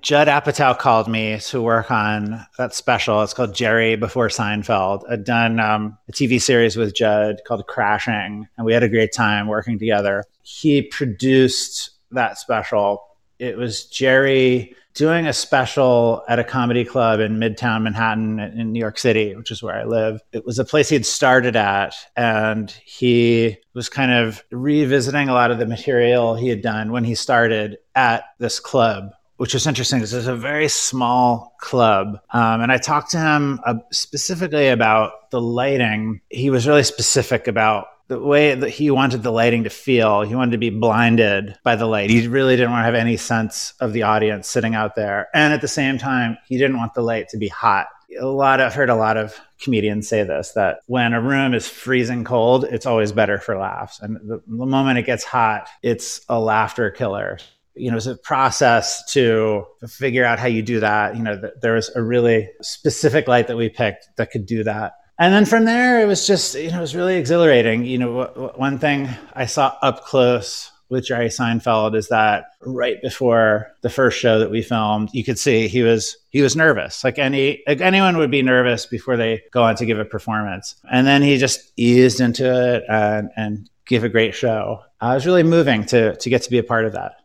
Judd 0.01 0.29
Apatow 0.29 0.77
called 0.77 1.09
me 1.09 1.39
to 1.39 1.61
work 1.61 1.91
on 1.91 2.45
that 2.57 2.73
special. 2.73 3.21
It's 3.21 3.33
called 3.33 3.53
Jerry 3.53 3.97
Before 3.97 4.29
Seinfeld. 4.29 5.03
I'd 5.11 5.25
done 5.25 5.59
um, 5.59 5.97
a 6.07 6.13
TV 6.13 6.41
series 6.41 6.77
with 6.77 6.95
Judd 6.95 7.41
called 7.45 7.67
Crashing, 7.67 8.47
and 8.55 8.65
we 8.65 8.71
had 8.71 8.83
a 8.83 8.87
great 8.87 9.11
time 9.11 9.47
working 9.47 9.77
together. 9.77 10.23
He 10.41 10.83
produced 10.83 11.89
that 12.11 12.37
special. 12.37 13.03
It 13.39 13.57
was 13.57 13.85
Jerry 13.85 14.75
doing 14.93 15.27
a 15.27 15.33
special 15.33 16.23
at 16.27 16.39
a 16.39 16.43
comedy 16.43 16.83
club 16.83 17.19
in 17.19 17.37
Midtown 17.37 17.83
Manhattan 17.83 18.39
in 18.39 18.71
New 18.71 18.79
York 18.79 18.97
City, 18.97 19.35
which 19.35 19.51
is 19.51 19.61
where 19.61 19.75
I 19.75 19.83
live. 19.83 20.19
It 20.31 20.43
was 20.43 20.57
a 20.57 20.65
place 20.65 20.89
he'd 20.89 21.05
started 21.05 21.55
at, 21.55 21.93
and 22.15 22.71
he 22.83 23.57
was 23.75 23.89
kind 23.89 24.11
of 24.11 24.43
revisiting 24.49 25.29
a 25.29 25.33
lot 25.33 25.51
of 25.51 25.59
the 25.59 25.67
material 25.67 26.35
he 26.35 26.49
had 26.49 26.63
done 26.63 26.91
when 26.91 27.03
he 27.03 27.13
started 27.13 27.77
at 27.93 28.23
this 28.39 28.59
club. 28.59 29.11
Which 29.37 29.53
was 29.53 29.67
interesting 29.67 29.99
because 29.99 30.15
it's 30.15 30.25
a 30.25 30.35
very 30.35 30.67
small 30.67 31.53
club. 31.59 32.19
Um, 32.31 32.61
and 32.61 32.71
I 32.71 32.79
talked 32.79 33.11
to 33.11 33.19
him 33.19 33.59
uh, 33.67 33.75
specifically 33.91 34.69
about 34.69 35.29
the 35.29 35.39
lighting. 35.39 36.21
He 36.29 36.49
was 36.49 36.67
really 36.67 36.81
specific 36.81 37.47
about 37.47 37.85
the 38.07 38.19
way 38.19 38.55
that 38.55 38.69
he 38.69 38.89
wanted 38.89 39.23
the 39.23 39.31
lighting 39.31 39.63
to 39.65 39.69
feel. 39.69 40.21
He 40.21 40.35
wanted 40.35 40.51
to 40.51 40.57
be 40.57 40.69
blinded 40.69 41.57
by 41.63 41.75
the 41.75 41.85
light. 41.85 42.09
He 42.09 42.27
really 42.27 42.55
didn't 42.55 42.71
want 42.71 42.81
to 42.81 42.85
have 42.85 42.95
any 42.95 43.17
sense 43.17 43.73
of 43.79 43.93
the 43.93 44.03
audience 44.03 44.47
sitting 44.47 44.75
out 44.75 44.95
there. 44.95 45.27
And 45.33 45.53
at 45.53 45.61
the 45.61 45.67
same 45.67 45.97
time, 45.97 46.37
he 46.47 46.57
didn't 46.57 46.77
want 46.77 46.93
the 46.93 47.01
light 47.01 47.29
to 47.29 47.37
be 47.37 47.49
hot. 47.49 47.87
A 48.19 48.25
lot 48.25 48.61
of, 48.61 48.67
I've 48.67 48.73
heard 48.73 48.89
a 48.89 48.95
lot 48.95 49.17
of 49.17 49.37
comedians 49.61 50.07
say 50.07 50.23
this 50.23 50.53
that 50.53 50.79
when 50.87 51.13
a 51.13 51.21
room 51.21 51.53
is 51.53 51.67
freezing 51.67 52.23
cold, 52.23 52.63
it's 52.63 52.85
always 52.85 53.11
better 53.11 53.37
for 53.37 53.57
laughs. 53.57 53.99
And 53.99 54.15
the, 54.17 54.41
the 54.47 54.65
moment 54.65 54.99
it 54.99 55.05
gets 55.05 55.25
hot, 55.25 55.67
it's 55.83 56.21
a 56.29 56.39
laughter 56.39 56.89
killer 56.89 57.39
you 57.79 57.91
know, 57.91 57.97
it's 57.97 58.07
a 58.07 58.17
process 58.17 59.05
to 59.11 59.63
figure 59.87 60.25
out 60.25 60.39
how 60.39 60.47
you 60.47 60.63
do 60.63 60.79
that. 60.79 61.15
You 61.15 61.21
know, 61.21 61.39
there 61.61 61.75
was 61.75 61.91
a 61.95 62.01
really 62.01 62.49
specific 62.59 63.27
light 63.27 63.45
that 63.47 63.55
we 63.55 63.69
picked 63.69 64.07
that 64.17 64.31
could 64.31 64.47
do 64.47 64.63
that 64.63 64.93
and 65.19 65.33
then 65.33 65.45
from 65.45 65.65
there, 65.65 66.01
it 66.01 66.05
was 66.05 66.27
just, 66.27 66.55
you 66.55 66.71
know, 66.71 66.77
it 66.77 66.81
was 66.81 66.95
really 66.95 67.15
exhilarating. 67.15 67.85
You 67.85 67.97
know, 67.97 68.53
one 68.55 68.77
thing 68.79 69.09
I 69.33 69.45
saw 69.45 69.75
up 69.81 70.03
close 70.03 70.71
with 70.89 71.05
Jerry 71.05 71.27
Seinfeld 71.27 71.95
is 71.95 72.07
that 72.09 72.45
right 72.61 73.01
before 73.01 73.71
the 73.81 73.89
first 73.89 74.17
show 74.19 74.39
that 74.39 74.51
we 74.51 74.61
filmed, 74.61 75.09
you 75.13 75.23
could 75.23 75.39
see 75.39 75.67
he 75.67 75.81
was 75.81 76.17
he 76.29 76.41
was 76.41 76.55
nervous. 76.55 77.03
Like 77.03 77.19
any 77.19 77.63
like 77.67 77.81
anyone 77.81 78.17
would 78.17 78.31
be 78.31 78.41
nervous 78.41 78.85
before 78.85 79.17
they 79.17 79.43
go 79.51 79.63
on 79.63 79.75
to 79.75 79.85
give 79.85 79.99
a 79.99 80.05
performance. 80.05 80.75
And 80.89 81.05
then 81.05 81.21
he 81.21 81.37
just 81.37 81.71
eased 81.77 82.21
into 82.21 82.75
it 82.75 82.83
and, 82.87 83.29
and 83.35 83.69
gave 83.85 84.03
a 84.03 84.09
great 84.09 84.35
show. 84.35 84.81
Uh, 85.01 85.11
was 85.13 85.25
really 85.25 85.43
moving 85.43 85.85
to 85.85 86.15
to 86.15 86.29
get 86.29 86.43
to 86.43 86.49
be 86.49 86.57
a 86.57 86.63
part 86.63 86.85
of 86.85 86.93
that. 86.93 87.15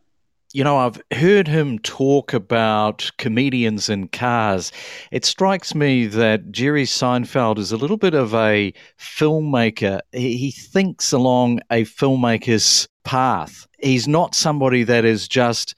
You 0.54 0.64
know, 0.64 0.76
I've 0.76 1.00
heard 1.14 1.48
him 1.48 1.78
talk 1.78 2.34
about 2.34 3.10
comedians 3.16 3.88
in 3.88 4.08
cars. 4.08 4.70
It 5.10 5.24
strikes 5.24 5.74
me 5.74 6.04
that 6.08 6.52
Jerry 6.52 6.84
Seinfeld 6.84 7.56
is 7.56 7.72
a 7.72 7.78
little 7.78 7.96
bit 7.96 8.12
of 8.12 8.34
a 8.34 8.74
filmmaker. 9.00 10.00
He 10.12 10.50
thinks 10.50 11.10
along 11.10 11.60
a 11.70 11.84
filmmaker's 11.84 12.86
path. 13.02 13.66
He's 13.78 14.06
not 14.06 14.34
somebody 14.34 14.84
that 14.84 15.06
is 15.06 15.26
just 15.26 15.74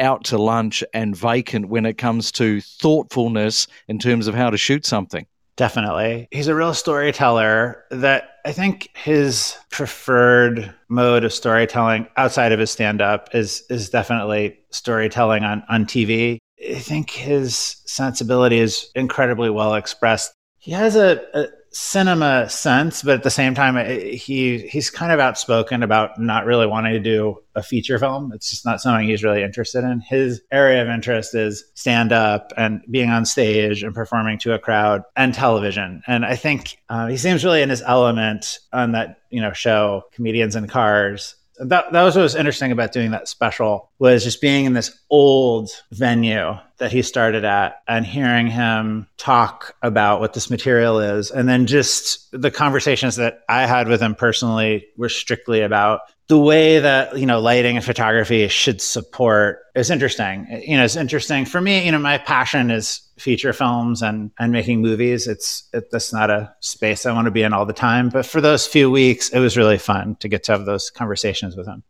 out 0.00 0.24
to 0.24 0.38
lunch 0.38 0.82
and 0.92 1.16
vacant 1.16 1.68
when 1.68 1.86
it 1.86 1.96
comes 1.96 2.32
to 2.32 2.60
thoughtfulness 2.60 3.68
in 3.86 4.00
terms 4.00 4.26
of 4.26 4.34
how 4.34 4.50
to 4.50 4.56
shoot 4.56 4.84
something. 4.84 5.24
Definitely. 5.56 6.28
He's 6.30 6.48
a 6.48 6.54
real 6.54 6.74
storyteller 6.74 7.84
that 7.90 8.40
I 8.44 8.52
think 8.52 8.90
his 8.94 9.56
preferred 9.70 10.74
mode 10.88 11.24
of 11.24 11.32
storytelling 11.32 12.06
outside 12.18 12.52
of 12.52 12.60
his 12.60 12.70
stand 12.70 13.00
up 13.00 13.34
is 13.34 13.64
is 13.70 13.88
definitely 13.88 14.58
storytelling 14.70 15.44
on, 15.44 15.62
on 15.68 15.86
TV. 15.86 16.38
I 16.70 16.78
think 16.78 17.10
his 17.10 17.82
sensibility 17.86 18.58
is 18.58 18.90
incredibly 18.94 19.50
well 19.50 19.74
expressed. 19.74 20.32
He 20.58 20.72
has 20.72 20.94
a, 20.96 21.22
a 21.34 21.46
cinema 21.76 22.48
sense, 22.48 23.02
but 23.02 23.14
at 23.14 23.22
the 23.22 23.30
same 23.30 23.54
time, 23.54 23.76
he 24.16 24.66
he's 24.66 24.88
kind 24.88 25.12
of 25.12 25.20
outspoken 25.20 25.82
about 25.82 26.18
not 26.18 26.46
really 26.46 26.66
wanting 26.66 26.94
to 26.94 27.00
do 27.00 27.36
a 27.54 27.62
feature 27.62 27.98
film. 27.98 28.32
It's 28.34 28.50
just 28.50 28.64
not 28.64 28.80
something 28.80 29.06
he's 29.06 29.22
really 29.22 29.42
interested 29.42 29.84
in. 29.84 30.00
His 30.00 30.40
area 30.50 30.82
of 30.82 30.88
interest 30.88 31.34
is 31.34 31.64
stand 31.74 32.12
up 32.12 32.52
and 32.56 32.80
being 32.90 33.10
on 33.10 33.26
stage 33.26 33.82
and 33.82 33.94
performing 33.94 34.38
to 34.38 34.54
a 34.54 34.58
crowd 34.58 35.02
and 35.16 35.34
television. 35.34 36.02
And 36.06 36.24
I 36.24 36.34
think 36.34 36.78
uh, 36.88 37.08
he 37.08 37.18
seems 37.18 37.44
really 37.44 37.60
in 37.60 37.68
his 37.68 37.82
element 37.82 38.58
on 38.72 38.92
that 38.92 39.18
you 39.30 39.42
know 39.42 39.52
show, 39.52 40.04
comedians 40.12 40.56
in 40.56 40.68
cars 40.68 41.34
that, 41.58 41.92
that 41.92 42.02
was 42.02 42.16
what 42.16 42.22
was 42.22 42.34
interesting 42.34 42.72
about 42.72 42.92
doing 42.92 43.10
that 43.12 43.28
special 43.28 43.90
was 43.98 44.24
just 44.24 44.40
being 44.40 44.66
in 44.66 44.74
this 44.74 44.98
old 45.10 45.70
venue 45.90 46.54
that 46.78 46.92
he 46.92 47.02
started 47.02 47.44
at 47.44 47.82
and 47.88 48.04
hearing 48.04 48.46
him 48.46 49.06
talk 49.16 49.74
about 49.82 50.20
what 50.20 50.34
this 50.34 50.50
material 50.50 51.00
is. 51.00 51.30
And 51.30 51.48
then 51.48 51.66
just 51.66 52.28
the 52.32 52.50
conversations 52.50 53.16
that 53.16 53.40
I 53.48 53.66
had 53.66 53.88
with 53.88 54.00
him 54.00 54.14
personally 54.14 54.86
were 54.96 55.08
strictly 55.08 55.62
about 55.62 56.00
the 56.28 56.38
way 56.38 56.80
that, 56.80 57.16
you 57.16 57.24
know, 57.24 57.40
lighting 57.40 57.76
and 57.76 57.84
photography 57.84 58.48
should 58.48 58.80
support 58.80 59.60
is 59.76 59.90
interesting. 59.90 60.46
You 60.66 60.76
know, 60.76 60.84
it's 60.84 60.96
interesting 60.96 61.44
for 61.44 61.60
me, 61.60 61.84
you 61.86 61.92
know, 61.92 62.00
my 62.00 62.18
passion 62.18 62.70
is 62.70 63.00
feature 63.16 63.52
films 63.52 64.02
and, 64.02 64.32
and 64.38 64.52
making 64.52 64.82
movies. 64.82 65.28
It's, 65.28 65.68
it, 65.72 65.90
that's 65.90 66.12
not 66.12 66.28
a 66.28 66.52
space 66.60 67.06
I 67.06 67.12
want 67.12 67.26
to 67.26 67.30
be 67.30 67.42
in 67.42 67.52
all 67.52 67.64
the 67.64 67.72
time. 67.72 68.08
But 68.08 68.26
for 68.26 68.40
those 68.40 68.66
few 68.66 68.90
weeks, 68.90 69.28
it 69.30 69.38
was 69.38 69.56
really 69.56 69.78
fun 69.78 70.16
to 70.16 70.28
get 70.28 70.42
to 70.44 70.52
have 70.52 70.66
those 70.66 70.90
conversations 70.90 71.56
with 71.56 71.68
him. 71.68 71.84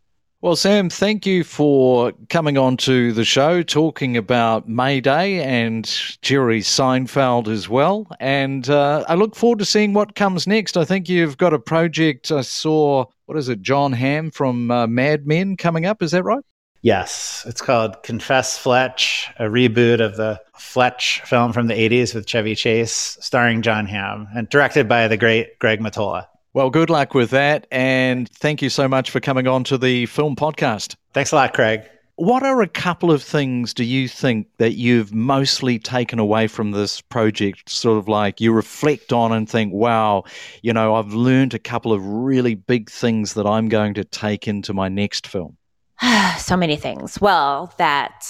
Well, 0.47 0.55
Sam, 0.55 0.89
thank 0.89 1.27
you 1.27 1.43
for 1.43 2.13
coming 2.29 2.57
on 2.57 2.77
to 2.77 3.11
the 3.13 3.25
show, 3.25 3.65
talking 3.65 4.17
about 4.17 4.69
Mayday 4.69 5.43
and 5.43 5.85
Jerry 6.23 6.61
Seinfeld 6.61 7.49
as 7.49 7.69
well. 7.69 8.07
And 8.21 8.71
uh, 8.71 9.05
I 9.09 9.17
look 9.17 9.35
forward 9.35 9.59
to 9.59 9.65
seeing 9.65 9.93
what 9.93 10.15
comes 10.15 10.47
next. 10.47 10.77
I 10.77 10.85
think 10.85 11.09
you've 11.09 11.37
got 11.37 11.53
a 11.53 11.59
project. 11.59 12.31
I 12.31 12.43
saw, 12.43 13.07
what 13.25 13.37
is 13.37 13.49
it, 13.49 13.61
Jon 13.61 13.93
Hamm 13.93 14.31
from 14.31 14.71
uh, 14.71 14.87
Mad 14.87 15.27
Men 15.27 15.57
coming 15.57 15.85
up. 15.85 16.01
Is 16.01 16.13
that 16.13 16.23
right? 16.23 16.45
Yes. 16.81 17.45
It's 17.49 17.61
called 17.61 18.01
Confess 18.05 18.57
Fletch, 18.57 19.29
a 19.41 19.47
reboot 19.47 20.01
of 20.01 20.17
the 20.17 20.41
Fletch 20.57 21.23
film 21.25 21.53
from 21.53 21.67
the 21.67 21.75
80s 21.75 22.15
with 22.15 22.25
Chevy 22.25 22.55
Chase, 22.55 23.19
starring 23.21 23.63
Jon 23.63 23.87
Hamm 23.87 24.29
and 24.33 24.49
directed 24.49 24.89
by 24.89 25.09
the 25.09 25.17
great 25.17 25.59
Greg 25.59 25.81
Mottola. 25.81 26.27
Well, 26.57 26.71
good 26.71 26.89
luck 26.89 27.13
with 27.13 27.33
that. 27.33 27.67
And 27.71 28.31
thank 28.31 28.63
you 28.63 28.71
so 28.71 28.89
much 28.89 29.11
for 29.11 29.21
coming 29.21 29.47
on 29.47 29.63
to 29.65 29.77
the 29.77 30.07
film 30.07 30.37
podcast. 30.37 30.97
Thanks 31.13 31.31
a 31.31 31.35
lot, 31.35 31.53
Craig. 31.53 31.83
What 32.15 32.43
are 32.45 32.63
a 32.63 32.67
couple 32.67 33.13
of 33.13 33.23
things 33.23 33.75
do 33.75 33.85
you 33.85 34.09
think 34.09 34.47
that 34.57 34.73
you've 34.73 35.13
mostly 35.13 35.79
taken 35.79 36.19
away 36.19 36.47
from 36.47 36.71
this 36.71 37.03
project? 37.03 37.69
Sort 37.69 37.99
of 37.99 38.09
like 38.09 38.41
you 38.41 38.55
reflect 38.55 39.13
on 39.13 39.33
and 39.33 39.47
think, 39.47 39.75
wow, 39.75 40.25
you 40.63 40.73
know, 40.73 40.95
I've 40.95 41.13
learned 41.13 41.53
a 41.53 41.59
couple 41.59 41.93
of 41.93 42.03
really 42.03 42.55
big 42.55 42.89
things 42.89 43.35
that 43.35 43.45
I'm 43.45 43.69
going 43.69 43.93
to 43.93 44.05
take 44.05 44.49
into 44.49 44.73
my 44.73 44.89
next 44.89 45.27
film. 45.27 45.59
so 46.39 46.57
many 46.57 46.77
things. 46.77 47.21
Well, 47.21 47.75
that 47.77 48.25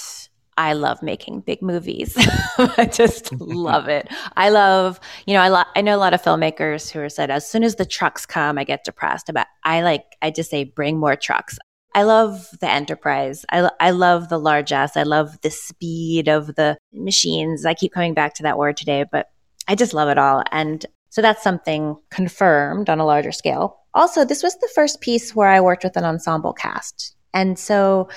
I 0.57 0.73
love 0.73 1.01
making 1.03 1.41
big 1.41 1.61
movies. 1.61 2.15
I 2.57 2.85
just 2.91 3.31
love 3.33 3.87
it. 3.87 4.07
I 4.35 4.49
love, 4.49 4.99
you 5.25 5.33
know, 5.33 5.41
I, 5.41 5.49
lo- 5.49 5.63
I 5.75 5.81
know 5.81 5.95
a 5.95 5.99
lot 5.99 6.13
of 6.13 6.21
filmmakers 6.21 6.91
who 6.91 6.99
are 6.99 7.09
said, 7.09 7.29
as 7.29 7.49
soon 7.49 7.63
as 7.63 7.75
the 7.75 7.85
trucks 7.85 8.25
come, 8.25 8.57
I 8.57 8.63
get 8.63 8.83
depressed 8.83 9.29
about, 9.29 9.47
I 9.63 9.81
like, 9.81 10.03
I 10.21 10.31
just 10.31 10.49
say, 10.49 10.63
bring 10.63 10.97
more 10.97 11.15
trucks. 11.15 11.59
I 11.93 12.03
love 12.03 12.47
the 12.59 12.69
enterprise. 12.69 13.45
I, 13.51 13.69
I 13.79 13.91
love 13.91 14.29
the 14.29 14.39
largesse. 14.39 14.97
I 14.97 15.03
love 15.03 15.39
the 15.41 15.49
speed 15.49 16.27
of 16.27 16.55
the 16.55 16.77
machines. 16.93 17.65
I 17.65 17.73
keep 17.73 17.93
coming 17.93 18.13
back 18.13 18.33
to 18.35 18.43
that 18.43 18.57
word 18.57 18.77
today, 18.77 19.05
but 19.09 19.29
I 19.67 19.75
just 19.75 19.93
love 19.93 20.09
it 20.09 20.17
all. 20.17 20.43
And 20.51 20.85
so 21.09 21.21
that's 21.21 21.43
something 21.43 21.95
confirmed 22.09 22.89
on 22.89 22.99
a 22.99 23.05
larger 23.05 23.31
scale. 23.31 23.79
Also, 23.93 24.25
this 24.25 24.43
was 24.43 24.55
the 24.57 24.69
first 24.75 25.01
piece 25.01 25.35
where 25.35 25.47
I 25.47 25.61
worked 25.61 25.83
with 25.83 25.97
an 25.97 26.03
ensemble 26.03 26.53
cast. 26.53 27.15
And 27.33 27.57
so 27.57 28.09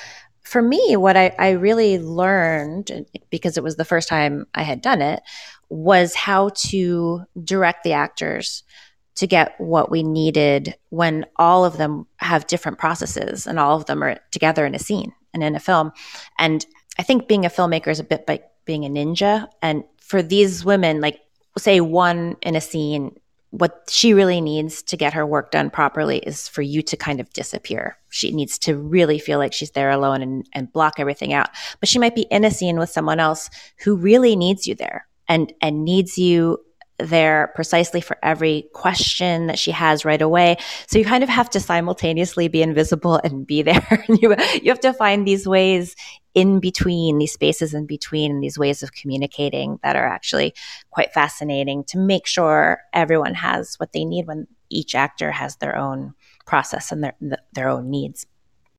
for 0.43 0.63
me, 0.63 0.97
what 0.97 1.17
I, 1.17 1.35
I 1.39 1.51
really 1.51 1.99
learned, 1.99 3.07
because 3.31 3.57
it 3.57 3.63
was 3.63 3.77
the 3.77 3.85
first 3.85 4.09
time 4.09 4.47
I 4.55 4.63
had 4.63 4.81
done 4.81 5.03
it, 5.03 5.23
was 5.69 6.15
how 6.15 6.51
to 6.57 7.23
direct 7.45 7.85
the 7.85 7.93
actors 7.93 8.65
to 9.17 9.27
get 9.27 9.55
what 9.59 9.91
we 9.91 10.03
needed 10.03 10.75
when 10.89 11.27
all 11.37 11.65
of 11.65 11.77
them 11.77 12.07
have 12.17 12.47
different 12.47 12.79
processes 12.79 13.47
and 13.47 13.59
all 13.59 13.77
of 13.77 13.87
them 13.87 14.03
are 14.03 14.19
together 14.31 14.65
in 14.65 14.75
a 14.75 14.79
scene 14.79 15.13
and 15.35 15.43
in 15.43 15.55
a 15.55 15.61
film. 15.61 15.93
And 16.39 16.65
I 16.99 17.03
think 17.03 17.29
being 17.29 17.45
a 17.45 17.51
filmmaker 17.51 17.89
is 17.89 18.01
a 18.01 18.05
bit 18.05 18.25
like 18.27 18.45
being 18.65 18.85
a 18.85 18.89
ninja. 18.89 19.47
And 19.63 19.85
for 20.01 20.23
these 20.23 20.65
women, 20.65 21.01
like 21.01 21.21
say 21.59 21.81
one 21.81 22.37
in 22.43 22.57
a 22.57 22.61
scene 22.61 23.17
what 23.51 23.89
she 23.89 24.15
really 24.15 24.41
needs 24.41 24.83
to 24.83 24.97
get 24.97 25.13
her 25.13 25.27
work 25.27 25.51
done 25.51 25.71
properly 25.71 26.19
is 26.19 26.49
for 26.49 26.63
you 26.63 26.83
to 26.83 26.97
kind 26.97 27.21
of 27.21 27.33
disappear. 27.33 27.97
She 28.09 28.31
needs 28.33 28.59
to 28.61 28.77
really 28.77 29.19
feel 29.19 29.39
like 29.39 29.53
she's 29.53 29.73
there 29.73 29.91
alone 29.91 30.23
and, 30.23 30.47
and 30.55 30.73
block 30.73 30.95
everything 30.99 31.33
out. 31.33 31.51
But 31.81 31.89
she 31.89 31.99
might 31.99 32.15
be 32.15 32.27
in 32.31 32.45
a 32.45 32.51
scene 32.51 32.79
with 32.79 32.91
someone 32.91 33.19
else 33.19 33.51
who 33.83 33.97
really 33.97 34.37
needs 34.37 34.67
you 34.67 34.77
there 34.77 35.07
and, 35.29 35.53
and 35.61 35.85
needs 35.85 36.17
you 36.17 36.59
there 36.99 37.51
precisely 37.55 38.01
for 38.01 38.17
every 38.23 38.69
question 38.75 39.47
that 39.47 39.59
she 39.59 39.71
has 39.71 40.05
right 40.05 40.21
away. 40.21 40.57
So 40.87 40.99
you 40.99 41.05
kind 41.05 41.25
of 41.25 41.29
have 41.29 41.51
to 41.51 41.61
simultaneously 41.61 42.49
be 42.49 42.63
invisible 42.63 43.21
and 43.25 43.47
be 43.47 43.63
there. 43.63 44.05
you, 44.09 44.37
you 44.63 44.71
have 44.71 44.81
to 44.81 44.93
find 44.93 45.27
these 45.27 45.47
ways 45.47 45.97
in 46.35 46.61
between, 46.61 47.19
these 47.19 47.33
spaces 47.33 47.75
in 47.75 47.87
between, 47.87 48.31
and 48.31 48.43
these 48.43 48.59
ways 48.59 48.83
of 48.83 48.93
communicating 48.93 49.79
that 49.83 49.97
are 49.97 50.07
actually 50.07 50.55
quite 50.91 51.13
fascinating 51.13 51.85
to 51.85 51.99
make 51.99 52.27
sure 52.27 52.81
everyone 52.93 53.35
has 53.35 53.77
what 53.77 53.93
they 53.93 54.05
need 54.05 54.27
when 54.27 54.47
each 54.69 54.95
actor 54.95 55.31
has 55.33 55.57
their 55.57 55.77
own 55.77 56.15
process 56.47 56.93
and 56.93 57.03
their, 57.03 57.15
their 57.53 57.69
own 57.69 57.91
needs. 57.91 58.27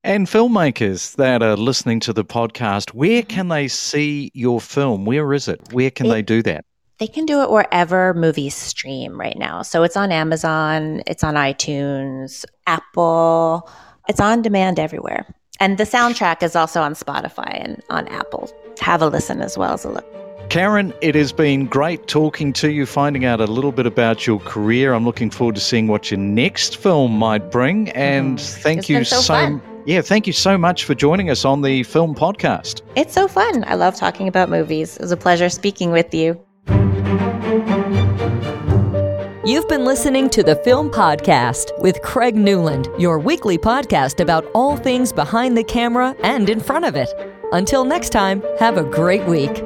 And 0.04 0.26
filmmakers 0.26 1.14
that 1.16 1.42
are 1.42 1.56
listening 1.56 2.00
to 2.00 2.12
the 2.12 2.24
podcast, 2.24 2.90
where 2.90 3.22
mm-hmm. 3.22 3.28
can 3.28 3.48
they 3.48 3.68
see 3.68 4.30
your 4.34 4.60
film? 4.60 5.04
Where 5.04 5.32
is 5.32 5.46
it? 5.46 5.60
Where 5.72 5.90
can 5.90 6.06
it, 6.06 6.10
they 6.10 6.22
do 6.22 6.42
that? 6.42 6.64
They 6.98 7.06
can 7.06 7.24
do 7.24 7.42
it 7.42 7.50
wherever 7.50 8.14
movies 8.14 8.54
stream 8.54 9.18
right 9.18 9.38
now. 9.38 9.62
So 9.62 9.82
it's 9.82 9.96
on 9.96 10.10
Amazon, 10.10 11.02
it's 11.06 11.22
on 11.22 11.34
iTunes, 11.34 12.44
Apple, 12.66 13.70
it's 14.08 14.20
on 14.20 14.42
demand 14.42 14.78
everywhere. 14.78 15.26
And 15.62 15.78
the 15.78 15.84
soundtrack 15.84 16.42
is 16.42 16.56
also 16.56 16.82
on 16.82 16.94
Spotify 16.94 17.62
and 17.62 17.80
on 17.88 18.08
Apple. 18.08 18.50
Have 18.80 19.00
a 19.00 19.06
listen 19.06 19.40
as 19.40 19.56
well 19.56 19.74
as 19.74 19.84
a 19.84 19.90
look. 19.90 20.50
Karen, 20.50 20.92
it 21.02 21.14
has 21.14 21.30
been 21.30 21.66
great 21.66 22.08
talking 22.08 22.52
to 22.54 22.72
you, 22.72 22.84
finding 22.84 23.24
out 23.24 23.40
a 23.40 23.44
little 23.44 23.70
bit 23.70 23.86
about 23.86 24.26
your 24.26 24.40
career. 24.40 24.92
I'm 24.92 25.04
looking 25.04 25.30
forward 25.30 25.54
to 25.54 25.60
seeing 25.60 25.86
what 25.86 26.10
your 26.10 26.18
next 26.18 26.78
film 26.78 27.16
might 27.16 27.52
bring. 27.52 27.90
And 27.90 28.38
mm, 28.38 28.60
thank 28.60 28.88
you 28.88 29.04
so, 29.04 29.20
so 29.20 29.60
yeah, 29.86 30.00
thank 30.00 30.26
you 30.26 30.32
so 30.32 30.58
much 30.58 30.82
for 30.82 30.96
joining 30.96 31.30
us 31.30 31.44
on 31.44 31.62
the 31.62 31.84
film 31.84 32.16
podcast. 32.16 32.82
It's 32.96 33.14
so 33.14 33.28
fun. 33.28 33.62
I 33.68 33.76
love 33.76 33.94
talking 33.94 34.26
about 34.26 34.50
movies. 34.50 34.96
It 34.96 35.02
was 35.02 35.12
a 35.12 35.16
pleasure 35.16 35.48
speaking 35.48 35.92
with 35.92 36.12
you. 36.12 36.44
You've 39.44 39.66
been 39.66 39.84
listening 39.84 40.30
to 40.30 40.44
the 40.44 40.54
Film 40.54 40.88
Podcast 40.88 41.76
with 41.80 42.00
Craig 42.00 42.36
Newland, 42.36 42.88
your 42.96 43.18
weekly 43.18 43.58
podcast 43.58 44.20
about 44.20 44.46
all 44.54 44.76
things 44.76 45.12
behind 45.12 45.58
the 45.58 45.64
camera 45.64 46.14
and 46.22 46.48
in 46.48 46.60
front 46.60 46.84
of 46.84 46.94
it. 46.94 47.08
Until 47.50 47.84
next 47.84 48.10
time, 48.10 48.40
have 48.60 48.78
a 48.78 48.84
great 48.84 49.24
week. 49.24 49.64